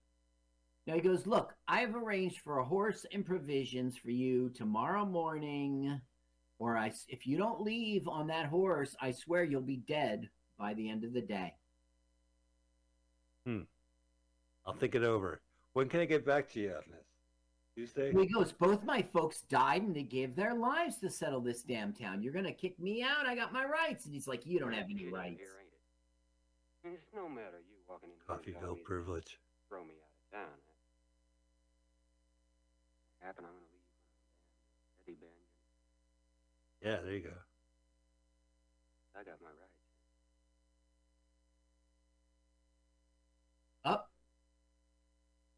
Now 0.86 0.94
he 0.94 1.00
goes, 1.00 1.26
Look, 1.26 1.54
I've 1.68 1.94
arranged 1.94 2.40
for 2.40 2.58
a 2.58 2.64
horse 2.64 3.06
and 3.12 3.24
provisions 3.24 3.96
for 3.96 4.10
you 4.10 4.50
tomorrow 4.50 5.04
morning. 5.04 6.00
Or 6.58 6.76
I, 6.76 6.92
if 7.08 7.26
you 7.26 7.36
don't 7.36 7.60
leave 7.60 8.06
on 8.06 8.28
that 8.28 8.46
horse, 8.46 8.94
I 9.00 9.10
swear 9.10 9.42
you'll 9.42 9.62
be 9.62 9.82
dead 9.88 10.28
by 10.58 10.74
the 10.74 10.88
end 10.88 11.02
of 11.04 11.12
the 11.12 11.20
day. 11.20 11.54
Hmm. 13.46 13.62
I'll 14.64 14.74
think 14.74 14.94
it 14.94 15.02
over. 15.02 15.40
When 15.72 15.88
can 15.88 16.00
I 16.00 16.04
get 16.04 16.24
back 16.24 16.48
to 16.52 16.60
you 16.60 16.70
on 16.70 16.82
this? 16.90 17.06
Tuesday? 17.74 18.12
He 18.12 18.26
goes, 18.26 18.52
Both 18.52 18.84
my 18.84 19.02
folks 19.12 19.42
died 19.42 19.82
and 19.82 19.94
they 19.94 20.02
gave 20.02 20.36
their 20.36 20.54
lives 20.54 20.98
to 20.98 21.10
settle 21.10 21.40
this 21.40 21.62
damn 21.62 21.92
town. 21.92 22.22
You're 22.22 22.32
going 22.32 22.44
to 22.44 22.52
kick 22.52 22.78
me 22.78 23.02
out? 23.02 23.26
I 23.26 23.34
got 23.34 23.52
my 23.52 23.64
rights. 23.64 24.04
And 24.04 24.14
he's 24.14 24.28
like, 24.28 24.46
You 24.46 24.58
don't 24.58 24.72
have 24.72 24.86
any 24.90 25.06
rights. 25.06 25.40
Here, 25.40 25.48
ain't 25.58 25.72
it? 25.72 25.80
And 26.71 26.71
it's 26.84 27.06
no 27.14 27.28
matter 27.28 27.62
you 27.62 27.78
walking 27.88 28.10
in 28.10 28.18
here 28.26 28.34
and 28.34 28.42
telling 28.42 28.78
Coffeyville 28.78 28.84
privilege. 28.84 29.38
throw 29.68 29.84
me 29.84 29.94
out 30.02 30.10
of 30.10 30.50
town. 30.50 30.58
Happen, 33.20 33.44
I'm 33.44 33.54
gonna 33.54 33.70
leave 33.70 33.86
Eddie 35.06 35.18
Ben. 35.20 35.30
Yeah, 36.82 36.98
there 37.04 37.14
you 37.14 37.22
go. 37.22 37.38
I 39.14 39.22
got 39.22 39.38
my 39.40 39.48
rights. 39.48 39.78
Up. 43.84 44.10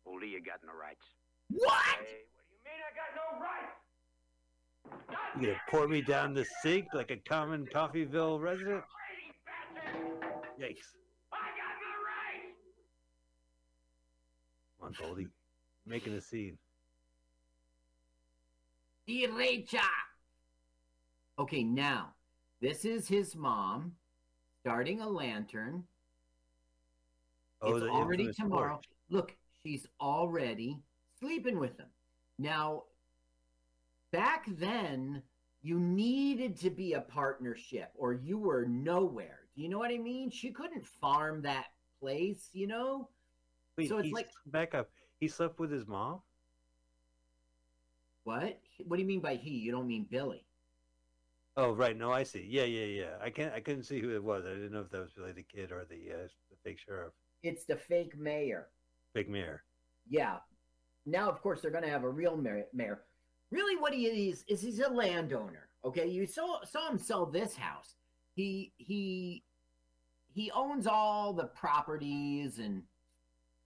Goldie, 0.05 0.29
you 0.29 0.43
got 0.43 0.61
no 0.67 0.73
rights. 0.79 1.07
What? 1.49 1.85
Hey, 2.01 2.29
what 2.35 2.45
do 2.45 2.53
you 2.53 2.61
mean 2.69 2.81
I 2.85 2.93
got 2.93 3.11
no 3.17 3.41
rights? 3.41 3.81
You 5.41 5.47
gonna 5.47 5.61
pour 5.71 5.89
me 5.89 6.03
down 6.03 6.35
the 6.35 6.45
sink 6.63 6.89
like 6.93 7.11
a 7.11 7.17
common 7.17 7.67
Coffeyville 7.67 8.41
resident? 8.41 8.85
Yikes. 10.61 10.93
On, 14.85 14.95
Goldie. 15.01 15.29
Making 15.87 16.15
a 16.15 16.21
scene. 16.21 16.59
Derecha. 19.09 19.81
Okay, 21.39 21.65
now, 21.65 22.15
this 22.61 22.85
is 22.85 23.09
his 23.09 23.35
mom 23.35 23.93
starting 24.61 25.01
a 25.01 25.09
lantern. 25.09 25.85
Oh, 27.61 27.77
it's 27.77 27.87
already 27.87 28.33
tomorrow. 28.33 28.75
torch. 28.75 28.85
Look, 29.11 29.37
she's 29.63 29.87
already 30.01 30.79
sleeping 31.19 31.59
with 31.59 31.79
him. 31.79 31.89
Now, 32.39 32.85
back 34.13 34.47
then, 34.59 35.23
you 35.63 35.79
needed 35.79 36.57
to 36.61 36.71
be 36.71 36.93
a 36.93 37.01
partnership 37.01 37.91
or 37.95 38.13
you 38.13 38.39
were 38.39 38.67
nowhere. 38.67 39.41
Do 39.57 39.63
you 39.63 39.69
know 39.69 39.79
what 39.79 39.91
I 39.91 39.99
mean? 39.99 40.31
She 40.31 40.51
couldn't 40.51 40.87
farm 40.87 41.43
that 41.43 41.67
place, 42.01 42.51
you 42.53 42.67
know? 42.67 43.09
Wait, 43.77 43.89
So 43.89 43.99
it's 43.99 44.13
like- 44.13 44.31
back 44.47 44.75
up. 44.75 44.91
He 45.21 45.29
slept 45.29 45.59
with 45.59 45.71
his 45.71 45.87
mom? 45.87 46.23
What? 48.25 48.61
What 48.87 48.97
do 48.97 49.03
you 49.03 49.07
mean 49.09 49.21
by 49.21 49.37
he? 49.37 49.51
You 49.51 49.73
don't 49.73 49.87
mean 49.87 50.05
Billy. 50.11 50.47
Oh, 51.57 51.73
right. 51.73 51.97
No, 51.97 52.11
I 52.11 52.23
see. 52.25 52.45
Yeah, 52.49 52.65
yeah, 52.65 52.87
yeah. 52.87 53.17
I 53.21 53.31
can't. 53.31 53.55
I 53.55 53.61
couldn't 53.61 53.85
see 53.85 54.01
who 54.01 54.11
it 54.15 54.23
was. 54.23 54.45
I 54.45 54.51
didn't 54.55 54.73
know 54.73 54.81
if 54.81 54.91
that 54.91 55.01
was 55.01 55.17
really 55.17 55.33
the 55.33 55.45
kid 55.45 55.71
or 55.71 55.85
the 55.85 56.11
uh, 56.13 56.29
the 56.51 56.57
fake 56.65 56.79
sheriff, 56.81 57.13
It's 57.43 57.65
the 57.65 57.77
fake 57.77 58.17
mayor. 58.19 58.71
fake 59.13 59.29
mayor. 59.29 59.63
Yeah. 60.09 60.39
Now, 61.07 61.29
of 61.31 61.41
course, 61.43 61.61
they're 61.61 61.71
going 61.71 61.85
to 61.85 61.91
have 61.91 62.03
a 62.03 62.09
real 62.09 62.37
mayor. 62.37 62.65
mayor. 62.73 63.05
Really, 63.51 63.77
what 63.77 63.93
he 63.93 64.07
is 64.29 64.45
is 64.49 64.63
he's 64.63 64.81
a 64.81 64.89
landowner. 64.89 65.69
Okay, 65.85 66.09
you 66.09 66.27
saw 66.27 66.65
saw 66.65 66.91
him 66.91 66.99
sell 66.99 67.27
this 67.27 67.55
house. 67.55 67.95
He 68.35 68.73
he 68.79 69.45
he 70.33 70.51
owns 70.51 70.87
all 70.89 71.33
the 71.35 71.47
properties 71.49 72.59
and 72.59 72.83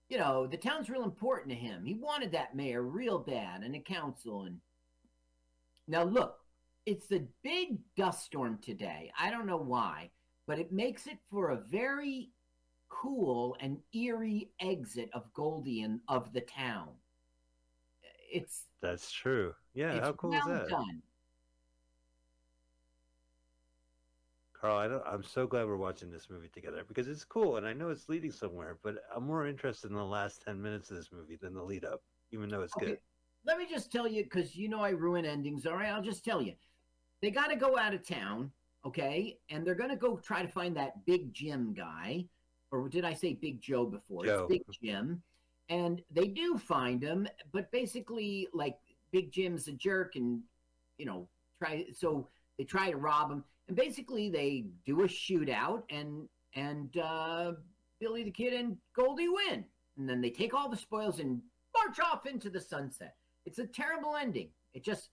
you 0.09 0.17
know, 0.17 0.47
the 0.47 0.57
town's 0.57 0.89
real 0.89 1.03
important 1.03 1.49
to 1.49 1.55
him. 1.55 1.85
He 1.85 1.93
wanted 1.93 2.31
that 2.31 2.55
mayor 2.55 2.81
real 2.81 3.19
bad 3.19 3.61
and 3.61 3.75
a 3.75 3.79
council 3.79 4.43
and 4.43 4.59
now 5.87 6.03
look, 6.03 6.37
it's 6.85 7.11
a 7.11 7.23
big 7.43 7.79
dust 7.97 8.25
storm 8.25 8.59
today. 8.61 9.11
I 9.19 9.31
don't 9.31 9.47
know 9.47 9.57
why, 9.57 10.11
but 10.47 10.59
it 10.59 10.71
makes 10.71 11.07
it 11.07 11.17
for 11.31 11.49
a 11.49 11.61
very 11.69 12.29
cool 12.89 13.55
and 13.59 13.77
eerie 13.93 14.51
exit 14.59 15.09
of 15.13 15.31
Goldie 15.33 15.81
and 15.81 15.99
of 16.07 16.31
the 16.33 16.41
town. 16.41 16.89
It's 18.31 18.65
That's 18.81 19.11
true. 19.11 19.53
Yeah, 19.73 19.99
how 19.99 20.13
cool 20.13 20.31
well 20.31 20.39
is 20.41 20.45
that? 20.61 20.69
done. 20.69 21.01
Carl, 24.59 24.77
I 24.77 24.87
don't, 24.87 25.03
I'm 25.05 25.23
so 25.23 25.47
glad 25.47 25.67
we're 25.67 25.77
watching 25.77 26.11
this 26.11 26.29
movie 26.29 26.49
together 26.49 26.83
because 26.87 27.07
it's 27.07 27.23
cool 27.23 27.55
and 27.57 27.65
I 27.65 27.71
know 27.71 27.89
it's 27.89 28.09
leading 28.09 28.31
somewhere, 28.31 28.77
but 28.83 28.95
I'm 29.15 29.25
more 29.25 29.47
interested 29.47 29.89
in 29.89 29.95
the 29.95 30.03
last 30.03 30.41
10 30.45 30.61
minutes 30.61 30.91
of 30.91 30.97
this 30.97 31.11
movie 31.13 31.37
than 31.41 31.53
the 31.53 31.63
lead 31.63 31.85
up, 31.85 32.01
even 32.31 32.49
though 32.49 32.61
it's 32.61 32.75
Okay, 32.75 32.87
good. 32.87 32.99
Let 33.45 33.57
me 33.57 33.65
just 33.69 33.89
tell 33.89 34.07
you, 34.07 34.23
because 34.23 34.55
you 34.55 34.67
know 34.67 34.81
I 34.81 34.89
ruin 34.89 35.25
endings. 35.25 35.65
All 35.65 35.75
right, 35.75 35.89
I'll 35.89 36.01
just 36.01 36.25
tell 36.25 36.41
you. 36.41 36.53
They 37.21 37.31
got 37.31 37.47
to 37.47 37.55
go 37.55 37.77
out 37.77 37.93
of 37.93 38.05
town, 38.05 38.51
okay, 38.85 39.37
and 39.49 39.65
they're 39.65 39.75
going 39.75 39.89
to 39.89 39.95
go 39.95 40.17
try 40.17 40.41
to 40.41 40.47
find 40.47 40.75
that 40.75 41.05
Big 41.05 41.33
Jim 41.33 41.73
guy, 41.73 42.25
or 42.71 42.89
did 42.89 43.05
I 43.05 43.13
say 43.13 43.33
Big 43.33 43.61
Joe 43.61 43.85
before? 43.85 44.25
Joe. 44.25 44.47
It's 44.49 44.57
Big 44.57 44.61
Jim, 44.83 45.21
and 45.69 46.01
they 46.11 46.27
do 46.27 46.57
find 46.57 47.01
him, 47.01 47.27
but 47.53 47.71
basically, 47.71 48.47
like 48.53 48.77
Big 49.11 49.31
Jim's 49.31 49.67
a 49.67 49.73
jerk, 49.73 50.15
and 50.15 50.41
you 50.97 51.05
know, 51.05 51.27
try 51.59 51.85
so 51.93 52.27
they 52.57 52.65
try 52.65 52.91
to 52.91 52.97
rob 52.97 53.31
him, 53.31 53.43
and 53.69 53.77
basically 53.77 54.29
they 54.29 54.65
do 54.85 55.03
a 55.03 55.07
shootout, 55.07 55.83
and 55.89 56.27
and 56.55 56.97
uh, 56.97 57.53
Billy 57.99 58.23
the 58.23 58.31
Kid 58.31 58.53
and 58.53 58.75
Goldie 58.95 59.29
win, 59.29 59.63
and 59.97 60.09
then 60.09 60.19
they 60.19 60.31
take 60.31 60.53
all 60.53 60.69
the 60.69 60.75
spoils 60.75 61.19
and 61.19 61.39
march 61.77 61.99
off 61.99 62.25
into 62.25 62.49
the 62.49 62.59
sunset. 62.59 63.15
It's 63.45 63.59
a 63.59 63.67
terrible 63.67 64.15
ending. 64.15 64.49
It 64.73 64.83
just 64.83 65.09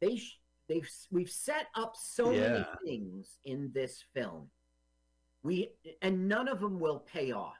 they 0.00 0.16
sh- 0.16 0.40
they've 0.68 0.88
we've 1.10 1.30
set 1.30 1.68
up 1.76 1.94
so 1.96 2.32
many 2.32 2.66
things 2.84 3.38
in 3.44 3.70
this 3.72 4.04
film. 4.12 4.48
We 5.44 5.70
and 6.02 6.28
none 6.28 6.48
of 6.48 6.60
them 6.60 6.80
will 6.80 6.98
pay 7.00 7.30
off. 7.30 7.54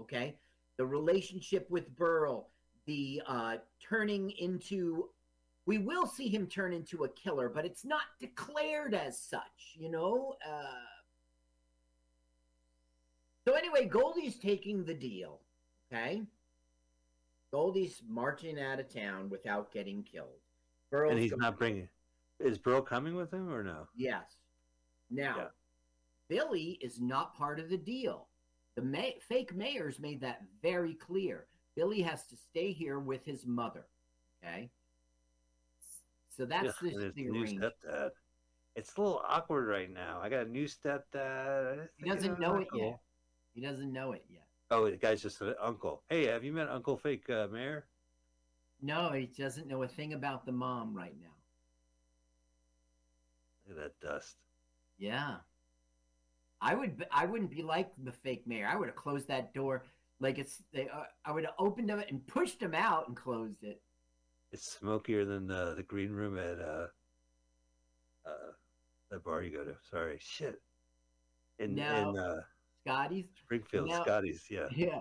Okay, 0.00 0.36
the 0.78 0.86
relationship 0.86 1.70
with 1.70 1.94
Burl, 1.96 2.50
the 2.86 3.22
uh, 3.26 3.56
turning 3.88 4.30
into. 4.32 5.10
We 5.66 5.78
will 5.78 6.06
see 6.06 6.28
him 6.28 6.46
turn 6.46 6.72
into 6.72 7.04
a 7.04 7.08
killer, 7.08 7.48
but 7.48 7.64
it's 7.66 7.84
not 7.84 8.02
declared 8.20 8.94
as 8.94 9.18
such. 9.20 9.74
You 9.74 9.90
know. 9.90 10.36
Uh, 10.46 10.72
so 13.46 13.54
anyway, 13.54 13.86
Goldie's 13.86 14.38
taking 14.38 14.84
the 14.84 14.94
deal. 14.94 15.40
Okay. 15.92 16.22
Goldie's 17.52 18.02
marching 18.08 18.60
out 18.60 18.80
of 18.80 18.92
town 18.92 19.28
without 19.28 19.72
getting 19.72 20.02
killed. 20.02 20.40
And 20.92 21.18
he's 21.18 21.30
going- 21.30 21.40
not 21.40 21.58
bringing. 21.58 21.88
Is 22.38 22.58
Burl 22.58 22.82
coming 22.82 23.14
with 23.14 23.32
him 23.32 23.50
or 23.52 23.62
no? 23.62 23.88
Yes. 23.94 24.36
Now, 25.10 25.36
Yeah. 25.36 25.50
Billy 26.28 26.72
is 26.82 27.00
not 27.00 27.34
part 27.34 27.60
of 27.60 27.68
the 27.68 27.78
deal. 27.78 28.28
The 28.74 29.14
fake 29.22 29.54
mayors 29.54 29.98
made 29.98 30.20
that 30.20 30.42
very 30.60 30.94
clear. 30.94 31.48
Billy 31.76 32.02
has 32.02 32.26
to 32.28 32.36
stay 32.36 32.72
here 32.72 32.98
with 32.98 33.24
his 33.24 33.46
mother. 33.46 33.88
Okay. 34.42 34.70
So 36.36 36.44
that's 36.44 36.64
Yeah, 36.64 36.72
this 36.82 36.94
and 36.94 37.02
his 37.02 37.14
the 37.14 37.24
new 37.24 37.42
arrangement. 37.42 37.74
stepdad. 37.84 38.10
It's 38.74 38.94
a 38.96 39.00
little 39.00 39.22
awkward 39.26 39.68
right 39.68 39.90
now. 39.90 40.20
I 40.22 40.28
got 40.28 40.46
a 40.46 40.50
new 40.50 40.66
stepdad. 40.66 41.88
He 41.96 42.08
doesn't 42.08 42.38
know 42.38 42.56
it 42.56 42.68
yet. 42.74 43.00
He 43.54 43.62
doesn't 43.62 43.90
know 43.90 44.12
it 44.12 44.24
yet. 44.28 44.46
Oh, 44.70 44.90
the 44.90 44.96
guy's 44.96 45.22
just 45.22 45.40
an 45.40 45.54
uncle. 45.60 46.02
Hey, 46.10 46.26
have 46.26 46.44
you 46.44 46.52
met 46.52 46.68
Uncle 46.68 46.96
Fake 46.96 47.30
uh, 47.30 47.46
Mayor? 47.50 47.86
No, 48.82 49.12
he 49.12 49.26
doesn't 49.26 49.66
know 49.66 49.82
a 49.82 49.88
thing 49.88 50.12
about 50.12 50.44
the 50.44 50.52
mom 50.52 50.94
right 50.94 51.14
now. 51.18 51.28
Look 53.66 53.78
at 53.78 53.82
that 54.00 54.06
dust. 54.06 54.36
Yeah. 54.98 55.36
I 56.60 56.74
would. 56.74 57.06
I 57.10 57.26
wouldn't 57.26 57.50
be 57.50 57.62
like 57.62 57.90
the 58.02 58.12
fake 58.12 58.46
mayor. 58.46 58.68
I 58.70 58.76
would 58.76 58.88
have 58.88 58.96
closed 58.96 59.28
that 59.28 59.54
door 59.54 59.84
like 60.20 60.38
it's. 60.38 60.62
They. 60.72 60.88
Uh, 60.88 61.04
I 61.24 61.32
would 61.32 61.44
have 61.44 61.54
opened 61.58 61.90
it 61.90 62.10
and 62.10 62.26
pushed 62.26 62.60
him 62.60 62.74
out 62.74 63.08
and 63.08 63.16
closed 63.16 63.62
it. 63.62 63.80
It's 64.56 64.78
smokier 64.78 65.26
than 65.26 65.46
the 65.46 65.74
the 65.76 65.82
green 65.82 66.12
room 66.12 66.38
at 66.38 66.58
uh 66.58 66.86
uh 68.24 68.52
the 69.10 69.18
bar 69.18 69.42
you 69.42 69.54
go 69.54 69.64
to. 69.64 69.76
Sorry, 69.90 70.16
shit. 70.18 70.62
In 71.58 71.74
Now- 71.74 72.08
in 72.10 72.18
uh, 72.18 72.40
Scotty's. 72.82 73.26
Springfield, 73.44 73.90
now- 73.90 74.02
Scotty's. 74.02 74.44
Yeah, 74.48 74.68
Yeah. 74.74 75.00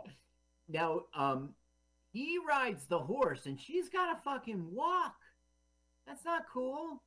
Now, 0.67 1.03
um, 1.15 1.53
he 2.11 2.37
rides 2.45 2.85
the 2.87 2.99
horse 2.99 3.45
and 3.45 3.57
she's 3.57 3.87
got 3.87 4.13
to 4.13 4.21
fucking 4.23 4.73
walk. 4.73 5.15
That's 6.05 6.25
not 6.25 6.43
cool. 6.51 7.01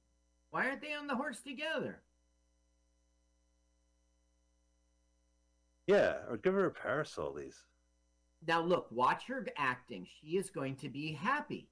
Why 0.51 0.69
aren't 0.69 0.81
they 0.81 0.95
on 0.95 1.07
the 1.07 1.17
horse 1.17 1.43
together? 1.43 2.01
yeah. 5.87 6.17
Or 6.31 6.39
give 6.39 6.55
her 6.55 6.65
a 6.67 6.71
parasol, 6.71 7.35
these. 7.35 7.63
Now, 8.47 8.63
look, 8.63 8.87
watch 8.91 9.25
her 9.27 9.47
acting. 9.59 10.07
She 10.21 10.39
is 10.39 10.49
going 10.49 10.77
to 10.77 10.89
be 10.89 11.13
happy. 11.13 11.69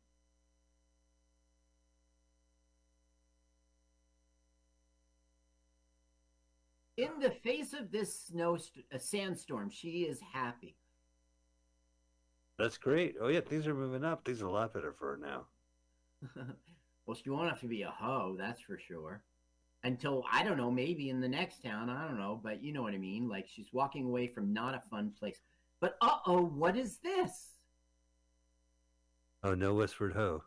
In 6.96 7.10
the 7.20 7.30
face 7.30 7.74
of 7.74 7.90
this 7.90 8.26
snow, 8.26 8.58
a 8.90 8.98
sandstorm, 8.98 9.70
she 9.70 10.02
is 10.02 10.20
happy. 10.32 10.76
That's 12.58 12.78
great. 12.78 13.16
Oh 13.20 13.28
yeah, 13.28 13.40
things 13.40 13.66
are 13.66 13.74
moving 13.74 14.04
up. 14.04 14.24
Things 14.24 14.40
are 14.40 14.46
a 14.46 14.52
lot 14.52 14.72
better 14.72 14.92
for 14.92 15.10
her 15.10 15.18
now. 15.18 15.46
well, 17.06 17.16
she 17.16 17.28
won't 17.28 17.50
have 17.50 17.60
to 17.60 17.68
be 17.68 17.82
a 17.82 17.90
hoe, 17.90 18.34
that's 18.38 18.62
for 18.62 18.78
sure. 18.78 19.22
Until 19.84 20.24
I 20.32 20.42
don't 20.42 20.56
know, 20.56 20.70
maybe 20.70 21.10
in 21.10 21.20
the 21.20 21.28
next 21.28 21.62
town, 21.62 21.90
I 21.90 22.06
don't 22.06 22.18
know, 22.18 22.40
but 22.42 22.62
you 22.62 22.72
know 22.72 22.82
what 22.82 22.94
I 22.94 22.98
mean. 22.98 23.28
Like 23.28 23.46
she's 23.46 23.72
walking 23.72 24.06
away 24.06 24.26
from 24.26 24.54
not 24.54 24.74
a 24.74 24.82
fun 24.90 25.12
place. 25.18 25.38
But 25.80 25.96
uh 26.00 26.16
oh, 26.26 26.46
what 26.46 26.76
is 26.76 26.96
this? 26.98 27.58
Oh 29.42 29.54
no, 29.54 29.74
whispered 29.74 30.14
ho. 30.14 30.42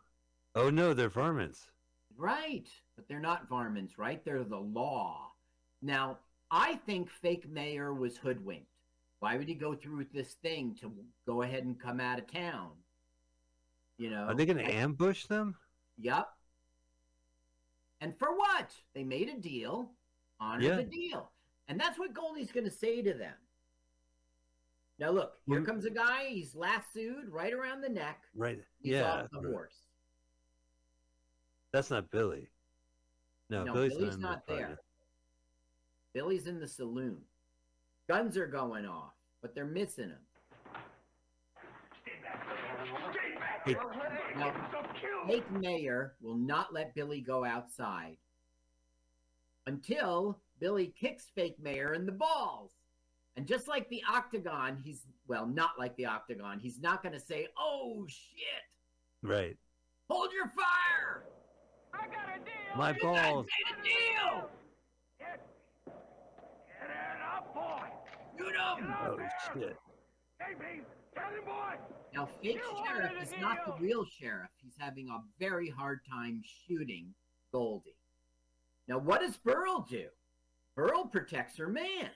Oh 0.56 0.68
no, 0.68 0.92
they're 0.92 1.08
varmints. 1.08 1.70
Right, 2.16 2.68
but 2.96 3.06
they're 3.08 3.20
not 3.20 3.48
varmints, 3.48 3.98
right? 3.98 4.22
They're 4.24 4.42
the 4.42 4.58
law. 4.58 5.30
Now, 5.80 6.18
I 6.50 6.74
think 6.86 7.10
fake 7.10 7.48
mayor 7.48 7.94
was 7.94 8.16
hoodwinked. 8.16 8.66
Why 9.20 9.36
would 9.36 9.48
he 9.48 9.54
go 9.54 9.74
through 9.74 9.98
with 9.98 10.12
this 10.12 10.34
thing 10.42 10.74
to 10.80 10.92
go 11.26 11.42
ahead 11.42 11.64
and 11.64 11.78
come 11.78 12.00
out 12.00 12.18
of 12.18 12.26
town? 12.26 12.70
You 13.98 14.10
know, 14.10 14.24
Are 14.24 14.34
they 14.34 14.46
going 14.46 14.58
to 14.58 14.74
ambush 14.74 15.26
them? 15.26 15.54
Yep. 15.98 16.26
And 18.00 18.18
for 18.18 18.34
what? 18.34 18.70
They 18.94 19.04
made 19.04 19.28
a 19.28 19.38
deal. 19.38 19.90
Honor 20.40 20.62
Yeah. 20.64 20.76
the 20.76 20.84
deal. 20.84 21.32
And 21.68 21.78
that's 21.78 21.98
what 21.98 22.14
Goldie's 22.14 22.50
going 22.50 22.64
to 22.64 22.70
say 22.70 23.02
to 23.02 23.12
them. 23.12 23.34
Now, 24.98 25.10
look, 25.10 25.34
here 25.46 25.62
comes 25.62 25.84
a 25.84 25.90
guy. 25.90 26.26
He's 26.28 26.54
lassoed 26.54 27.28
right 27.30 27.52
around 27.52 27.80
the 27.80 27.88
neck. 27.88 28.22
Right. 28.34 28.60
He's 28.82 28.94
yeah. 28.94 29.22
off 29.22 29.30
the 29.30 29.40
right. 29.40 29.52
horse. 29.52 29.76
That's 31.72 31.90
not 31.90 32.10
Billy. 32.10 32.50
No, 33.48 33.64
No, 33.64 33.72
Billy's, 33.72 33.94
Billy's 33.96 34.18
not 34.18 34.46
the 34.46 34.54
there. 34.54 34.78
Party. 36.12 36.18
Billy's 36.20 36.46
in 36.46 36.60
the 36.60 36.68
saloon. 36.68 37.18
Guns 38.08 38.36
are 38.36 38.46
going 38.46 38.86
off, 38.86 39.12
but 39.42 39.54
they're 39.54 39.64
missing 39.64 40.10
him. 40.10 40.18
Hey, 43.64 43.76
Now, 44.36 44.54
fake 45.26 45.50
mayor 45.52 46.14
will 46.22 46.36
not 46.36 46.72
let 46.72 46.94
Billy 46.94 47.20
go 47.20 47.44
outside 47.44 48.16
until 49.66 50.38
Billy 50.60 50.92
kicks 50.98 51.26
fake 51.34 51.56
mayor 51.60 51.92
in 51.94 52.06
the 52.06 52.12
balls. 52.12 52.72
And 53.36 53.46
just 53.46 53.68
like 53.68 53.88
the 53.90 54.02
octagon, 54.10 54.78
he's 54.82 55.02
well, 55.28 55.46
not 55.46 55.72
like 55.78 55.94
the 55.96 56.06
octagon. 56.06 56.58
He's 56.58 56.80
not 56.80 57.02
going 57.02 57.12
to 57.12 57.20
say, 57.20 57.46
"Oh 57.58 58.04
shit, 58.08 58.64
right. 59.22 59.56
hold 60.08 60.32
your 60.32 60.46
fire." 60.48 61.24
I 61.94 62.06
got 62.06 62.28
a 62.34 62.38
deal. 62.44 62.76
My 62.76 62.88
You 62.88 62.94
guys 62.94 63.02
balls. 63.30 63.46
made 63.46 63.78
a 63.78 63.82
deal. 63.84 64.50
Get, 65.18 65.40
get 65.86 66.90
it 66.90 67.22
up, 67.36 67.54
boy. 67.54 67.86
Shoot 68.40 68.54
him. 68.54 68.94
Oh 69.06 69.18
shit. 69.52 69.76
Hey, 70.38 70.54
Pete, 70.58 70.84
tell 71.14 71.30
him, 71.30 71.44
boy. 71.44 71.74
Now, 72.14 72.28
fake 72.42 72.54
You 72.54 72.84
sheriff 72.86 73.12
is 73.22 73.32
not 73.38 73.58
the 73.66 73.74
real 73.82 74.04
sheriff. 74.04 74.48
He's 74.62 74.72
having 74.78 75.08
a 75.08 75.18
very 75.38 75.68
hard 75.68 76.00
time 76.10 76.42
shooting 76.66 77.14
Goldie. 77.52 77.96
Now, 78.88 78.98
what 78.98 79.20
does 79.20 79.36
Burl 79.36 79.86
do? 79.88 80.06
Burl 80.74 81.04
protects 81.04 81.58
her 81.58 81.68
man. 81.68 82.10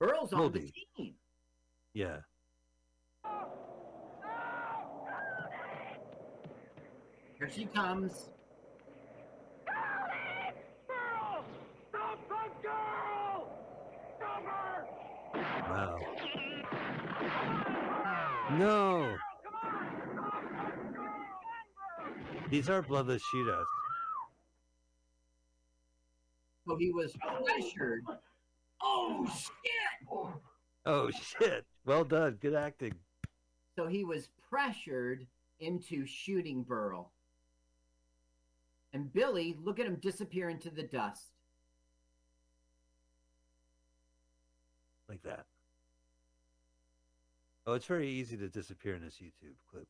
Burl's 0.00 0.32
on 0.32 0.40
Goldie. 0.40 0.60
the 0.60 0.72
team. 0.96 1.14
Yeah. 1.92 2.18
Here 7.38 7.50
she 7.50 7.66
comes. 7.66 8.30
Wow. 15.68 15.98
No. 18.52 19.16
These 22.48 22.70
are 22.70 22.82
bloodless 22.82 23.22
shootouts. 23.34 23.64
So 26.68 26.76
he 26.76 26.90
was 26.92 27.12
pressured. 27.44 28.04
Oh 28.82 29.26
shit! 29.26 30.08
Oh 30.84 31.10
shit. 31.10 31.64
Well 31.84 32.04
done. 32.04 32.38
Good 32.40 32.54
acting. 32.54 32.94
So 33.76 33.86
he 33.86 34.04
was 34.04 34.28
pressured 34.48 35.26
into 35.60 36.06
shooting 36.06 36.62
Burl. 36.62 37.12
And 38.92 39.12
Billy, 39.12 39.56
look 39.62 39.80
at 39.80 39.86
him 39.86 39.96
disappear 39.96 40.48
into 40.48 40.70
the 40.70 40.82
dust. 40.82 41.32
Like 45.08 45.22
that. 45.22 45.46
Oh, 47.66 47.74
it's 47.74 47.86
very 47.86 48.08
easy 48.08 48.36
to 48.36 48.48
disappear 48.48 48.94
in 48.94 49.02
this 49.02 49.16
YouTube 49.20 49.54
clip. 49.70 49.86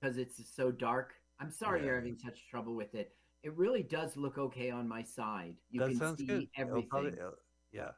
because 0.00 0.16
it's 0.18 0.40
so 0.54 0.70
dark. 0.70 1.14
I'm 1.40 1.50
sorry 1.50 1.84
you're 1.84 1.96
having 1.96 2.16
such 2.16 2.46
trouble 2.48 2.74
with 2.76 2.94
it. 2.94 3.12
It 3.42 3.56
really 3.56 3.82
does 3.82 4.16
look 4.16 4.38
okay 4.38 4.70
on 4.70 4.88
my 4.88 5.02
side. 5.02 5.54
You 5.70 5.80
that 5.80 5.88
can 5.90 5.98
sounds 5.98 6.18
see 6.18 6.26
good. 6.26 6.48
It'll 6.56 6.68
everything. 6.68 6.88
probably- 6.88 7.20
uh, 7.20 7.30
yeah. 7.72 7.90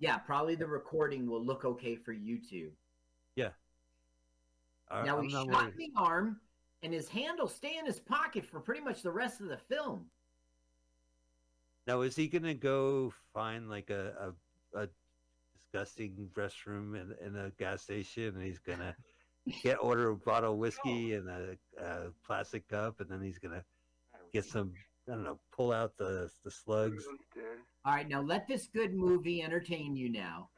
Yeah, 0.00 0.18
probably 0.18 0.54
the 0.54 0.66
recording 0.66 1.26
will 1.28 1.44
look 1.44 1.64
okay 1.64 1.96
for 1.96 2.14
YouTube. 2.14 2.72
I, 4.90 5.04
now 5.04 5.18
I'm 5.18 5.24
he 5.24 5.30
shot 5.30 5.46
worried. 5.48 5.74
the 5.76 5.92
arm, 5.96 6.40
and 6.82 6.94
his 6.94 7.10
hand 7.10 7.38
will 7.38 7.46
stay 7.48 7.76
in 7.76 7.84
his 7.84 8.00
pocket 8.00 8.46
for 8.46 8.58
pretty 8.58 8.80
much 8.80 9.02
the 9.02 9.10
rest 9.12 9.42
of 9.42 9.48
the 9.48 9.58
film. 9.58 10.06
Now, 11.86 12.00
is 12.00 12.16
he 12.16 12.26
gonna 12.26 12.54
go 12.54 13.12
find 13.34 13.68
like 13.68 13.90
a 13.90 14.34
a, 14.74 14.84
a 14.84 14.88
disgusting 15.72 16.28
restroom 16.34 16.94
in, 16.94 17.14
in 17.24 17.36
a 17.36 17.50
gas 17.58 17.82
station, 17.82 18.34
and 18.34 18.42
he's 18.42 18.58
gonna 18.58 18.94
get 19.62 19.78
order 19.80 20.10
a 20.10 20.16
bottle 20.16 20.52
of 20.52 20.58
whiskey 20.58 21.14
and 21.14 21.28
a, 21.28 21.56
a 21.82 22.10
plastic 22.26 22.68
cup, 22.68 23.00
and 23.00 23.08
then 23.10 23.22
he's 23.22 23.38
gonna 23.38 23.64
get 24.32 24.44
some 24.44 24.72
I 25.08 25.12
don't 25.12 25.24
know, 25.24 25.38
pull 25.54 25.72
out 25.72 25.96
the 25.96 26.30
the 26.44 26.50
slugs. 26.50 27.04
All 27.84 27.94
right, 27.94 28.08
now 28.08 28.20
let 28.20 28.46
this 28.46 28.68
good 28.68 28.94
movie 28.94 29.42
entertain 29.42 29.96
you 29.96 30.10
now. 30.10 30.50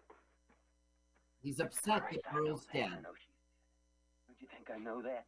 He's 1.42 1.61
upset 1.61 2.02
that 2.11 2.20
Earl's 2.34 2.66
dead. 2.72 2.90
Don't 3.02 4.40
you 4.40 4.48
think 4.52 4.70
I 4.74 4.78
know 4.78 5.00
that? 5.02 5.24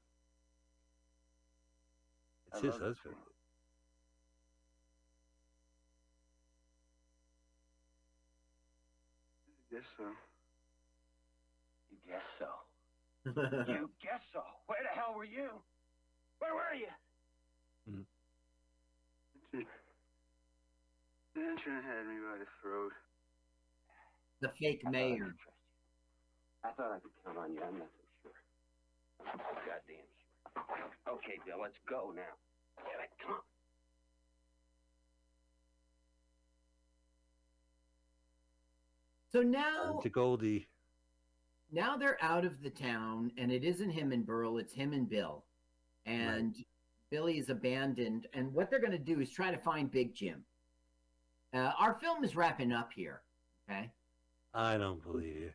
It's 2.49 2.63
I 2.63 2.67
his 2.67 2.77
husband. 2.77 3.15
Guess 9.73 9.89
so. 9.97 10.05
You 11.91 11.97
guess 12.07 12.27
so. 12.39 12.49
You 13.73 13.89
guess 14.03 14.21
so. 14.35 14.43
Where 14.67 14.83
the 14.83 14.93
hell 14.93 15.15
were 15.17 15.25
you? 15.25 15.49
Where 16.39 16.53
were 16.55 16.75
you? 16.77 16.91
Mm. 17.89 18.05
The 21.35 21.41
intern 21.41 21.83
had 21.83 22.05
me 22.07 22.21
by 22.21 22.37
the 22.39 22.47
throat. 22.61 22.93
the 24.43 24.51
fake 24.61 24.83
I 24.85 24.91
thought 24.91 24.93
I 24.93 24.93
mayor. 24.93 25.33
trust 25.33 25.41
you. 25.41 25.53
I 26.65 26.71
thought 26.77 26.93
I 26.93 26.99
could 27.01 27.15
count 27.25 27.39
on 27.39 27.55
you. 27.55 27.63
I'm 27.63 27.79
not 27.79 27.89
so 27.97 28.05
sure. 28.23 28.37
I'm 29.25 29.39
so 29.41 29.55
goddamn 29.65 30.09
sure. 30.21 31.15
Okay, 31.17 31.39
Bill, 31.47 31.61
let's 31.63 31.79
go 31.89 32.13
now. 32.15 32.37
Get 32.85 33.01
it, 33.01 33.11
come 33.25 33.41
on. 33.41 33.52
So 39.35 39.41
now 39.43 39.99
to 40.03 40.09
Goldie. 40.11 40.69
now 41.71 41.97
they're 41.97 42.23
out 42.23 42.45
of 42.45 42.63
the 42.63 42.71
town 42.71 43.33
and 43.39 43.51
it 43.51 43.65
isn't 43.65 43.91
him 43.91 44.13
and 44.13 44.27
Burl, 44.27 44.59
it's 44.59 44.75
him 44.75 44.93
and 44.93 45.09
Bill. 45.09 45.45
And 46.05 46.55
Billy 47.11 47.39
is 47.39 47.49
abandoned. 47.49 48.27
And 48.35 48.53
what 48.53 48.69
they're 48.71 48.81
going 48.81 48.93
to 48.93 48.99
do 48.99 49.21
is 49.21 49.31
try 49.31 49.51
to 49.51 49.59
find 49.59 49.91
Big 49.91 50.15
Jim. 50.15 50.45
Uh, 51.55 51.73
our 51.79 51.95
film 51.95 52.25
is 52.25 52.35
wrapping 52.37 52.73
up 52.73 52.91
here. 52.95 53.23
Okay. 53.71 53.91
I 54.55 54.77
don't 54.79 55.03
believe 55.03 55.37
you. 55.37 55.51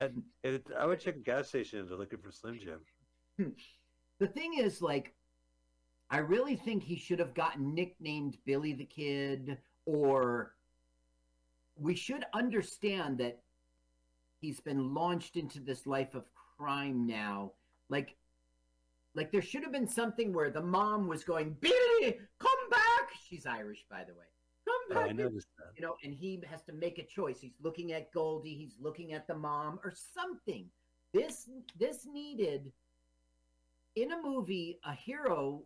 And 0.00 0.22
it, 0.42 0.66
I 0.76 0.86
would 0.86 1.00
check 1.00 1.16
a 1.16 1.20
gas 1.20 1.48
station 1.48 1.80
if 1.80 1.88
they're 1.88 1.98
looking 1.98 2.18
for 2.20 2.32
Slim 2.32 2.58
Jim. 2.58 2.80
The 4.20 4.28
thing 4.28 4.54
is, 4.58 4.80
like, 4.80 5.14
I 6.10 6.18
really 6.18 6.54
think 6.54 6.84
he 6.84 6.96
should 6.96 7.18
have 7.18 7.34
gotten 7.34 7.74
nicknamed 7.74 8.38
Billy 8.46 8.72
the 8.72 8.84
Kid, 8.84 9.58
or 9.84 10.54
we 11.76 11.94
should 11.94 12.24
understand 12.34 13.18
that 13.18 13.40
he's 14.40 14.60
been 14.60 14.94
launched 14.94 15.36
into 15.36 15.60
this 15.60 15.86
life 15.86 16.14
of 16.14 16.24
crime 16.58 17.06
now. 17.06 17.52
Like, 17.88 18.16
like 19.14 19.30
there 19.32 19.42
should 19.42 19.62
have 19.62 19.72
been 19.72 19.88
something 19.88 20.32
where 20.32 20.50
the 20.50 20.62
mom 20.62 21.06
was 21.08 21.24
going, 21.24 21.56
Billy, 21.60 22.18
come 22.38 22.70
back. 22.70 23.10
She's 23.28 23.46
Irish, 23.46 23.84
by 23.90 24.04
the 24.04 24.14
way. 24.14 24.26
Come 24.66 24.74
Oh, 24.90 24.94
back. 24.94 25.10
I 25.10 25.12
noticed 25.12 25.48
that. 25.58 25.72
you 25.76 25.82
know, 25.82 25.96
and 26.04 26.12
he 26.14 26.42
has 26.50 26.62
to 26.64 26.72
make 26.72 26.98
a 26.98 27.04
choice. 27.04 27.40
He's 27.40 27.56
looking 27.62 27.92
at 27.92 28.12
Goldie, 28.12 28.54
he's 28.54 28.76
looking 28.80 29.12
at 29.12 29.26
the 29.26 29.34
mom, 29.34 29.80
or 29.84 29.92
something. 30.14 30.66
This 31.12 31.48
this 31.78 32.06
needed 32.06 32.72
in 33.96 34.12
a 34.12 34.22
movie 34.22 34.78
a 34.84 34.94
hero 34.94 35.62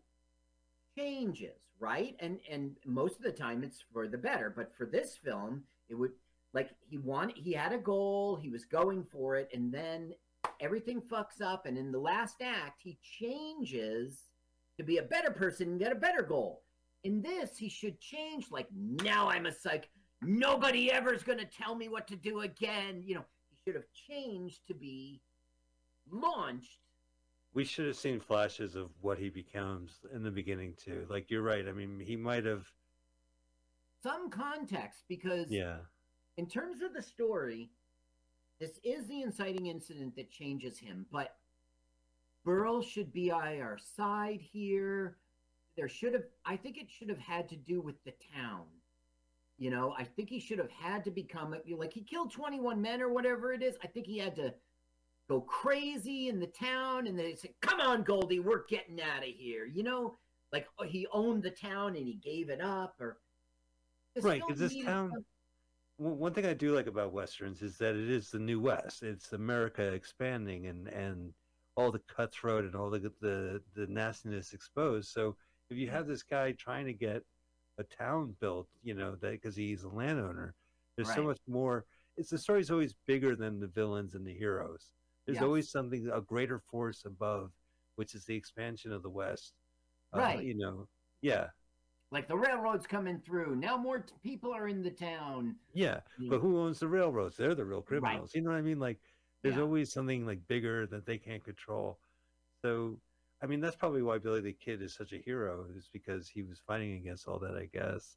changes, 0.98 1.58
right? 1.78 2.16
And 2.20 2.38
and 2.50 2.76
most 2.84 3.16
of 3.16 3.22
the 3.22 3.32
time 3.32 3.62
it's 3.62 3.84
for 3.92 4.08
the 4.08 4.18
better, 4.18 4.52
but 4.54 4.74
for 4.76 4.86
this 4.86 5.16
film, 5.16 5.62
it 5.88 5.94
would 5.94 6.12
like 6.52 6.70
he 6.80 6.98
wanted 6.98 7.36
he 7.36 7.52
had 7.52 7.72
a 7.72 7.78
goal, 7.78 8.36
he 8.36 8.48
was 8.48 8.64
going 8.64 9.04
for 9.04 9.36
it, 9.36 9.48
and 9.52 9.72
then 9.72 10.12
everything 10.60 11.00
fucks 11.00 11.40
up, 11.42 11.66
and 11.66 11.76
in 11.76 11.92
the 11.92 11.98
last 11.98 12.36
act, 12.42 12.80
he 12.82 12.98
changes 13.02 14.24
to 14.78 14.84
be 14.84 14.98
a 14.98 15.02
better 15.02 15.30
person 15.30 15.68
and 15.68 15.78
get 15.78 15.92
a 15.92 15.96
better 15.96 16.22
goal. 16.22 16.62
In 17.04 17.22
this, 17.22 17.56
he 17.56 17.68
should 17.68 18.00
change, 18.00 18.50
like, 18.50 18.66
now 18.74 19.28
I'm 19.28 19.46
a 19.46 19.52
psych. 19.52 19.88
Nobody 20.22 20.90
ever's 20.90 21.22
to 21.22 21.44
tell 21.44 21.74
me 21.74 21.88
what 21.88 22.08
to 22.08 22.16
do 22.16 22.40
again. 22.40 23.02
You 23.04 23.16
know, 23.16 23.24
he 23.48 23.56
should 23.64 23.76
have 23.76 23.90
changed 24.08 24.66
to 24.68 24.74
be 24.74 25.20
launched. 26.10 26.78
We 27.54 27.64
should 27.64 27.86
have 27.86 27.96
seen 27.96 28.20
flashes 28.20 28.76
of 28.76 28.90
what 29.00 29.18
he 29.18 29.28
becomes 29.28 30.00
in 30.12 30.22
the 30.22 30.30
beginning 30.30 30.74
too. 30.76 31.06
Like 31.08 31.30
you're 31.30 31.42
right. 31.42 31.66
I 31.68 31.72
mean, 31.72 32.00
he 32.00 32.16
might 32.16 32.44
have. 32.44 32.66
Some 34.06 34.30
context, 34.30 35.02
because 35.08 35.50
Yeah. 35.50 35.84
in 36.36 36.48
terms 36.48 36.80
of 36.80 36.92
the 36.92 37.02
story, 37.02 37.72
this 38.60 38.78
is 38.84 39.08
the 39.08 39.22
inciting 39.22 39.66
incident 39.66 40.14
that 40.14 40.30
changes 40.30 40.78
him, 40.78 41.08
but 41.10 41.36
Burl 42.44 42.82
should 42.82 43.12
be 43.12 43.30
by 43.30 43.58
our 43.58 43.76
side 43.78 44.40
here. 44.40 45.18
There 45.74 45.88
should 45.88 46.14
have, 46.14 46.24
I 46.44 46.56
think 46.56 46.78
it 46.78 46.88
should 46.88 47.08
have 47.08 47.18
had 47.18 47.48
to 47.48 47.56
do 47.56 47.80
with 47.80 48.00
the 48.04 48.12
town. 48.32 48.68
You 49.58 49.70
know, 49.70 49.90
I 49.98 50.04
think 50.04 50.28
he 50.28 50.38
should 50.38 50.60
have 50.60 50.70
had 50.70 51.02
to 51.02 51.10
become 51.10 51.60
like 51.66 51.92
he 51.92 52.04
killed 52.04 52.30
21 52.30 52.80
men 52.80 53.02
or 53.02 53.08
whatever 53.08 53.52
it 53.52 53.60
is. 53.60 53.76
I 53.82 53.88
think 53.88 54.06
he 54.06 54.18
had 54.18 54.36
to 54.36 54.54
go 55.28 55.40
crazy 55.40 56.28
in 56.28 56.38
the 56.38 56.46
town 56.46 57.08
and 57.08 57.18
they 57.18 57.34
said, 57.34 57.58
Come 57.60 57.80
on, 57.80 58.04
Goldie, 58.04 58.38
we're 58.38 58.66
getting 58.66 59.00
out 59.00 59.24
of 59.24 59.34
here. 59.34 59.66
You 59.66 59.82
know, 59.82 60.20
like 60.52 60.68
oh, 60.78 60.84
he 60.84 61.08
owned 61.08 61.42
the 61.42 61.50
town 61.50 61.96
and 61.96 62.06
he 62.06 62.14
gave 62.14 62.50
it 62.50 62.60
up 62.60 63.00
or 63.00 63.18
Right, 64.22 64.42
because 64.46 64.58
this 64.58 64.74
town- 64.84 65.12
one 65.98 66.34
thing 66.34 66.44
I 66.46 66.54
do 66.54 66.74
like 66.74 66.86
about 66.86 67.12
westerns 67.12 67.62
is 67.62 67.78
that 67.78 67.94
it 67.96 68.10
is 68.10 68.30
the 68.30 68.38
new 68.38 68.60
west. 68.60 69.02
It's 69.02 69.32
America 69.32 69.92
expanding 69.92 70.66
and 70.66 70.88
and 70.88 71.32
all 71.74 71.90
the 71.90 72.00
cutthroat 72.00 72.64
and 72.64 72.74
all 72.74 72.90
the 72.90 72.98
the 73.20 73.62
the 73.74 73.86
nastiness 73.86 74.52
exposed. 74.52 75.08
So 75.10 75.36
if 75.70 75.76
you 75.76 75.88
have 75.90 76.06
this 76.06 76.22
guy 76.22 76.52
trying 76.52 76.86
to 76.86 76.92
get 76.92 77.22
a 77.78 77.84
town 77.84 78.36
built, 78.40 78.68
you 78.82 78.94
know, 78.94 79.16
that 79.16 79.32
because 79.32 79.56
he's 79.56 79.82
a 79.84 79.88
landowner, 79.88 80.54
there's 80.96 81.14
so 81.14 81.22
much 81.22 81.40
more. 81.46 81.84
It's 82.16 82.30
the 82.30 82.38
story's 82.38 82.70
always 82.70 82.94
bigger 83.06 83.36
than 83.36 83.60
the 83.60 83.66
villains 83.66 84.14
and 84.14 84.26
the 84.26 84.32
heroes. 84.34 84.90
There's 85.26 85.36
Yes. 85.36 85.44
always 85.44 85.70
something 85.70 86.08
a 86.08 86.20
greater 86.22 86.58
force 86.58 87.04
above, 87.04 87.52
which 87.96 88.14
is 88.14 88.24
the 88.24 88.34
expansion 88.34 88.92
of 88.92 89.02
the 89.02 89.10
West. 89.10 89.52
Uh, 90.14 90.18
Right. 90.18 90.44
you 90.44 90.54
know. 90.54 90.88
Yeah. 91.20 91.50
Like 92.10 92.28
the 92.28 92.36
railroad's 92.36 92.86
coming 92.86 93.20
through. 93.24 93.56
Now 93.56 93.76
more 93.76 93.98
t- 93.98 94.14
people 94.22 94.52
are 94.54 94.68
in 94.68 94.82
the 94.82 94.90
town. 94.90 95.56
Yeah. 95.74 96.00
But 96.30 96.40
who 96.40 96.58
owns 96.60 96.78
the 96.78 96.88
railroads? 96.88 97.36
They're 97.36 97.54
the 97.54 97.64
real 97.64 97.82
criminals. 97.82 98.32
You 98.34 98.42
know 98.42 98.50
what 98.50 98.56
I 98.58 98.62
mean? 98.62 98.78
Like 98.78 98.98
there's 99.42 99.56
Yeah. 99.56 99.62
always 99.62 99.92
something 99.92 100.24
like 100.26 100.46
bigger 100.48 100.86
that 100.86 101.04
they 101.06 101.18
can't 101.18 101.44
control. 101.44 101.98
So 102.62 102.98
I 103.42 103.46
mean 103.46 103.60
that's 103.60 103.76
probably 103.76 104.02
why 104.02 104.18
Billy 104.18 104.40
the 104.40 104.52
Kid 104.52 104.82
is 104.82 104.94
such 104.94 105.12
a 105.12 105.18
hero, 105.18 105.66
is 105.76 105.88
because 105.92 106.28
he 106.28 106.42
was 106.42 106.60
fighting 106.66 106.94
against 106.94 107.26
all 107.28 107.38
that, 107.40 107.56
I 107.56 107.66
guess. 107.66 108.16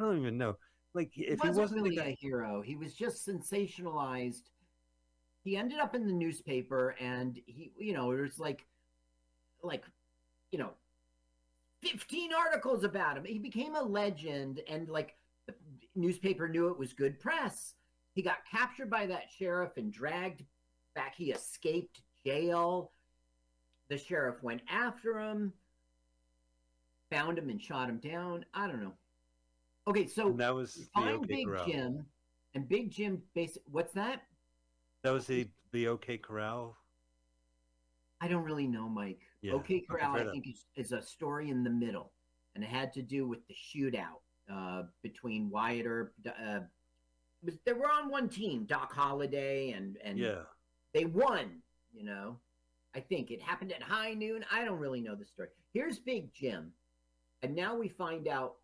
I 0.00 0.04
don't 0.04 0.18
even 0.18 0.36
know. 0.38 0.56
Like 0.94 1.12
if 1.16 1.40
he 1.40 1.48
wasn't 1.48 1.56
wasn't 1.58 1.82
really 1.82 1.96
guy 1.96 2.06
a 2.08 2.16
hero, 2.18 2.60
he 2.60 2.74
was 2.76 2.94
just 2.94 3.26
sensationalized. 3.26 4.50
He 5.44 5.56
ended 5.56 5.78
up 5.78 5.94
in 5.94 6.06
the 6.06 6.12
newspaper, 6.12 6.96
and 7.00 7.38
he, 7.46 7.72
you 7.78 7.92
know, 7.94 8.10
it 8.10 8.20
was 8.20 8.38
like, 8.38 8.66
like, 9.62 9.84
you 10.50 10.58
know, 10.58 10.70
fifteen 11.82 12.30
articles 12.32 12.84
about 12.84 13.16
him. 13.16 13.24
He 13.24 13.38
became 13.38 13.74
a 13.74 13.82
legend, 13.82 14.60
and 14.68 14.88
like 14.88 15.14
the 15.46 15.54
newspaper 15.94 16.48
knew 16.48 16.68
it 16.68 16.78
was 16.78 16.92
good 16.92 17.18
press. 17.18 17.74
he 18.14 18.22
got 18.22 18.38
captured 18.50 18.90
by 18.90 19.06
that 19.06 19.30
sheriff 19.38 19.72
and 19.76 19.92
dragged 19.92 20.42
back. 20.94 21.14
He 21.16 21.30
escaped 21.30 22.02
jail. 22.26 22.92
The 23.88 23.96
sheriff 23.96 24.42
went 24.42 24.60
after 24.68 25.18
him, 25.18 25.52
found 27.10 27.38
him, 27.38 27.48
and 27.48 27.60
shot 27.62 27.88
him 27.88 27.98
down. 27.98 28.44
I 28.52 28.66
don't 28.66 28.82
know. 28.82 28.92
Okay, 29.86 30.06
so 30.06 30.28
And 30.28 30.40
that 30.40 30.54
was 30.54 30.88
find 30.94 31.10
OK 31.10 31.26
Big 31.26 31.46
Corral. 31.46 31.66
Jim, 31.66 32.06
and 32.54 32.68
Big 32.68 32.90
Jim 32.90 33.22
basic. 33.34 33.62
What's 33.70 33.92
that? 33.94 34.22
That 35.04 35.12
was 35.12 35.26
the 35.26 35.48
the 35.72 35.88
OK 35.88 36.18
Corral. 36.18 36.76
I 38.20 38.26
don't 38.28 38.44
really 38.44 38.66
know, 38.66 38.88
Mike. 38.88 39.22
Yeah, 39.42 39.52
OK 39.52 39.76
okay, 39.76 39.80
Corral, 39.88 40.14
fair 40.14 40.28
I 40.28 40.30
think, 40.30 40.46
is, 40.48 40.66
is 40.76 40.92
a 40.92 41.00
story 41.02 41.50
in 41.50 41.62
the 41.62 41.70
middle, 41.70 42.12
and 42.54 42.64
it 42.64 42.70
had 42.70 42.92
to 42.94 43.02
do 43.02 43.26
with 43.28 43.40
the 43.46 43.54
shootout 43.54 44.20
uh, 44.52 44.84
between 45.02 45.48
Wyatt 45.50 45.86
Earp. 45.86 46.12
Uh, 46.26 46.60
was- 47.44 47.58
they 47.64 47.72
were 47.72 47.90
on 47.90 48.08
one 48.10 48.28
team, 48.28 48.64
Doc 48.64 48.92
Holliday, 48.92 49.70
and 49.72 49.96
and 50.02 50.18
Yeah. 50.18 50.42
they 50.92 51.04
won. 51.04 51.62
You 51.92 52.04
know, 52.04 52.38
I 52.94 53.00
think 53.00 53.30
it 53.30 53.40
happened 53.40 53.72
at 53.72 53.82
high 53.82 54.14
noon. 54.14 54.44
I 54.50 54.64
don't 54.64 54.78
really 54.78 55.00
know 55.00 55.14
the 55.14 55.24
story. 55.24 55.48
Here's 55.72 55.98
Big 56.00 56.32
Jim, 56.32 56.72
and 57.42 57.54
now 57.54 57.76
we 57.76 57.88
find 57.88 58.26
out. 58.28 58.56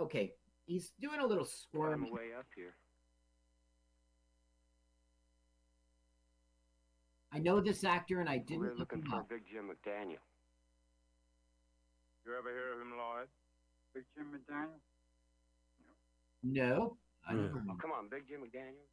Okay, 0.00 0.32
he's 0.64 0.92
doing 1.00 1.20
a 1.20 1.26
little 1.26 1.44
On 1.44 1.50
squirm. 1.50 2.02
way 2.10 2.30
up 2.38 2.46
here. 2.56 2.74
I 7.32 7.38
know 7.38 7.60
this 7.60 7.82
actor, 7.84 8.20
and 8.20 8.28
I 8.28 8.38
didn't 8.38 8.60
We're 8.60 8.68
look 8.70 8.78
looking 8.92 9.00
him 9.00 9.10
for 9.10 9.16
up. 9.20 9.28
Big 9.28 9.42
Jim 9.50 9.64
McDaniel. 9.70 10.20
You 12.26 12.36
ever 12.38 12.50
hear 12.50 12.74
of 12.74 12.80
him, 12.80 12.92
Lloyd? 12.96 13.28
Big 13.94 14.04
Jim 14.14 14.26
McDaniel? 14.32 14.80
No, 16.42 16.96
I 17.28 17.32
don't 17.32 17.54
know. 17.54 17.62
Oh, 17.70 17.76
come 17.80 17.92
on, 17.92 18.08
Big 18.10 18.28
Jim 18.28 18.40
McDaniel. 18.40 18.86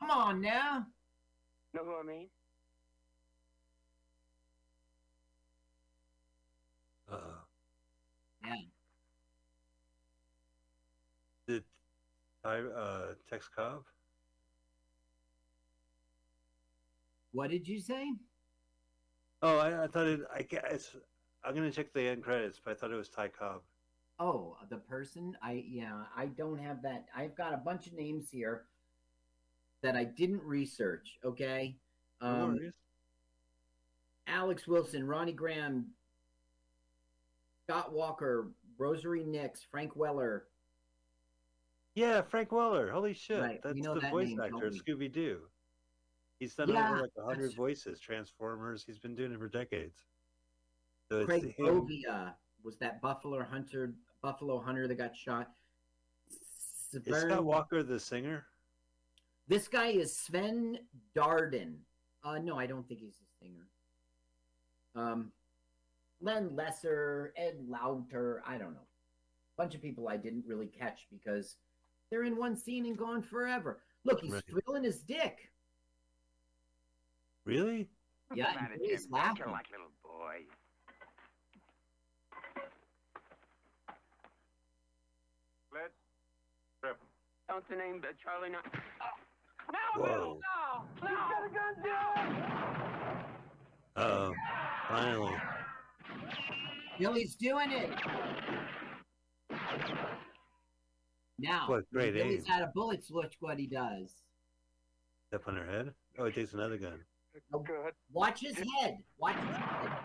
Come 0.00 0.10
on 0.10 0.40
now. 0.40 0.86
Know 1.72 1.84
who 1.84 1.96
I 1.98 2.02
mean? 2.02 2.28
Uh, 7.10 7.16
Yeah. 8.44 8.54
did 11.48 11.64
Ty, 12.44 12.58
uh, 12.60 13.14
Tex 13.30 13.48
Cobb? 13.48 13.84
What 17.36 17.50
did 17.50 17.68
you 17.68 17.78
say? 17.78 18.06
Oh, 19.42 19.58
I, 19.58 19.84
I 19.84 19.86
thought 19.88 20.06
it. 20.06 20.20
I 20.34 20.40
guess 20.40 20.96
I'm 21.44 21.54
gonna 21.54 21.70
check 21.70 21.92
the 21.92 22.08
end 22.08 22.24
credits, 22.24 22.58
but 22.64 22.70
I 22.70 22.74
thought 22.74 22.90
it 22.90 22.96
was 22.96 23.10
Ty 23.10 23.28
Cobb. 23.28 23.60
Oh, 24.18 24.56
the 24.70 24.78
person? 24.78 25.36
I 25.42 25.62
yeah, 25.68 26.04
I 26.16 26.26
don't 26.28 26.56
have 26.56 26.80
that. 26.80 27.04
I've 27.14 27.36
got 27.36 27.52
a 27.52 27.58
bunch 27.58 27.88
of 27.88 27.92
names 27.92 28.30
here 28.30 28.64
that 29.82 29.94
I 29.96 30.04
didn't 30.04 30.42
research. 30.44 31.18
Okay, 31.26 31.76
um, 32.22 32.54
worries. 32.54 32.72
Alex 34.26 34.66
Wilson, 34.66 35.06
Ronnie 35.06 35.32
Graham, 35.32 35.88
Scott 37.68 37.92
Walker, 37.92 38.50
Rosary 38.78 39.24
Nix, 39.24 39.60
Frank 39.70 39.94
Welker. 39.94 40.44
Yeah, 41.94 42.22
Frank 42.22 42.48
Welker. 42.48 42.90
Holy 42.90 43.12
shit, 43.12 43.42
Right, 43.42 43.60
that's 43.62 43.76
know 43.76 43.92
the 43.92 44.00
that 44.00 44.10
voice 44.10 44.28
name, 44.28 44.40
actor? 44.40 44.70
Scooby 44.70 45.12
Doo. 45.12 45.40
He's 46.38 46.54
done 46.54 46.68
Yeah, 46.68 46.90
over 46.90 47.02
like 47.02 47.10
a 47.18 47.24
hundred 47.24 47.54
voices, 47.54 47.98
Transformers. 47.98 48.84
He's 48.86 48.98
been 48.98 49.14
doing 49.14 49.32
it 49.32 49.38
for 49.38 49.48
decades. 49.48 50.04
So 51.10 51.24
Craig. 51.24 51.54
Bovia 51.58 52.34
was 52.62 52.76
that 52.78 53.00
Buffalo 53.00 53.42
Hunter, 53.42 53.94
Buffalo 54.22 54.60
Hunter 54.60 54.86
that 54.88 54.96
got 54.96 55.16
shot. 55.16 55.50
Is 56.92 57.04
Scott 57.22 57.44
Walker 57.44 57.82
the 57.82 57.98
singer? 57.98 58.46
This 59.48 59.68
guy 59.68 59.88
is 59.88 60.16
Sven 60.16 60.78
Darden. 61.14 61.74
Uh, 62.24 62.38
no, 62.38 62.58
I 62.58 62.66
don't 62.66 62.86
think 62.88 63.00
he's 63.00 63.20
a 63.20 63.44
singer. 63.44 63.68
Um, 64.94 65.30
Len 66.20 66.54
Lesser, 66.56 67.32
Ed 67.36 67.56
Lauter, 67.68 68.42
I 68.46 68.58
don't 68.58 68.72
know. 68.72 68.86
Bunch 69.56 69.74
of 69.74 69.82
people 69.82 70.08
I 70.08 70.16
didn't 70.16 70.44
really 70.46 70.66
catch 70.66 71.06
because 71.10 71.56
they're 72.10 72.24
in 72.24 72.36
one 72.36 72.56
scene 72.56 72.86
and 72.86 72.96
gone 72.96 73.22
forever. 73.22 73.82
Look, 74.04 74.20
he's 74.20 74.32
Right. 74.32 74.44
thrilling 74.48 74.84
his 74.84 75.02
dick. 75.02 75.50
Really? 77.46 77.88
Yeah, 78.34 78.44
What's 78.46 78.54
the 78.56 78.60
matter, 78.62 78.72
and 78.74 78.82
he's 78.82 79.02
Jim? 79.04 79.10
Don't 79.12 79.20
laughing. 79.22 79.42
you 79.46 79.52
like 79.52 79.66
little 79.70 79.92
boy. 80.02 80.36
Let's 85.72 85.94
trip. 86.82 86.96
Don't 87.48 87.68
the 87.68 87.76
name 87.76 88.02
uh, 88.04 88.12
Charlie 88.22 88.50
not. 88.50 88.64
Whoa. 89.96 90.38
Oh, 93.98 94.32
finally. 94.88 95.34
Billy's 96.98 97.34
doing 97.34 97.70
it. 97.72 97.90
Now, 101.38 101.64
What 101.68 101.84
great 101.92 102.14
when 102.14 102.24
Billy's 102.24 102.44
aim. 102.48 102.52
out 102.54 102.62
of 102.62 102.72
bullets. 102.74 103.10
Look 103.10 103.32
what 103.40 103.58
he 103.58 103.66
does. 103.66 104.14
Step 105.28 105.42
on 105.46 105.56
her 105.56 105.66
head. 105.66 105.92
Oh, 106.18 106.24
he 106.26 106.32
takes 106.32 106.52
another 106.54 106.78
gun. 106.78 107.00
Oh, 107.52 107.58
good. 107.60 107.92
Watch 108.12 108.40
his 108.40 108.56
head. 108.56 108.98
Watch 109.18 109.36
his 109.36 109.56
head. 109.56 109.96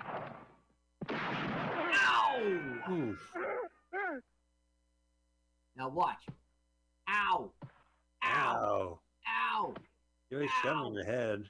Ow! 1.94 2.60
Oof. 2.92 3.34
Now 5.76 5.90
watch. 5.90 6.24
Ow! 7.10 7.52
Ow! 8.24 8.30
Ow. 8.34 9.00
Ow! 9.28 9.74
You 10.30 10.38
always 10.38 10.52
shot 10.62 10.82
him 10.82 10.88
in 10.88 10.94
the 10.94 11.04
head. 11.04 11.50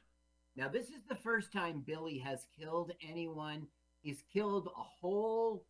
Now 0.55 0.67
this 0.67 0.89
is 0.89 1.03
the 1.07 1.15
first 1.15 1.51
time 1.51 1.83
Billy 1.85 2.17
has 2.19 2.47
killed 2.59 2.91
anyone. 3.07 3.67
He's 4.01 4.23
killed 4.33 4.67
a 4.67 4.81
whole, 4.81 5.65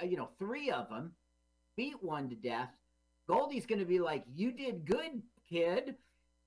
uh, 0.00 0.04
you 0.04 0.16
know, 0.16 0.30
three 0.38 0.70
of 0.70 0.88
them, 0.88 1.12
beat 1.76 2.02
one 2.02 2.28
to 2.28 2.34
death. 2.34 2.70
Goldie's 3.28 3.66
going 3.66 3.78
to 3.78 3.84
be 3.84 4.00
like, 4.00 4.24
"You 4.34 4.50
did 4.52 4.84
good, 4.84 5.22
kid," 5.48 5.94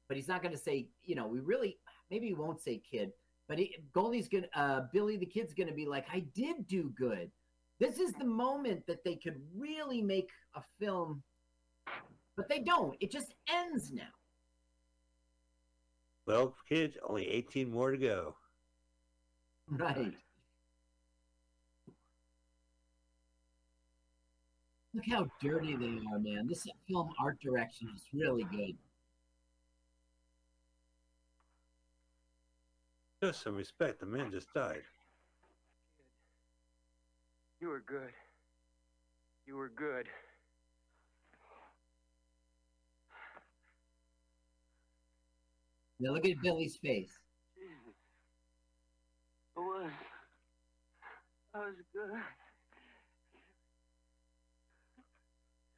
but 0.08 0.18
he's 0.18 0.28
not 0.28 0.42
going 0.42 0.54
to 0.54 0.62
say, 0.62 0.90
you 1.04 1.16
know, 1.16 1.28
we 1.28 1.40
really 1.40 1.78
maybe 2.12 2.28
he 2.28 2.34
won't 2.34 2.62
say 2.62 2.82
kid, 2.90 3.12
but 3.48 3.58
he, 3.58 3.76
Goldie's 3.94 4.28
to 4.44 4.60
uh, 4.60 4.82
Billy 4.92 5.18
the 5.18 5.26
kid's 5.26 5.54
to 5.68 5.74
be 5.74 5.86
like, 5.86 6.06
"I 6.12 6.26
did 6.36 6.68
do 6.68 6.94
good." 6.98 7.32
This 7.80 8.00
is 8.00 8.14
the 8.14 8.26
moment 8.26 8.86
that 8.88 9.04
they 9.04 9.16
could 9.16 9.42
really 9.56 10.02
make 10.02 10.30
a 10.56 10.62
film, 10.80 11.24
but 12.38 12.48
they 12.48 12.60
don't. 12.60 12.96
It 13.00 13.12
just 13.12 13.34
ends 13.50 13.92
now. 13.92 14.04
Well, 16.26 16.56
kids, 16.70 16.98
only 17.04 17.28
18 17.28 17.70
more 17.70 17.92
to 17.92 17.98
go. 17.98 18.36
Right. 19.68 20.14
Look 24.94 25.06
how 25.10 25.28
dirty 25.42 25.76
they 25.76 26.00
are, 26.12 26.20
man. 26.20 26.48
This 26.48 26.66
film 26.88 27.12
art 27.20 27.40
direction 27.42 27.90
is 27.96 28.04
really 28.14 28.44
good. 28.44 28.78
Show 33.24 33.32
some 33.32 33.56
respect. 33.56 34.02
The 34.02 34.06
man 34.06 34.32
just 34.32 34.54
died. 34.54 34.82
You 37.62 37.70
were 37.70 37.80
good. 37.88 38.12
You 39.48 39.56
were 39.56 39.70
good. 39.70 40.10
Now 46.02 46.12
look 46.12 46.26
at 46.26 46.34
Billy's 46.44 46.76
face. 46.76 47.18
Jesus. 47.56 47.96
I 49.56 49.60
was. 49.62 49.92
I 51.56 51.60
was 51.60 51.76
good. 51.94 52.20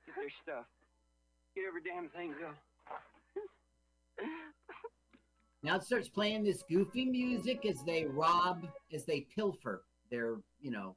Get 0.07 0.15
their 0.15 0.31
stuff. 0.41 0.65
Get 1.53 1.65
every 1.67 1.83
damn 1.83 2.09
thing 2.09 2.33
go. 2.41 2.49
Now 5.66 5.78
it 5.78 5.84
starts 5.84 6.07
playing 6.07 6.43
this 6.43 6.61
goofy 6.70 7.05
music 7.05 7.66
as 7.66 7.84
they 7.84 8.05
rob, 8.05 8.68
as 8.93 9.03
they 9.03 9.22
pilfer. 9.22 9.84
Their, 10.11 10.38
you 10.61 10.70
know, 10.70 10.95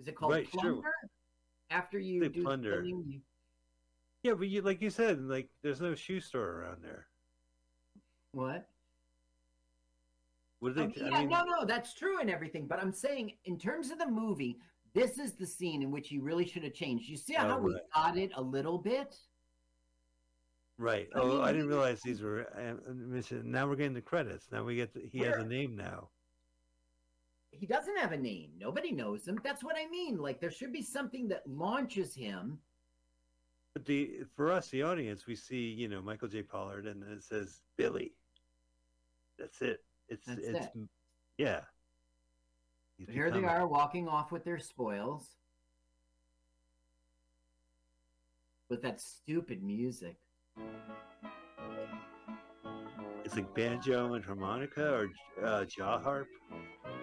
is 0.00 0.08
it 0.08 0.16
called 0.16 0.32
Right, 0.32 0.48
sure. 0.48 0.60
plunder? 0.60 0.92
After 1.70 1.98
you 1.98 2.20
They 2.20 2.30
do 2.30 2.42
plunder. 2.42 2.82
you- 2.82 3.20
Yeah, 4.22 4.32
but 4.32 4.48
you, 4.48 4.62
like 4.62 4.80
you 4.80 4.88
said, 4.88 5.20
like 5.20 5.50
there's 5.60 5.82
no 5.82 5.94
shoe 5.94 6.20
store 6.20 6.48
around 6.62 6.82
there. 6.82 7.06
what? 8.32 8.68
What 10.60 10.74
do 10.74 10.82
Oh, 10.82 10.86
they? 10.86 11.00
yeah, 11.02 11.16
I 11.16 11.20
mean, 11.20 11.28
no, 11.30 11.44
no, 11.44 11.64
that's 11.66 11.92
true 11.94 12.18
and 12.20 12.30
everything. 12.30 12.66
But 12.66 12.78
I'm 12.80 12.92
saying, 12.92 13.36
in 13.44 13.58
terms 13.58 13.90
of 13.90 13.98
the 13.98 14.06
movie, 14.06 14.58
this 14.94 15.18
is 15.18 15.34
the 15.34 15.46
scene 15.46 15.82
in 15.82 15.90
which 15.90 16.08
he 16.08 16.18
really 16.18 16.46
should 16.46 16.62
have 16.64 16.74
changed. 16.74 17.08
You 17.08 17.16
see 17.16 17.36
Oh, 17.36 17.40
how 17.40 17.58
we 17.58 17.78
got 17.94 18.16
it 18.16 18.30
a 18.34 18.42
little 18.42 18.78
bit? 18.78 19.18
Right. 20.78 21.08
I 21.14 21.18
Oh, 21.18 21.28
mean, 21.28 21.40
I 21.42 21.52
didn't 21.52 21.68
realize 21.68 22.00
these 22.00 22.22
were. 22.22 22.46
uh. 22.56 23.42
Now 23.44 23.68
we're 23.68 23.76
getting 23.76 23.94
the 23.94 24.00
credits. 24.00 24.46
Now 24.50 24.64
we 24.64 24.76
get. 24.76 24.94
The, 24.94 25.02
he 25.12 25.18
has 25.20 25.36
a 25.36 25.44
name 25.44 25.76
now. 25.76 26.08
He 27.50 27.66
doesn't 27.66 27.96
have 27.98 28.12
a 28.12 28.16
name. 28.16 28.50
Nobody 28.58 28.92
knows 28.92 29.26
him. 29.26 29.40
That's 29.42 29.64
what 29.64 29.76
I 29.76 29.88
mean. 29.90 30.18
Like 30.18 30.40
there 30.40 30.50
should 30.50 30.72
be 30.72 30.82
something 30.82 31.28
that 31.28 31.42
launches 31.46 32.14
him. 32.14 32.58
But 33.74 33.84
the 33.84 34.20
for 34.36 34.52
us, 34.52 34.68
the 34.68 34.82
audience, 34.82 35.26
we 35.26 35.34
see 35.34 35.68
you 35.70 35.88
know 35.88 36.00
Michael 36.00 36.28
J. 36.28 36.42
Pollard, 36.42 36.86
and 36.86 37.02
then 37.02 37.12
it 37.12 37.24
says 37.24 37.60
Billy. 37.76 38.12
That's 39.38 39.60
it. 39.62 39.80
It's 40.08 40.26
That's 40.26 40.40
it's 40.40 40.66
it. 40.66 40.88
yeah. 41.38 41.60
So 43.06 43.12
here 43.12 43.30
they 43.30 43.44
are 43.44 43.66
walking 43.68 44.08
off 44.08 44.32
with 44.32 44.44
their 44.44 44.58
spoils. 44.58 45.28
With 48.68 48.82
that 48.82 49.00
stupid 49.00 49.62
music. 49.62 50.16
It's 53.24 53.36
like 53.36 53.54
banjo 53.54 54.14
and 54.14 54.24
harmonica 54.24 54.94
or 54.94 55.08
uh, 55.44 55.64
jaw 55.64 55.98
harp. 56.00 56.28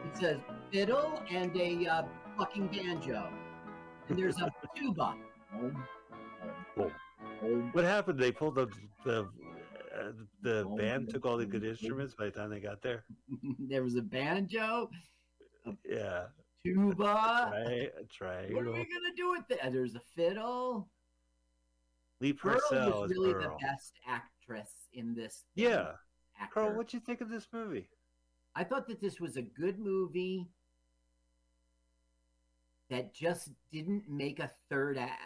It 0.06 0.18
says 0.18 0.39
fiddle 0.72 1.22
and 1.30 1.56
a 1.56 1.86
uh, 1.88 2.03
fucking 2.38 2.68
banjo. 2.68 3.30
And 4.10 4.18
there's 4.18 4.39
a 4.41 4.51
tuba. 4.76 5.16
What 7.74 7.84
happened? 7.86 8.20
They 8.20 8.32
pulled 8.32 8.56
the 8.56 8.68
the 9.03 9.30
uh, 9.95 10.12
the 10.41 10.66
band 10.78 11.10
took 11.10 11.26
all 11.26 11.38
the 11.38 11.45
good 11.45 11.64
instruments 11.64 12.16
by 12.16 12.26
the 12.26 12.32
time 12.32 12.49
they 12.49 12.60
got 12.60 12.82
there. 12.82 13.03
there 13.70 13.84
was 13.84 13.95
a 13.95 14.01
banjo, 14.01 14.89
Yeah, 15.88 16.26
tuba. 16.66 17.51
right. 18.20 18.53
What 18.53 18.66
are 18.66 18.72
we 18.72 18.78
gonna 18.80 19.16
do 19.16 19.30
with 19.32 19.47
that? 19.49 19.72
There's 19.72 19.95
a 19.95 20.01
fiddle. 20.16 20.89
Lee 22.26 22.34
Pearl 22.34 22.59
Purcell 22.69 23.03
is 23.03 23.11
really 23.11 23.34
Earl. 23.34 23.41
the 23.43 23.67
best 23.67 23.99
actress 24.07 24.71
in 24.93 25.13
this. 25.13 25.43
Yeah, 25.53 25.91
actor. 26.39 26.53
Carl, 26.55 26.76
what'd 26.76 26.91
you 26.91 26.99
think 26.99 27.21
of 27.21 27.30
this 27.30 27.47
movie? 27.53 27.88
I 28.55 28.63
thought 28.63 28.88
that 28.88 28.99
this 28.99 29.19
was 29.19 29.38
a 29.38 29.43
good 29.43 29.78
movie 29.78 30.47
that 32.89 33.13
just 33.13 33.51
didn't 33.71 34.09
make 34.09 34.39
a 34.39 34.49
third 34.71 34.97
act. 34.97 35.21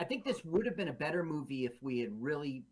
I 0.00 0.04
think 0.04 0.24
this 0.24 0.44
would 0.44 0.66
have 0.66 0.76
been 0.76 0.88
a 0.88 0.92
better 0.92 1.22
movie 1.22 1.64
if 1.64 1.74
we 1.80 2.00
had 2.00 2.10
really 2.20 2.64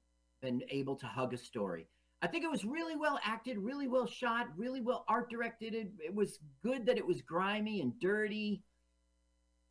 been 0.42 0.62
able 0.70 0.96
to 0.96 1.06
hug 1.06 1.34
a 1.34 1.38
story. 1.38 1.86
I 2.20 2.26
think 2.26 2.42
it 2.42 2.50
was 2.50 2.64
really 2.64 2.96
well 2.96 3.20
acted, 3.24 3.58
really 3.58 3.86
well 3.86 4.08
shot, 4.08 4.48
really 4.56 4.80
well 4.80 5.04
art 5.06 5.30
directed. 5.30 5.72
It, 5.72 5.92
it 6.04 6.14
was 6.14 6.40
good 6.64 6.84
that 6.86 6.98
it 6.98 7.06
was 7.06 7.22
grimy 7.22 7.80
and 7.80 7.92
dirty. 8.00 8.64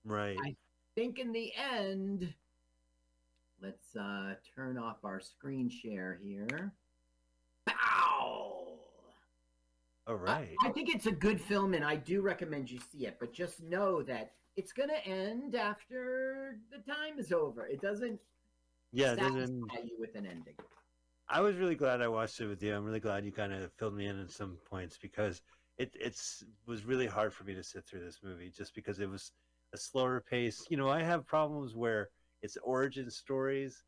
Right. 0.05 0.37
I 0.41 0.55
think 0.95 1.19
in 1.19 1.33
the 1.33 1.51
end, 1.55 2.33
let's 3.63 3.95
uh, 3.95 4.33
turn 4.55 4.77
off 4.77 4.97
our 5.03 5.19
screen 5.19 5.69
share 5.69 6.19
here. 6.21 6.73
Pow! 7.65 8.77
All 10.05 10.15
right. 10.15 10.53
I 10.63 10.69
think 10.69 10.93
it's 10.93 11.05
a 11.05 11.11
good 11.11 11.39
film, 11.39 11.73
and 11.73 11.83
I 11.83 11.95
do 11.95 12.21
recommend 12.21 12.69
you 12.69 12.79
see 12.91 13.05
it. 13.05 13.17
But 13.19 13.33
just 13.33 13.63
know 13.63 14.03
that 14.03 14.33
it's 14.57 14.73
going 14.73 14.89
to 14.89 15.07
end 15.07 15.55
after 15.55 16.57
the 16.71 16.91
time 16.91 17.17
is 17.17 17.31
over. 17.31 17.65
It 17.65 17.81
doesn't 17.81 18.19
yeah. 18.91 19.15
satisfy 19.15 19.35
Then, 19.37 19.61
you 19.85 19.95
with 19.97 20.15
an 20.15 20.25
ending. 20.25 20.55
I 21.29 21.39
was 21.39 21.55
really 21.55 21.75
glad 21.75 22.01
I 22.01 22.09
watched 22.09 22.41
it 22.41 22.47
with 22.47 22.61
you. 22.61 22.75
I'm 22.75 22.83
really 22.83 22.99
glad 22.99 23.23
you 23.23 23.31
kind 23.31 23.53
of 23.53 23.71
filled 23.79 23.95
me 23.95 24.07
in 24.07 24.19
at 24.19 24.29
some 24.29 24.57
points 24.69 24.99
because 25.01 25.41
it 25.77 25.95
it's 25.99 26.43
was 26.67 26.85
really 26.85 27.07
hard 27.07 27.33
for 27.33 27.45
me 27.45 27.55
to 27.55 27.63
sit 27.63 27.85
through 27.85 28.03
this 28.03 28.19
movie 28.23 28.51
just 28.55 28.75
because 28.75 28.99
it 28.99 29.09
was 29.09 29.31
a 29.73 29.77
slower 29.77 30.23
pace. 30.29 30.65
You 30.69 30.75
know, 30.75 30.89
I 30.89 31.01
have 31.01 31.25
problems 31.25 31.75
where 31.75 32.09
it's 32.43 32.57
origin 32.63 33.09
stories, 33.09 33.83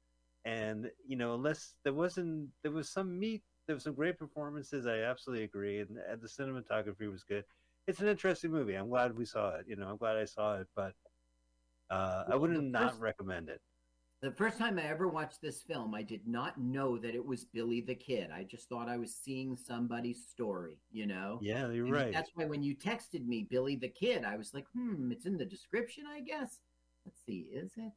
and 0.46 0.90
you 1.08 1.16
know, 1.18 1.36
unless 1.36 1.76
there 1.84 1.94
wasn't 1.94 2.50
there 2.64 2.72
was 2.72 2.90
some 2.90 3.20
meat, 3.20 3.44
there 3.68 3.76
was 3.76 3.84
some 3.84 3.94
great 3.94 4.18
performances. 4.18 4.88
I 4.88 5.02
absolutely 5.02 5.44
agree, 5.46 5.82
and, 5.82 5.98
and 6.10 6.20
the 6.22 6.28
cinematography 6.28 7.12
was 7.12 7.24
good. 7.24 7.44
It's 7.88 8.00
an 8.00 8.08
interesting 8.08 8.50
movie. 8.52 8.74
I'm 8.74 8.90
glad 8.90 9.16
we 9.16 9.26
saw 9.26 9.50
it. 9.58 9.66
You 9.68 9.76
know, 9.76 9.88
I'm 9.88 9.98
glad 9.98 10.18
I 10.18 10.26
saw 10.26 10.56
it, 10.56 10.68
but 10.76 10.94
uh, 11.92 12.24
I 12.32 12.36
wouldn't 12.36 12.60
the 12.74 12.80
not 12.80 12.92
first- 12.92 13.02
recommend 13.02 13.50
it. 13.50 13.62
The 14.22 14.32
first 14.32 14.58
time 14.58 14.80
I 14.80 14.84
ever 14.84 15.08
watched 15.08 15.40
this 15.42 15.62
film, 15.62 15.94
I 15.94 16.02
did 16.02 16.26
not 16.26 16.58
know 16.60 16.98
that 16.98 17.14
it 17.14 17.24
was 17.24 17.46
Billy 17.46 17.82
the 17.82 17.94
Kid. 17.94 18.32
I 18.34 18.44
just 18.44 18.68
thought 18.70 18.90
I 18.90 18.98
was 18.98 19.14
seeing 19.14 19.56
somebody's 19.56 20.26
story, 20.26 20.80
you 20.92 21.06
know? 21.06 21.38
Yeah, 21.44 21.70
you're 21.70 21.86
And 21.86 21.94
right. 21.94 22.12
That's 22.14 22.32
why 22.34 22.46
when 22.46 22.64
you 22.64 22.76
texted 22.76 23.28
me 23.28 23.46
Billy 23.48 23.76
the 23.76 23.90
Kid, 23.90 24.24
I 24.24 24.36
was 24.36 24.52
like, 24.54 24.66
hmm, 24.74 25.12
it's 25.12 25.28
in 25.28 25.38
the 25.38 25.46
description, 25.46 26.06
I 26.10 26.22
guess. 26.22 26.58
Let's 27.06 27.24
see, 27.24 27.50
is 27.54 27.74
it? 27.78 27.92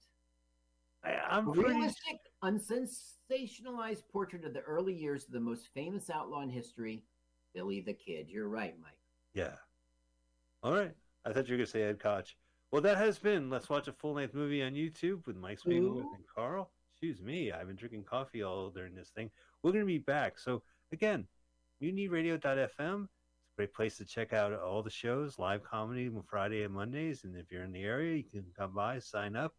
I, 1.05 1.15
I'm 1.31 1.49
A 1.49 1.53
pretty 1.53 1.71
realistic, 1.71 2.19
unsensationalized 2.43 4.03
portrait 4.11 4.45
of 4.45 4.53
the 4.53 4.61
early 4.61 4.95
years 4.95 5.25
of 5.27 5.33
the 5.33 5.41
most 5.41 5.69
famous 5.75 6.11
outlaw 6.11 6.43
in 6.43 6.51
history, 6.51 7.05
Billy 7.55 7.81
the 7.81 7.95
Kid. 7.95 8.29
You're 8.29 8.49
right, 8.49 8.75
Mike. 8.83 8.99
Yeah. 9.35 9.55
All 10.63 10.73
right. 10.73 10.93
I 11.25 11.33
thought 11.33 11.47
you 11.49 11.55
were 11.55 11.59
going 11.59 11.67
to 11.67 11.71
say 11.71 11.83
Ed 11.83 12.01
Koch. 12.01 12.37
Well, 12.73 12.83
that 12.83 12.99
has 12.99 13.19
been 13.19 13.49
Let's 13.49 13.69
Watch 13.69 13.89
a 13.89 13.93
Full 13.93 14.15
Length 14.15 14.35
Movie 14.35 14.63
on 14.63 14.73
YouTube 14.73 15.27
with 15.27 15.37
Mike 15.37 15.61
Spiegelman 15.61 16.05
Ooh. 16.05 16.15
and 16.15 16.25
Carl. 16.35 16.71
Excuse 16.93 17.23
me. 17.23 17.53
I've 17.53 17.67
been 17.67 17.77
drinking 17.77 18.05
coffee 18.05 18.43
all 18.43 18.71
during 18.71 18.95
this 18.95 19.11
thing. 19.11 19.31
We're 19.63 19.73
going 19.73 19.85
to 19.85 19.87
be 19.87 19.99
back. 19.99 20.39
So, 20.39 20.63
again, 20.93 21.27
mutinyradio.fm. 21.83 23.05
It's 23.05 23.53
a 23.55 23.57
great 23.57 23.73
place 23.73 23.97
to 23.99 24.05
check 24.05 24.33
out 24.33 24.53
all 24.53 24.83
the 24.83 24.91
shows, 24.91 25.39
live 25.39 25.63
comedy 25.63 26.09
on 26.09 26.23
Friday 26.29 26.65
and 26.65 26.75
Mondays. 26.75 27.25
And 27.25 27.37
if 27.37 27.51
you're 27.51 27.65
in 27.65 27.73
the 27.73 27.85
area, 27.85 28.17
you 28.17 28.25
can 28.25 28.45
come 28.57 28.75
by, 28.75 28.99
sign 28.99 29.37
up. 29.37 29.55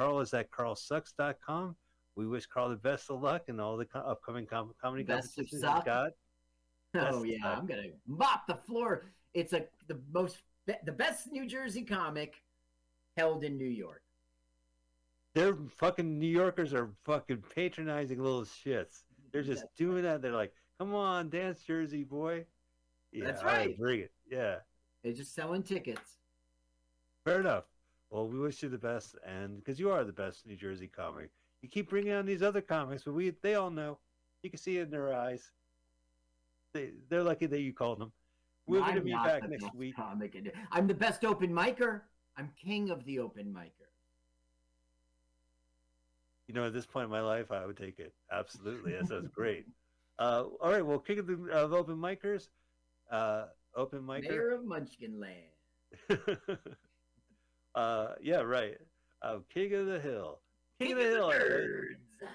Carl 0.00 0.20
is 0.20 0.32
at 0.32 0.50
carlsucks.com. 0.50 1.76
We 2.16 2.26
wish 2.26 2.46
Carl 2.46 2.70
the 2.70 2.76
best 2.76 3.10
of 3.10 3.20
luck 3.22 3.42
in 3.48 3.60
all 3.60 3.76
the 3.76 3.84
co- 3.84 4.00
upcoming 4.00 4.46
com- 4.46 4.72
comedy 4.80 5.02
Best 5.02 5.28
of 5.38 5.44
competitions 5.44 5.50
he's 5.50 5.60
suck. 5.60 5.84
got. 5.84 6.10
Oh 6.96 7.22
yeah, 7.22 7.52
of- 7.52 7.58
I'm 7.60 7.66
gonna 7.66 7.88
mop 8.08 8.46
the 8.48 8.56
floor. 8.56 9.12
It's 9.34 9.52
a 9.52 9.66
the 9.88 10.00
most 10.12 10.38
the 10.66 10.90
best 10.92 11.30
New 11.30 11.46
Jersey 11.46 11.82
comic 11.84 12.34
held 13.16 13.44
in 13.44 13.56
New 13.58 13.68
York. 13.68 14.02
They're 15.34 15.56
fucking 15.76 16.18
New 16.18 16.26
Yorkers 16.26 16.74
are 16.74 16.90
fucking 17.04 17.44
patronizing 17.54 18.20
little 18.20 18.42
shits. 18.44 19.04
They're 19.32 19.42
just 19.44 19.62
That's 19.62 19.74
doing 19.76 20.02
that. 20.02 20.20
They're 20.22 20.32
like, 20.34 20.52
"Come 20.80 20.92
on, 20.94 21.28
dance, 21.30 21.62
Jersey 21.62 22.02
boy." 22.02 22.44
Yeah, 23.12 23.26
That's 23.26 23.44
right, 23.44 23.66
right. 23.68 23.78
bring 23.78 24.00
it. 24.00 24.12
Yeah, 24.28 24.56
They're 25.04 25.12
just 25.12 25.32
selling 25.34 25.62
tickets. 25.62 26.16
fair 27.24 27.38
enough. 27.40 27.64
Well, 28.10 28.26
we 28.26 28.38
wish 28.40 28.62
you 28.62 28.68
the 28.68 28.78
best, 28.78 29.14
and 29.24 29.58
because 29.58 29.78
you 29.78 29.90
are 29.90 30.02
the 30.02 30.12
best 30.12 30.44
New 30.44 30.56
Jersey 30.56 30.88
comic, 30.88 31.30
you 31.62 31.68
keep 31.68 31.88
bringing 31.90 32.12
on 32.12 32.26
these 32.26 32.42
other 32.42 32.60
comics, 32.60 33.04
but 33.04 33.12
we 33.12 33.30
they 33.42 33.54
all 33.54 33.70
know. 33.70 33.98
You 34.42 34.50
can 34.50 34.58
see 34.58 34.78
it 34.78 34.82
in 34.82 34.90
their 34.90 35.14
eyes. 35.14 35.52
They 36.74 36.90
they're 37.08 37.22
lucky 37.22 37.46
that 37.46 37.60
you 37.60 37.72
called 37.72 38.00
them. 38.00 38.12
We're 38.66 38.80
going 38.80 38.96
to 38.96 39.00
be 39.00 39.12
back 39.12 39.48
next 39.48 39.74
week. 39.74 39.96
Comic 39.96 40.36
I'm 40.72 40.86
the 40.86 40.94
best 40.94 41.24
open 41.24 41.52
micer. 41.52 42.02
I'm 42.36 42.50
king 42.62 42.90
of 42.90 43.04
the 43.04 43.18
open 43.18 43.54
micer. 43.56 43.88
You 46.48 46.54
know, 46.54 46.66
at 46.66 46.72
this 46.72 46.86
point 46.86 47.04
in 47.04 47.10
my 47.10 47.20
life, 47.20 47.52
I 47.52 47.64
would 47.64 47.76
take 47.76 48.00
it. 48.00 48.12
Absolutely, 48.32 48.92
that 48.92 49.08
sounds 49.08 49.28
great. 49.34 49.66
Uh, 50.18 50.44
all 50.60 50.70
right, 50.70 50.84
well, 50.84 50.98
king 50.98 51.18
of 51.18 51.26
the 51.26 51.48
of 51.50 51.72
open 51.72 51.96
micers, 51.96 52.48
uh, 53.10 53.46
open 53.74 54.02
micer. 54.02 54.28
Mayor 54.28 54.50
of 54.50 54.66
Munchkin 54.66 55.18
Land. 55.18 56.18
uh, 57.74 58.08
yeah, 58.20 58.40
right. 58.40 58.76
Uh, 59.22 59.38
King 59.52 59.74
of 59.74 59.86
the 59.86 60.00
Hill. 60.00 60.40
King, 60.80 60.88
King 60.88 60.96
of 60.98 61.02
the 61.04 61.10
Hill. 61.10 61.30
of 61.30 61.34
the 61.34 61.38
right? 61.40 61.48
nerds. 61.48 62.28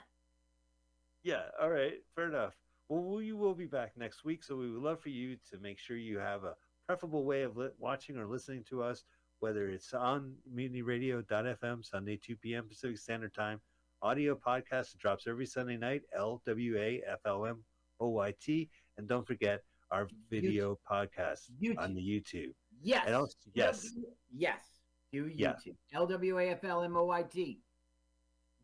Yeah, 1.23 1.41
all 1.59 1.69
right, 1.69 1.95
fair 2.15 2.29
enough. 2.29 2.53
Well, 2.87 3.01
we 3.03 3.33
will 3.33 3.55
be 3.55 3.65
back 3.65 3.93
next 3.97 4.23
week, 4.23 4.43
so 4.43 4.55
we 4.55 4.69
would 4.69 4.81
love 4.81 5.01
for 5.01 5.09
you 5.09 5.37
to 5.51 5.57
make 5.59 5.79
sure 5.79 5.97
you 5.97 6.19
have 6.19 6.43
a 6.43 6.53
preferable 6.85 7.23
way 7.25 7.41
of 7.41 7.57
li- 7.57 7.69
watching 7.79 8.15
or 8.17 8.27
listening 8.27 8.63
to 8.69 8.83
us, 8.83 9.03
whether 9.39 9.67
it's 9.69 9.91
on 9.95 10.35
mutinyradio.fm, 10.55 11.83
Sunday, 11.83 12.19
2 12.23 12.35
p.m. 12.35 12.67
Pacific 12.67 12.99
Standard 12.99 13.33
Time, 13.33 13.59
audio 14.03 14.35
podcast 14.35 14.91
that 14.91 14.99
drops 14.99 15.25
every 15.25 15.47
Sunday 15.47 15.77
night, 15.77 16.03
L-W-A-F-L-M-O-Y-T, 16.15 18.69
and 18.97 19.07
don't 19.07 19.25
forget 19.25 19.61
our 19.91 20.07
video 20.29 20.77
podcast 20.89 21.49
YouTube. 21.61 21.79
on 21.79 21.93
the 21.95 22.01
YouTube. 22.01 22.53
Yes. 22.83 23.03
And 23.07 23.15
also, 23.15 23.33
yes, 23.53 23.81
W- 23.89 24.05
Yes. 24.37 24.74
Do 25.15 25.31
Yeah. 25.33 25.53
L 25.93 26.05
W 26.07 26.39
A 26.39 26.49
F 26.49 26.63
L 26.65 26.83
M 26.83 26.97
O 26.97 27.05
Y 27.05 27.23
T. 27.23 27.59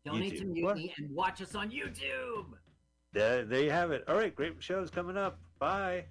Donate 0.04 0.36
to 0.38 0.44
YouTube. 0.44 0.62
What? 0.62 0.76
Mutiny 0.76 0.94
and 0.98 1.14
watch 1.14 1.40
us 1.40 1.54
on 1.54 1.70
YouTube. 1.70 2.46
there, 3.12 3.44
there 3.44 3.62
you 3.62 3.70
have 3.70 3.90
it. 3.90 4.04
All 4.08 4.16
right, 4.16 4.34
great 4.34 4.62
shows 4.62 4.90
coming 4.90 5.16
up. 5.16 5.38
Bye. 5.58 6.04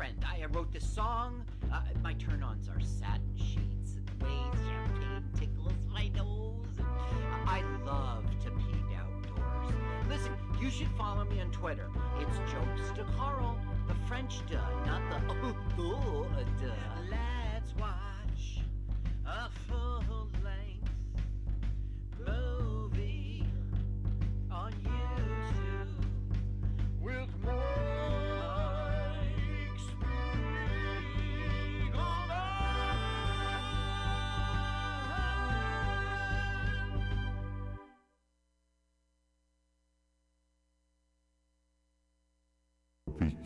Friend. 0.00 0.24
I 0.24 0.46
wrote 0.46 0.72
this 0.72 0.88
song. 0.88 1.44
Uh, 1.70 1.82
my 2.02 2.14
turn-ons 2.14 2.70
are 2.70 2.80
satin 2.80 3.36
sheets 3.36 3.96
and 3.98 4.08
the 4.08 4.24
way 4.24 4.30
champagne 4.66 5.24
tickles 5.38 5.74
my 5.92 6.08
nose. 6.08 6.64
I 7.46 7.60
love 7.84 8.24
to 8.44 8.50
pee 8.50 8.96
outdoors. 8.96 9.74
Listen, 10.08 10.32
you 10.58 10.70
should 10.70 10.88
follow 10.96 11.26
me 11.26 11.42
on 11.42 11.50
Twitter. 11.50 11.90
It's 12.18 12.38
Jokes 12.50 12.96
to 12.96 13.04
Carl, 13.18 13.58
the 13.88 13.94
French 14.08 14.40
duh, 14.50 14.56
not 14.86 15.02
the 15.10 15.34
oh, 15.34 15.54
oh 15.78 16.26
uh, 16.34 16.44
duh. 16.62 16.72
Let's 17.10 17.74
watch 17.76 18.62
a 19.26 19.50
full 19.68 20.30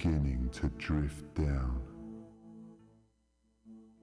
beginning 0.05 0.51
to 0.53 0.69
drift 0.77 1.35
down 1.35 1.81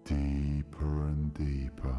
deeper 0.04 1.06
and 1.06 1.32
deeper, 1.36 1.98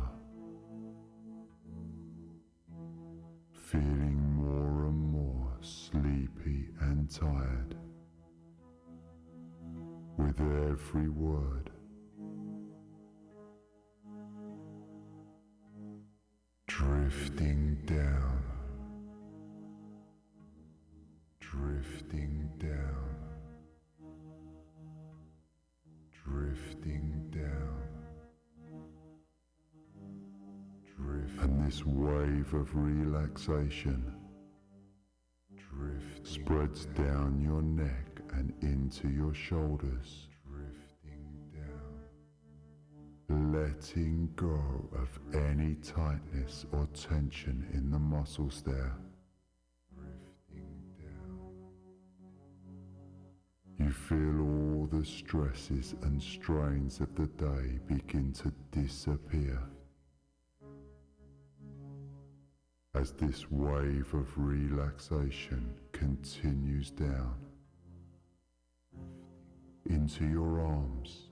feeling 3.53 4.34
more 4.34 4.86
and 4.86 4.98
more 4.98 5.57
sleepy 5.61 6.70
and 6.80 7.09
tired 7.14 7.76
with 10.16 10.40
every 10.40 11.09
word. 11.09 11.70
Drifting 16.66 17.78
down, 17.86 18.42
drifting 21.38 22.50
down 22.59 23.22
drifting 26.83 27.30
down. 27.30 27.83
Drift. 30.97 31.43
And 31.43 31.66
this 31.66 31.85
wave 31.85 32.55
of 32.55 32.74
relaxation 32.74 34.14
drift 35.57 36.26
spreads 36.26 36.87
down 36.87 37.41
your 37.41 37.62
neck 37.62 38.20
and 38.35 38.53
into 38.62 39.09
your 39.09 39.35
shoulders. 39.35 40.28
Drifting 40.47 41.26
down. 43.28 43.53
Letting 43.53 44.30
go 44.37 44.89
of 44.97 45.20
any 45.35 45.76
tightness 45.76 46.66
or 46.72 46.87
tension 46.95 47.66
in 47.72 47.91
the 47.91 47.99
muscles 47.99 48.62
there. 48.64 48.95
You 53.79 53.91
feel 53.91 54.41
all 54.41 54.89
the 54.91 55.05
stresses 55.05 55.95
and 56.03 56.23
strains 56.23 57.01
of 57.01 57.14
the 57.14 57.27
day 57.27 57.79
begin 57.87 58.33
to 58.35 58.53
disappear. 58.70 59.59
As 62.95 63.12
this 63.12 63.51
wave 63.51 64.12
of 64.12 64.29
relaxation 64.37 65.75
continues 65.93 66.91
down 66.91 67.35
into 69.87 70.27
your 70.27 70.61
arms 70.61 71.31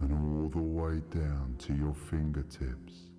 and 0.00 0.12
all 0.12 0.48
the 0.48 0.58
way 0.58 1.00
down 1.10 1.56
to 1.58 1.74
your 1.74 1.94
fingertips. 1.94 3.13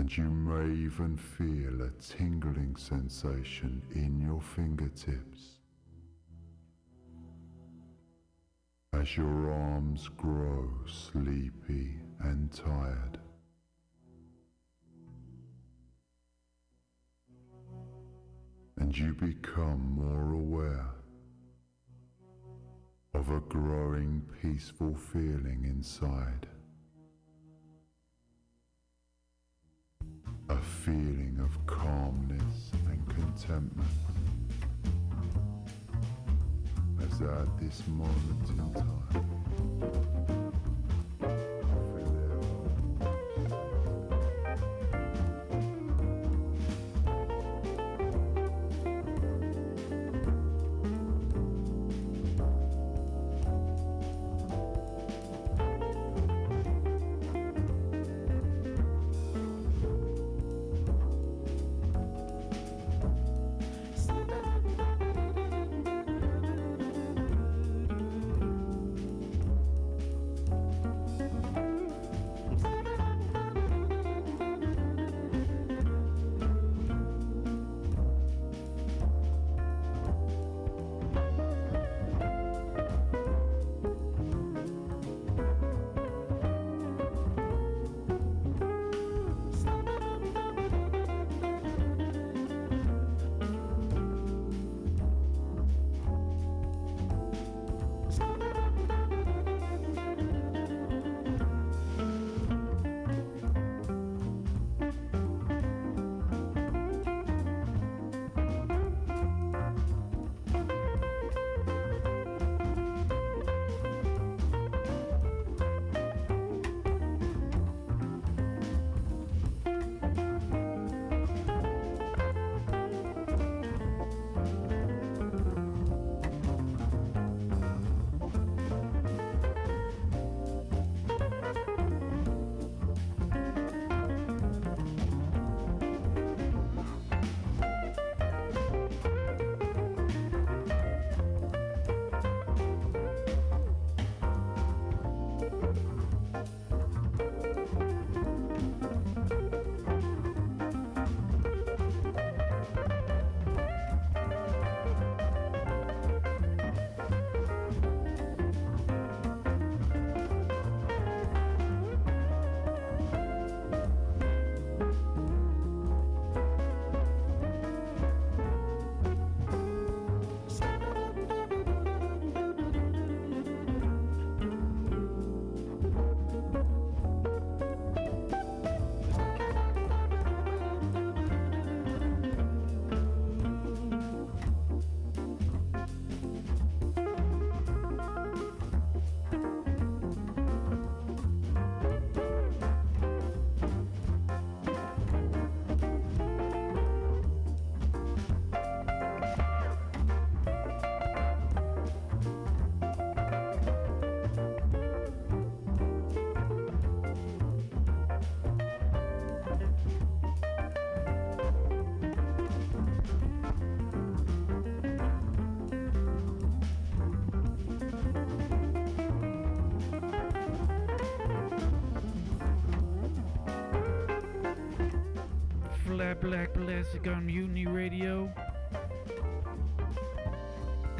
And 0.00 0.16
you 0.16 0.30
may 0.30 0.86
even 0.86 1.14
feel 1.14 1.82
a 1.82 1.90
tingling 2.00 2.74
sensation 2.74 3.82
in 3.94 4.18
your 4.18 4.40
fingertips 4.40 5.58
as 8.94 9.14
your 9.14 9.52
arms 9.52 10.08
grow 10.16 10.70
sleepy 10.86 11.96
and 12.20 12.50
tired. 12.50 13.18
And 18.78 18.96
you 18.96 19.12
become 19.12 19.96
more 19.96 20.32
aware 20.32 20.94
of 23.12 23.30
a 23.30 23.40
growing 23.40 24.22
peaceful 24.40 24.94
feeling 24.94 25.66
inside. 25.68 26.46
A 30.50 30.56
feeling 30.56 31.38
of 31.40 31.66
calmness 31.66 32.72
and 32.88 33.08
contentment 33.08 33.88
as 37.00 37.22
at 37.22 37.58
this 37.60 37.86
moment 37.86 38.48
in 38.48 38.74
time. 38.74 40.49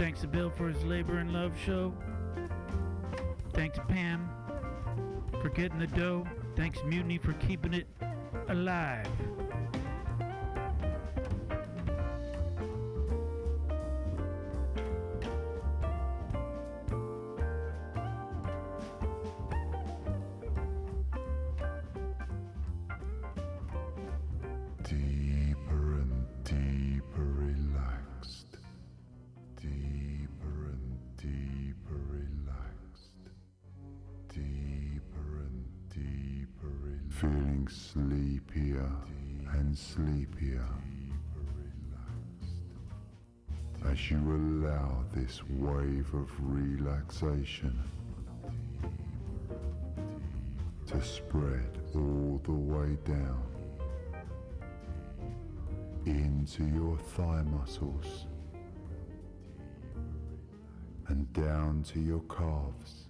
Thanks 0.01 0.22
to 0.22 0.28
Bill 0.28 0.48
for 0.48 0.66
his 0.68 0.82
labor 0.82 1.18
and 1.18 1.31
love 1.31 1.52
show. 1.62 1.93
Thanks 3.52 3.77
to 3.77 3.85
Pam 3.85 4.31
for 5.43 5.51
getting 5.51 5.78
the 5.78 5.89
dough. 5.89 6.27
Thanks 6.56 6.78
Mutiny 6.86 7.18
for 7.18 7.35
keeping 7.35 7.74
it 7.74 7.86
alive. 8.48 9.06
Feeling 37.20 37.68
sleepier 37.70 38.90
and 39.52 39.76
sleepier. 39.76 40.66
As 43.84 44.10
you 44.10 44.16
allow 44.16 45.05
this 45.14 45.42
wave 45.51 46.14
of 46.14 46.30
relaxation 46.40 47.78
to 50.86 51.02
spread 51.02 51.78
all 51.94 52.40
the 52.42 52.52
way 52.52 52.97
down 53.05 53.42
into 56.06 56.64
your 56.68 56.97
thigh 56.97 57.42
muscles 57.42 58.28
and 61.09 61.30
down 61.34 61.82
to 61.82 62.01
your 62.01 62.22
calves 62.34 63.10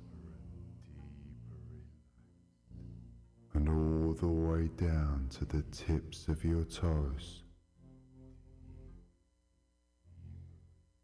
way 4.60 4.68
down 4.76 5.26
to 5.30 5.44
the 5.46 5.62
tips 5.70 6.28
of 6.28 6.44
your 6.44 6.64
toes 6.64 7.42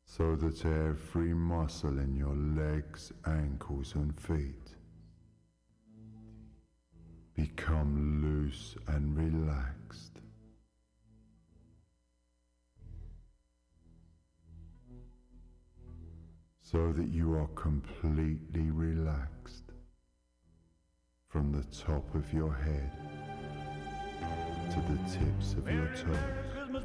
so 0.04 0.36
that 0.36 0.64
every 0.66 1.32
muscle 1.32 1.98
in 1.98 2.14
your 2.14 2.34
legs, 2.34 3.12
ankles 3.26 3.94
and 3.94 4.18
feet 4.20 4.74
become 7.34 8.22
loose 8.22 8.76
and 8.88 9.16
relaxed. 9.16 10.12
so 16.60 16.92
that 16.92 17.06
you 17.06 17.32
are 17.32 17.46
completely 17.54 18.72
relaxed 18.72 19.70
from 21.28 21.52
the 21.52 21.62
top 21.84 22.12
of 22.16 22.32
your 22.32 22.52
head 22.52 23.35
to 24.70 24.80
the 24.80 24.98
tips 25.10 25.52
of 25.52 25.70
your 25.70 25.86
toes. 25.88 26.16
Christmas, 26.52 26.82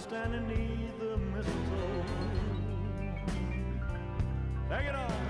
standing 0.00 0.48
neath 0.48 0.98
the 0.98 1.16
mistletoe. 1.18 2.04
Take 4.70 4.86
it 4.86 4.94
on, 4.94 5.29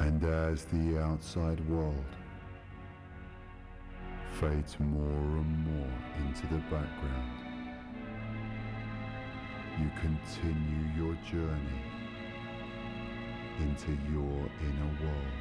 And 0.00 0.24
as 0.24 0.64
the 0.64 0.98
outside 0.98 1.60
world 1.68 1.94
fades 4.40 4.80
more 4.80 5.38
and 5.38 5.66
more 5.66 5.92
into 6.26 6.46
the 6.46 6.60
background, 6.70 7.30
you 9.78 9.90
continue 10.00 10.86
your 10.96 11.14
journey 11.30 11.82
into 13.60 13.92
your 14.10 14.48
inner 14.62 14.92
world, 15.04 15.38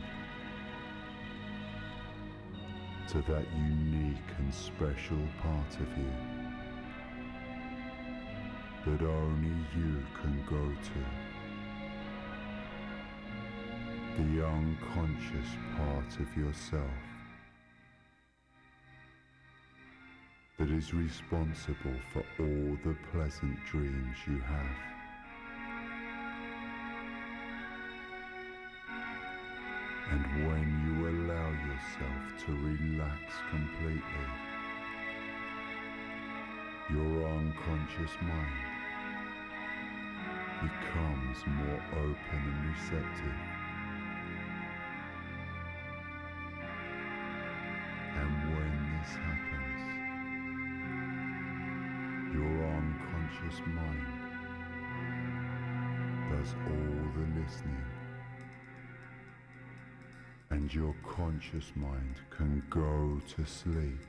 to 3.07 3.21
that 3.31 3.45
unique 3.55 4.29
and 4.39 4.53
special 4.53 5.17
part 5.41 5.73
of 5.75 5.97
you 5.97 6.11
that 8.85 9.01
only 9.05 9.55
you 9.75 10.03
can 10.21 10.43
go 10.49 10.65
to. 10.83 11.18
The 14.19 14.45
unconscious 14.45 15.55
part 15.77 16.19
of 16.19 16.35
yourself 16.35 16.99
that 20.57 20.69
is 20.69 20.93
responsible 20.93 21.95
for 22.11 22.25
all 22.37 22.77
the 22.83 22.97
pleasant 23.13 23.57
dreams 23.65 24.17
you 24.27 24.39
have. 24.41 24.75
And 30.11 30.25
when 30.45 30.67
you 30.83 31.07
allow 31.07 31.49
yourself 31.69 32.45
to 32.45 32.51
relax 32.51 33.33
completely, 33.49 34.27
your 36.89 37.25
unconscious 37.29 38.17
mind 38.21 38.69
becomes 40.61 41.37
more 41.47 41.81
open 41.93 42.17
and 42.33 42.75
receptive. 42.75 43.58
And 60.69 60.75
your 60.75 60.95
conscious 61.03 61.71
mind 61.75 62.15
can 62.29 62.61
go 62.69 63.21
to 63.35 63.45
sleep. 63.45 64.08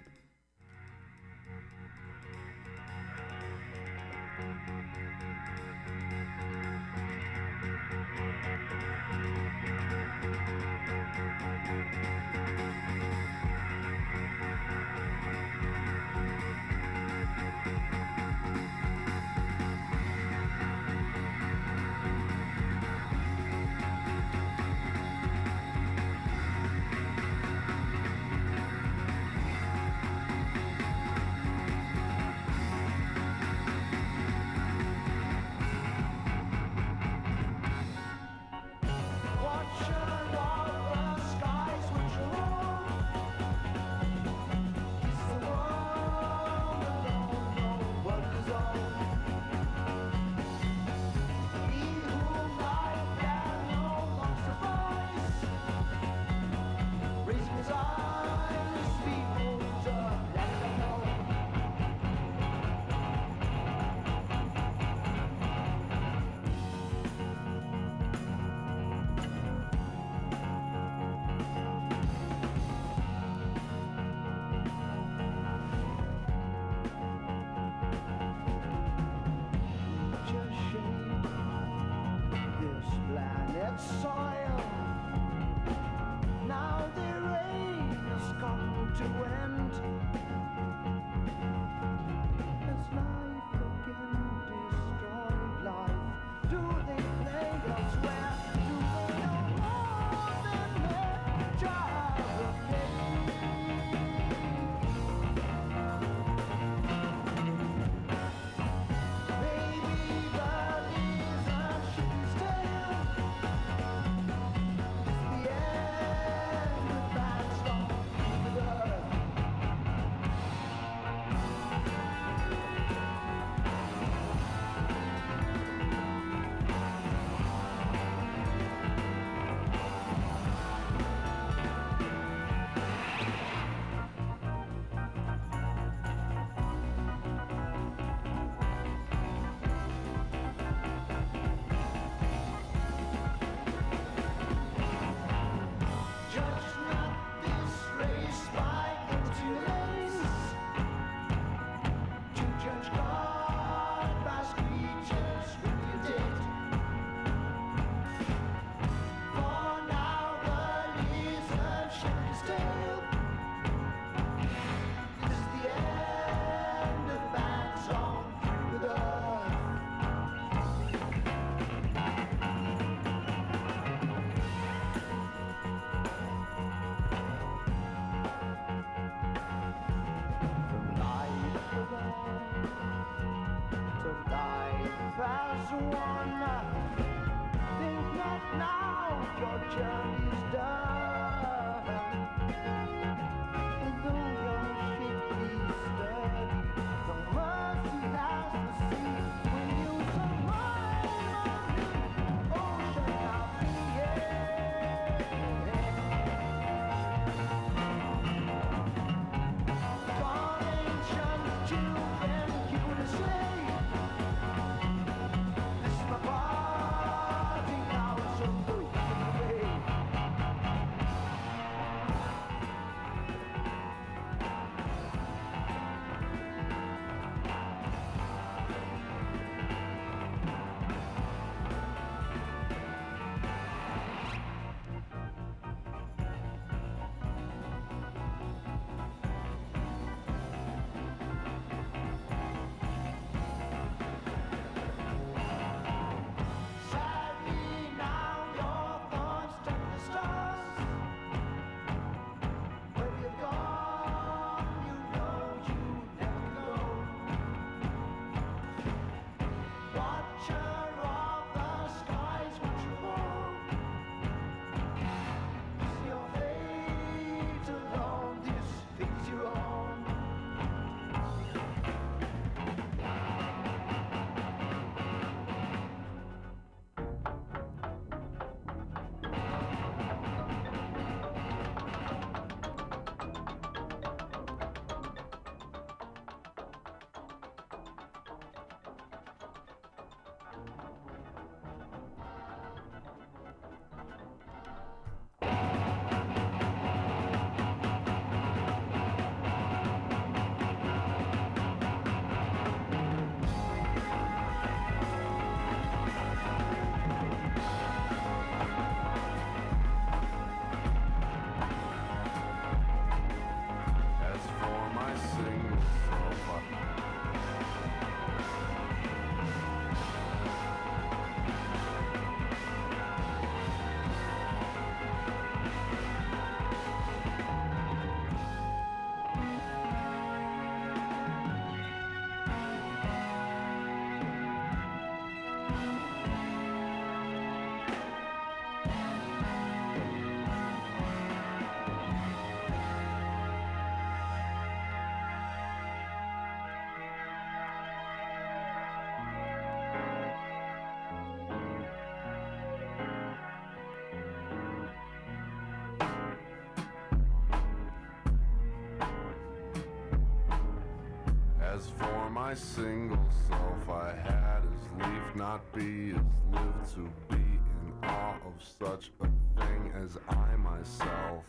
As 361.80 361.88
for 361.96 362.28
my 362.28 362.52
single 362.52 363.26
self, 363.48 363.88
I 363.88 364.12
had 364.14 364.60
as 364.70 364.82
leave 364.98 365.34
not 365.34 365.62
be 365.72 366.10
as 366.10 366.20
live 366.52 366.94
to 366.94 367.08
be 367.30 367.36
in 367.36 367.94
awe 368.02 368.34
of 368.44 368.52
such 368.62 369.10
a 369.22 369.24
thing 369.58 369.90
as 369.94 370.18
I 370.28 370.56
myself. 370.56 371.46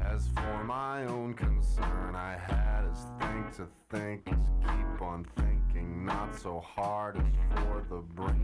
As 0.00 0.28
for 0.28 0.62
my 0.62 1.04
own 1.06 1.34
concern, 1.34 2.14
I 2.14 2.36
had 2.38 2.84
as 2.92 3.06
think 3.18 3.56
to 3.56 3.66
think 3.90 4.28
as 4.28 4.46
keep 4.60 5.02
on 5.02 5.26
thinking, 5.34 6.04
not 6.04 6.38
so 6.38 6.60
hard 6.60 7.16
as 7.16 7.24
for 7.56 7.84
the 7.90 8.02
brain. 8.02 8.35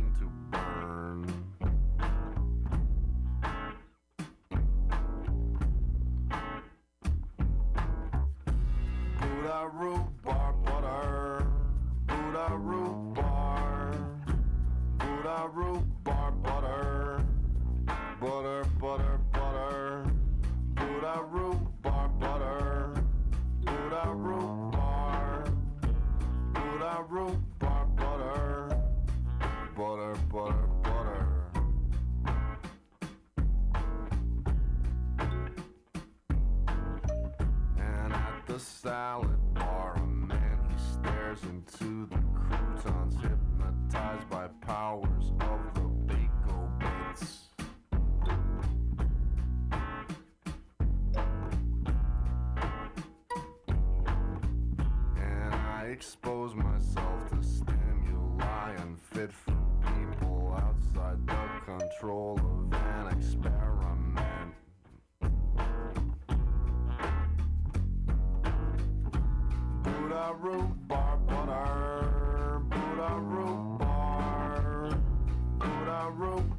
rhubarb, 70.43 71.27
butter, 71.29 72.61
Buddha 72.69 73.11
bar, 73.79 74.99
Buddha 75.59 76.11
root. 76.17 76.52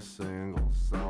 single 0.00 0.72
song. 0.72 1.09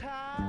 time. 0.00 0.45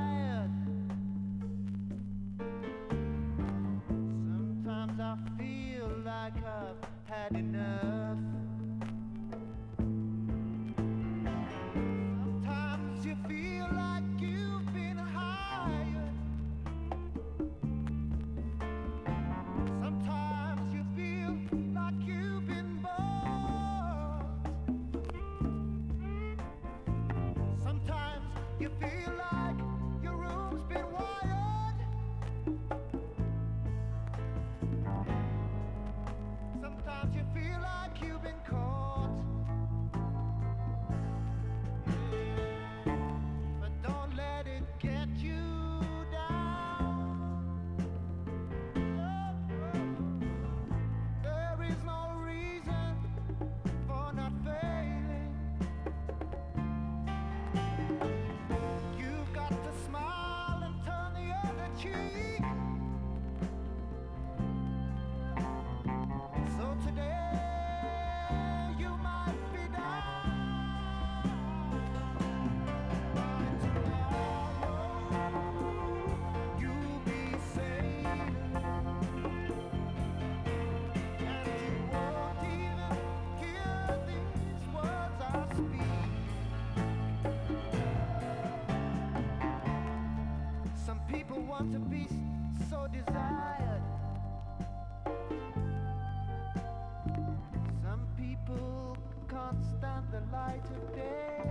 not 99.47 99.63
stand 99.63 100.05
the 100.11 100.19
light 100.35 100.65
of 100.75 100.93
day. 100.93 101.41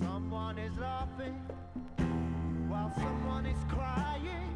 Someone 0.00 0.58
is 0.58 0.76
laughing 0.76 1.40
while 2.68 2.92
someone 2.96 3.46
is 3.46 3.62
crying. 3.68 4.55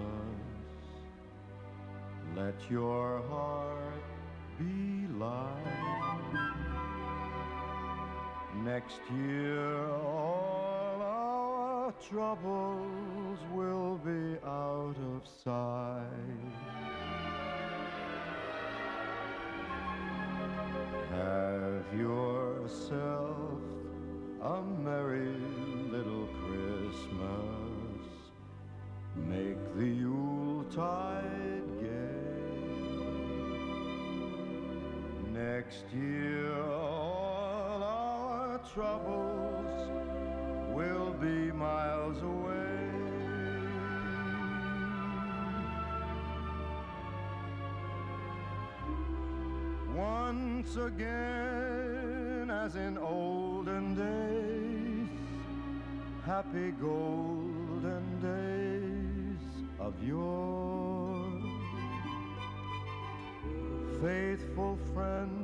Let 2.35 2.55
your 2.69 3.21
heart 3.29 4.03
be 4.57 5.07
light. 5.17 6.43
Next 8.63 9.01
year, 9.17 9.89
all 9.89 11.01
our 11.01 11.93
troubles 12.09 13.39
will 13.51 13.97
be 13.97 14.37
out 14.45 14.95
of 15.13 15.21
sight. 15.43 16.03
Have 21.11 21.99
yourself 21.99 23.12
Next 35.73 35.93
year, 35.95 36.61
all 36.69 37.81
our 37.83 38.59
troubles 38.75 39.89
will 40.69 41.13
be 41.13 41.51
miles 41.51 42.21
away. 42.21 42.91
Once 49.95 50.75
again, 50.75 52.51
as 52.51 52.75
in 52.75 52.99
olden 52.99 53.95
days, 53.95 55.09
happy 56.23 56.71
golden 56.79 58.05
days 58.21 59.65
of 59.79 59.93
yore. 60.03 61.31
Faithful 64.01 64.77
friends 64.93 65.42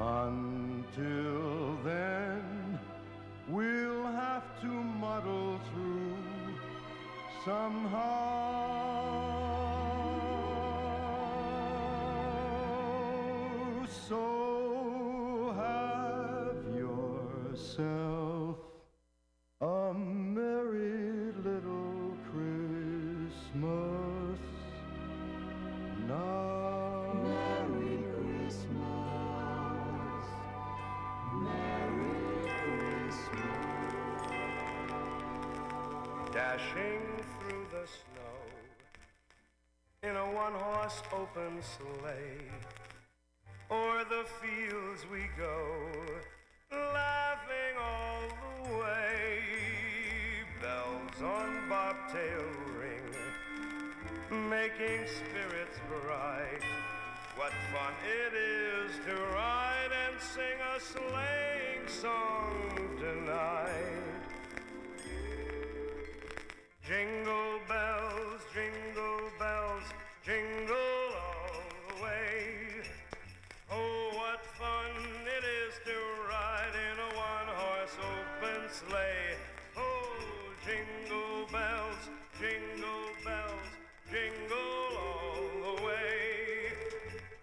Until 0.00 1.76
then, 1.84 2.80
we'll 3.48 4.06
have 4.06 4.58
to 4.62 4.66
muddle 4.66 5.60
through 5.74 6.16
somehow. 7.44 8.49
Open 41.12 41.62
sleigh. 41.62 42.50
O'er 43.70 44.04
the 44.04 44.24
fields 44.40 45.06
we 45.12 45.28
go, 45.38 45.78
laughing 46.72 47.74
all 47.80 48.22
the 48.42 48.74
way. 48.78 49.38
Bells 50.60 51.22
on 51.22 51.68
bobtail 51.68 52.44
ring, 52.78 53.14
making 54.50 55.06
spirits 55.06 55.78
bright. 55.88 56.64
What 57.36 57.52
fun 57.72 57.94
it 58.04 58.34
is 58.34 58.90
to 59.06 59.14
ride 59.32 59.92
and 60.08 60.20
sing 60.20 60.58
a 60.76 60.80
sleighing 60.80 61.86
song 61.86 62.98
tonight. 62.98 64.10
Jingle 66.86 67.60
bells, 67.68 67.99
jingle 82.40 83.12
bells, 83.22 83.68
jingle 84.10 84.96
all 84.96 85.76
the 85.76 85.82
way. 85.84 86.72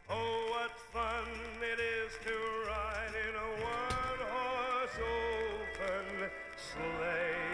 Oh, 0.10 0.48
what 0.50 0.72
fun 0.92 1.30
it 1.62 1.80
is 1.80 2.12
to 2.26 2.34
ride 2.68 3.14
in 3.30 3.36
a 3.36 3.50
one-horse 3.62 4.98
open 4.98 6.32
sleigh. 6.58 7.46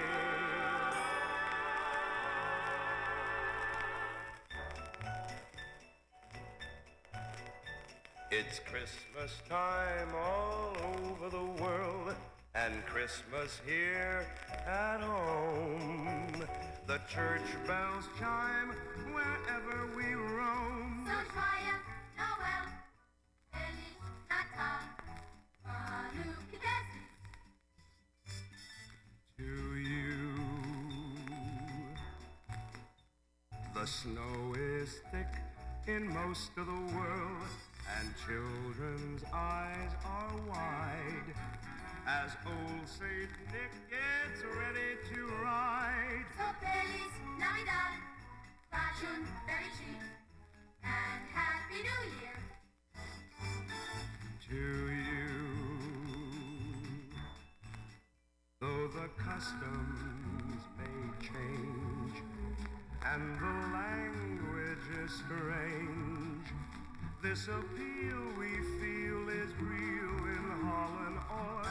It's 8.32 8.60
Christmas 8.60 9.42
time 9.50 10.16
all 10.16 10.78
over 10.96 11.30
the 11.30 11.62
world, 11.62 12.16
and 12.56 12.86
Christmas 12.86 13.60
here 13.66 14.26
at 14.66 15.02
home. 15.02 16.48
The 16.86 17.00
church 17.10 17.42
bells 17.66 18.10
chime 18.20 18.76
wherever 19.14 19.88
we 19.96 20.04
roam. 20.14 21.08
So 21.08 21.14
joyeux, 21.34 21.82
Noël, 22.20 22.68
Feliz 23.54 23.96
Natal, 24.30 24.84
to 29.38 29.54
you. 29.78 30.28
The 33.74 33.86
snow 33.88 34.54
is 34.60 34.90
thick 35.12 35.34
in 35.88 36.08
most 36.14 36.52
of 36.58 36.66
the 36.66 36.96
world, 36.96 37.48
and 37.98 38.14
children's 38.26 39.24
eyes 39.34 39.92
are 40.06 40.36
wide 40.50 41.34
as 42.08 42.32
old 42.46 42.88
Saint 42.88 43.32
Nick 43.52 43.72
gets 43.90 44.44
ready 44.44 44.98
to 45.14 45.26
ride. 45.42 46.26
So 46.38 46.44
feliz 46.60 47.14
Navidad, 47.40 47.96
fashion 48.72 49.26
very 49.48 49.70
cheap. 49.78 50.02
and 50.84 51.22
Happy 51.34 51.80
New 51.80 52.02
Year. 52.20 52.38
to 54.50 54.66
you. 54.92 55.36
Though 58.60 58.88
the 58.88 59.08
customs 59.18 60.62
may 60.78 61.26
change 61.26 62.16
and 63.06 63.40
the 63.40 63.56
language 63.74 64.86
is 65.06 65.12
strange, 65.26 66.48
this 67.22 67.48
appeal 67.48 68.22
we 68.38 68.52
feel 68.80 69.30
is 69.30 69.52
real 69.62 70.23
Holland 70.74 71.20
or. 71.30 71.62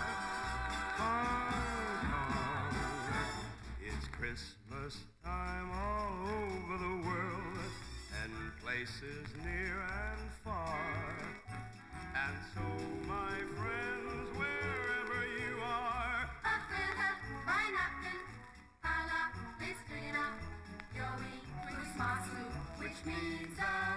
It's 3.82 4.06
Christmas 4.08 4.94
time 5.24 5.68
all 5.72 6.14
over 6.30 6.74
the 6.78 6.96
world 7.08 7.72
and 8.22 8.32
places 8.62 9.26
near 9.44 9.74
and 9.82 10.22
far. 10.44 10.78
And 12.14 12.36
so, 12.54 12.62
my 13.08 13.38
friends, 13.58 14.38
wherever 14.38 15.20
you 15.42 15.52
are, 15.64 16.30
Up 16.46 16.62
with 16.70 16.98
a 23.58 23.91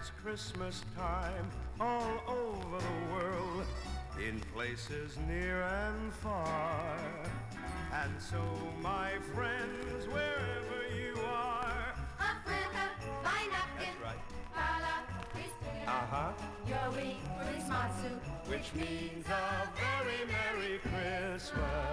it's 0.00 0.10
Christmas 0.22 0.82
time 0.96 1.50
all 1.78 2.20
over 2.26 2.78
the 2.78 3.14
world, 3.14 3.66
in 4.18 4.40
places 4.54 5.18
near 5.28 5.62
and 5.62 6.12
far. 6.12 6.96
And 7.92 8.12
so, 8.18 8.42
my 8.82 9.12
friends, 9.34 9.59
Which 18.46 18.74
means 18.74 19.24
a 19.28 19.68
very 19.74 20.26
Merry 20.26 20.78
Christmas 20.80 21.89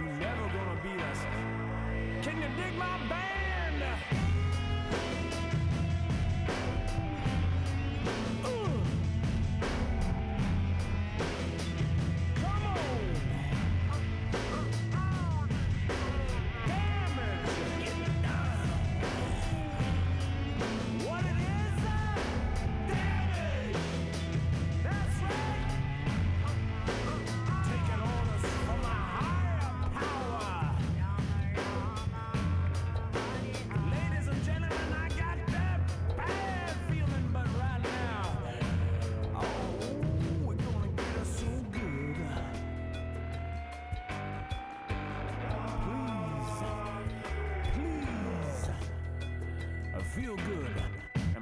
top 0.00 0.08
us. 0.08 0.18
You 0.18 0.24
never 0.24 0.42
gonna 0.42 0.80
beat 0.82 1.00
us. 1.00 1.18
Can 2.24 2.36
you 2.40 2.48
dig 2.56 2.76
my 2.78 2.98
band? 3.08 3.29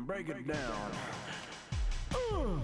Break 0.09 0.30
it 0.30 0.48
down. 0.48 0.90
Ooh, 2.14 2.62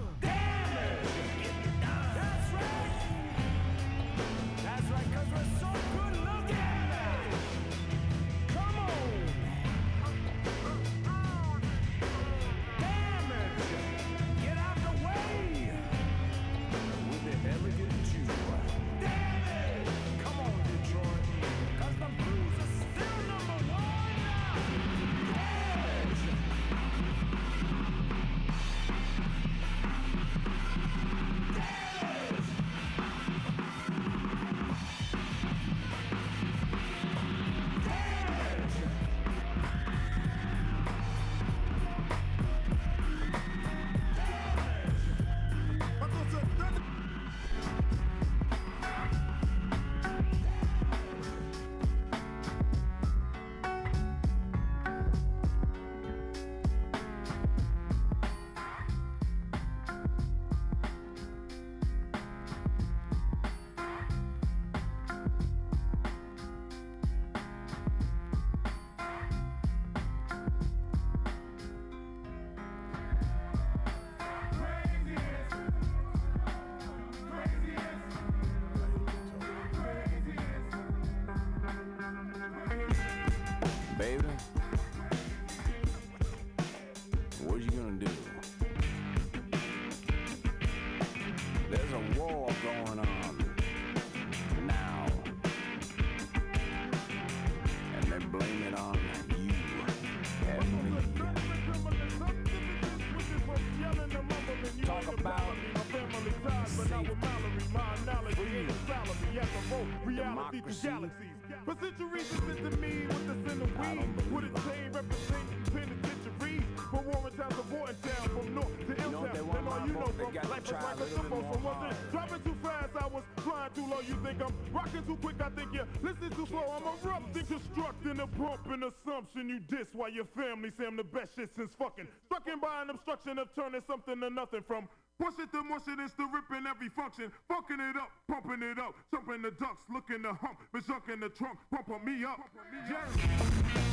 pumping 128.45 128.83
assumption 128.83 129.49
You 129.49 129.59
diss 129.59 129.89
while 129.93 130.11
your 130.11 130.25
family 130.37 130.71
say 130.77 130.85
I'm 130.85 130.95
the 130.95 131.03
best 131.03 131.35
shit 131.35 131.49
since 131.57 131.73
fucking 131.73 132.07
Strucking 132.29 132.61
by 132.61 132.81
an 132.81 132.89
obstruction 132.89 133.39
of 133.39 133.49
turning 133.55 133.81
something 133.87 134.19
to 134.21 134.29
nothing 134.29 134.61
From 134.67 134.87
Push 135.17 135.35
it 135.39 135.49
to 135.51 135.59
it, 135.59 135.99
it's 136.03 136.13
the 136.15 136.25
ripping 136.25 136.67
every 136.67 136.89
function. 136.89 137.31
Fucking 137.47 137.79
it 137.79 137.95
up, 137.95 138.11
pumping 138.27 138.61
it 138.61 138.77
up, 138.77 138.95
jumping 139.09 139.41
the 139.43 139.51
ducks, 139.51 139.83
looking 139.89 140.21
the 140.21 140.33
hump, 140.33 140.59
junk 140.85 141.03
in 141.07 141.21
the 141.21 141.29
trunk, 141.29 141.57
pumping 141.71 142.03
me 142.03 142.25
up. 142.25 142.41
Jerry. 142.85 142.99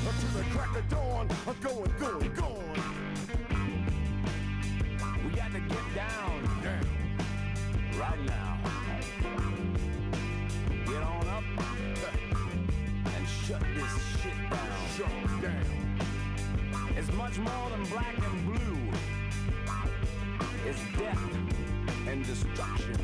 Until 0.03 0.31
the 0.35 0.45
crack 0.51 0.77
of 0.77 0.89
dawn, 0.89 1.31
I'm 1.47 1.61
going 1.61 1.93
good, 2.01 2.35
going. 2.35 2.75
We 5.25 5.31
got 5.37 5.53
to 5.53 5.61
get 5.61 5.95
down, 5.95 6.42
much 17.23 17.39
more 17.39 17.71
than 17.71 17.85
black 17.85 18.17
and 18.19 18.47
blue. 18.47 18.79
It's 20.67 20.81
death 20.99 22.09
and 22.09 22.27
destruction. 22.27 22.99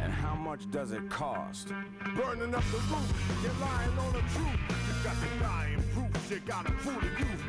And 0.00 0.12
how 0.12 0.36
much 0.36 0.70
does 0.70 0.92
it 0.92 1.10
cost? 1.10 1.72
Burning 2.14 2.54
up 2.54 2.62
the 2.70 2.78
roof, 2.92 3.40
you're 3.42 3.52
lying 3.60 3.98
on 3.98 4.12
the 4.12 4.20
truth. 4.34 4.62
You 4.86 4.94
got 5.02 5.16
the 5.20 5.26
dying 5.42 5.82
proof, 5.94 6.30
you 6.30 6.40
gotta 6.46 6.70
fool 6.74 7.00
the 7.00 7.06
youth. 7.06 7.42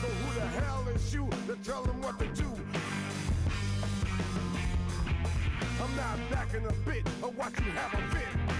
So 0.00 0.06
who 0.20 0.40
the 0.40 0.46
hell 0.60 0.86
is 0.94 1.12
you 1.12 1.28
that 1.48 1.64
tell 1.64 1.82
them 1.82 2.00
what 2.00 2.16
to 2.20 2.26
do. 2.26 2.50
I'm 5.82 5.96
not 5.96 6.30
backing 6.30 6.64
a 6.64 6.72
bit 6.88 7.04
of 7.24 7.36
what 7.36 7.58
you 7.58 7.72
have 7.72 7.92
a 7.92 8.14
fit. 8.14 8.59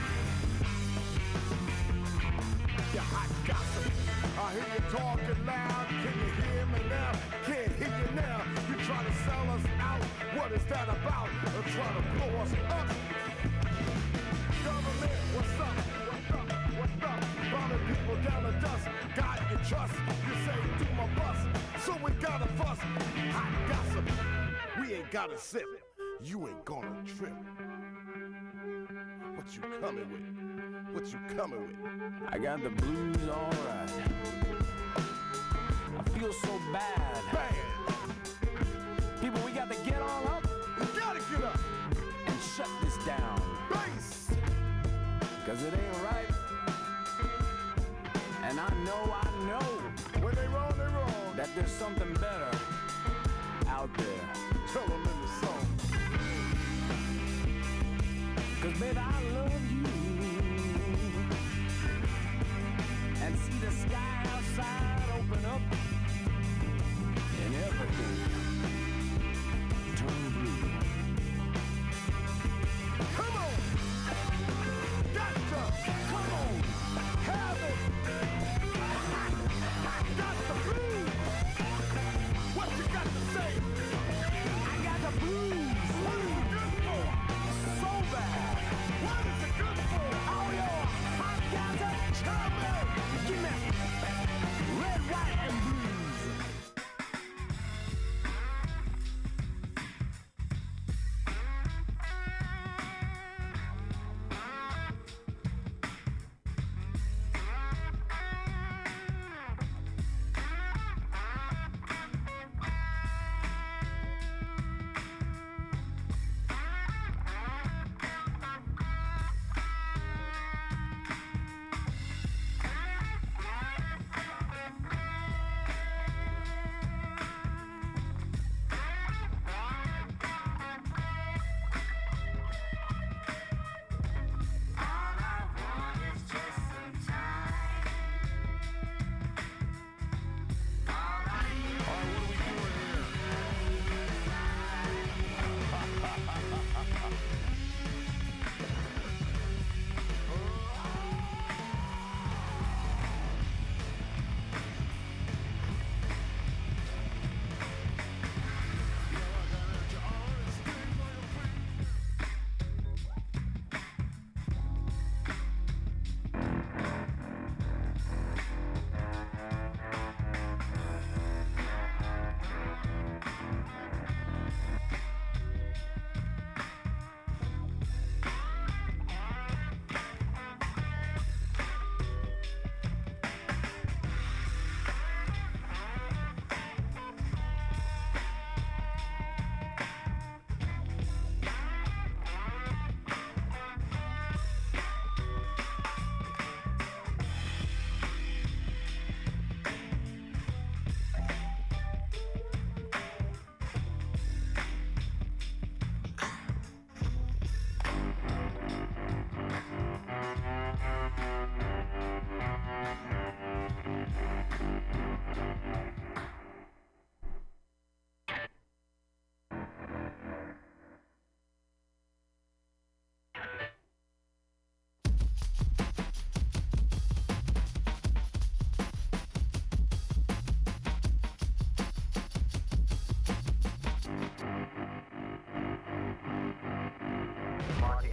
You 2.93 2.99
hot 2.99 3.31
gossip. 3.47 3.87
I 4.35 4.51
hear 4.51 4.67
you 4.75 4.83
talking 4.91 5.47
loud. 5.47 5.87
Can 6.03 6.11
you 6.11 6.31
hear 6.43 6.67
me 6.67 6.83
now? 6.91 7.12
Can't 7.47 7.71
hear 7.79 7.87
you 7.87 8.11
now. 8.19 8.43
You 8.67 8.75
try 8.83 8.99
to 9.07 9.15
sell 9.23 9.47
us 9.55 9.62
out. 9.79 10.03
What 10.35 10.51
is 10.51 10.65
that 10.65 10.89
about? 10.91 11.31
Or 11.55 11.62
try 11.71 11.87
to 11.87 12.03
blow 12.19 12.35
us 12.43 12.51
up? 12.67 12.91
Government, 14.67 15.15
what's 15.39 15.61
up? 15.62 15.77
What's 16.11 16.31
up? 16.35 16.51
What's 16.83 17.05
up? 17.07 17.21
Bombing 17.53 17.83
people 17.95 18.17
down 18.27 18.43
to 18.43 18.53
dust. 18.59 18.87
God 19.15 19.39
you 19.53 19.59
trust. 19.71 19.95
You 20.27 20.35
say 20.43 20.59
do 20.83 20.87
my 20.99 21.07
bust. 21.15 21.47
So 21.87 21.95
we 22.03 22.11
gotta 22.19 22.49
fuss. 22.59 22.79
Hot 23.31 23.53
gossip. 23.71 24.05
We 24.81 24.95
ain't 24.95 25.11
gotta 25.12 25.39
sip. 25.39 25.69
You 26.25 26.49
ain't 26.49 26.65
gonna 26.65 27.05
trip. 27.07 27.39
What 29.37 29.47
you 29.55 29.62
coming 29.79 30.11
with? 30.11 30.40
What 30.93 31.12
you 31.12 31.19
coming 31.37 31.61
with? 31.61 31.77
I 32.29 32.39
got 32.39 32.62
the 32.62 32.71
blues 32.71 33.17
alright. 33.29 33.91
I 35.99 36.03
feel 36.19 36.33
so 36.33 36.61
bad. 36.73 37.23
Bad. 37.33 37.55
People, 39.21 39.41
we 39.45 39.53
got 39.53 39.71
to 39.71 39.77
get 39.85 40.01
on 40.01 40.27
up 40.27 40.43
We 40.79 40.87
gotta 40.99 41.21
get 41.31 41.45
up. 41.45 41.59
and 42.27 42.37
shut 42.57 42.69
this 42.83 42.97
down. 43.05 43.41
Bass. 43.71 44.29
Cause 45.47 45.62
it 45.62 45.75
ain't 45.75 46.05
right. 46.05 46.31
And 48.45 48.59
I 48.59 48.69
know, 48.85 49.15
I 49.23 49.47
know 49.47 50.23
When 50.25 50.35
they 50.35 50.47
wrong, 50.49 50.73
they 50.77 50.85
wrong. 50.85 51.37
that 51.37 51.49
there's 51.55 51.71
something 51.71 52.12
better 52.15 52.51
out 53.69 53.91
there. 53.97 54.31
Tell 54.73 54.87
them 54.87 55.03
in 55.03 55.21
the 55.23 55.29
song. 55.47 55.67
Cause 58.62 58.73
baby, 58.81 58.99
I 58.99 59.23
love 59.35 59.53
you. 59.73 60.40
The 63.61 63.70
sky 63.70 64.24
outside 64.35 65.03
open 65.19 65.45
up. 65.45 65.61
And 67.45 67.55
everything 67.57 68.41
turn 69.97 70.31
blue. 70.32 70.90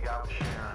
Marky 0.07 0.39
got 0.39 0.66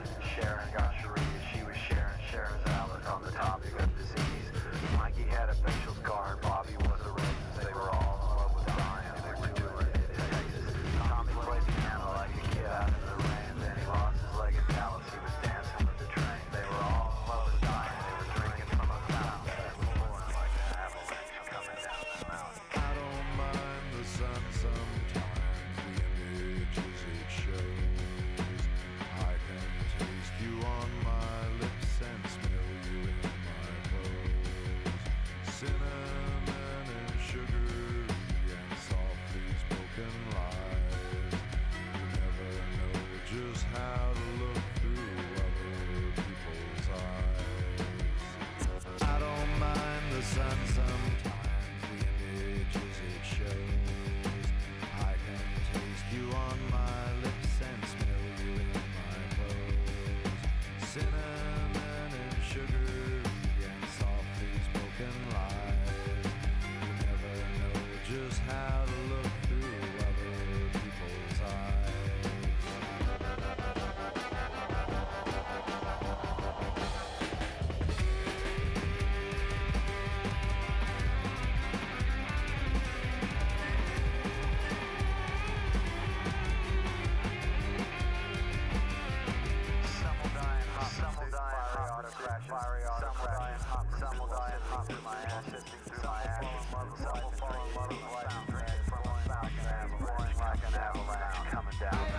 avalanche 101.81 102.11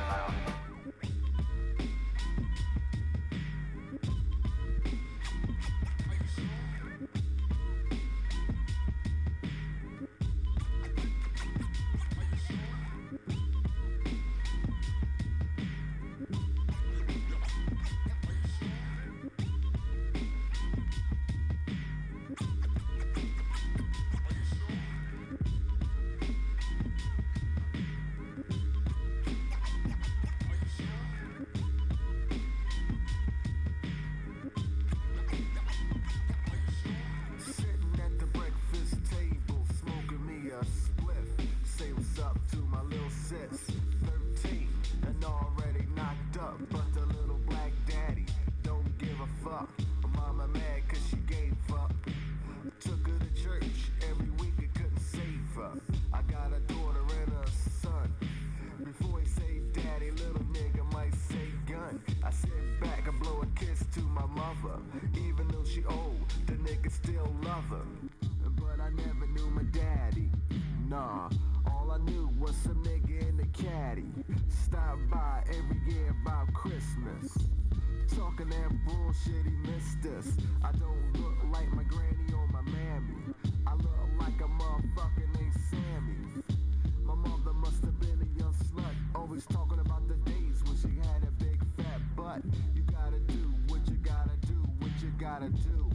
gotta 95.34 95.49
do. 95.49 95.92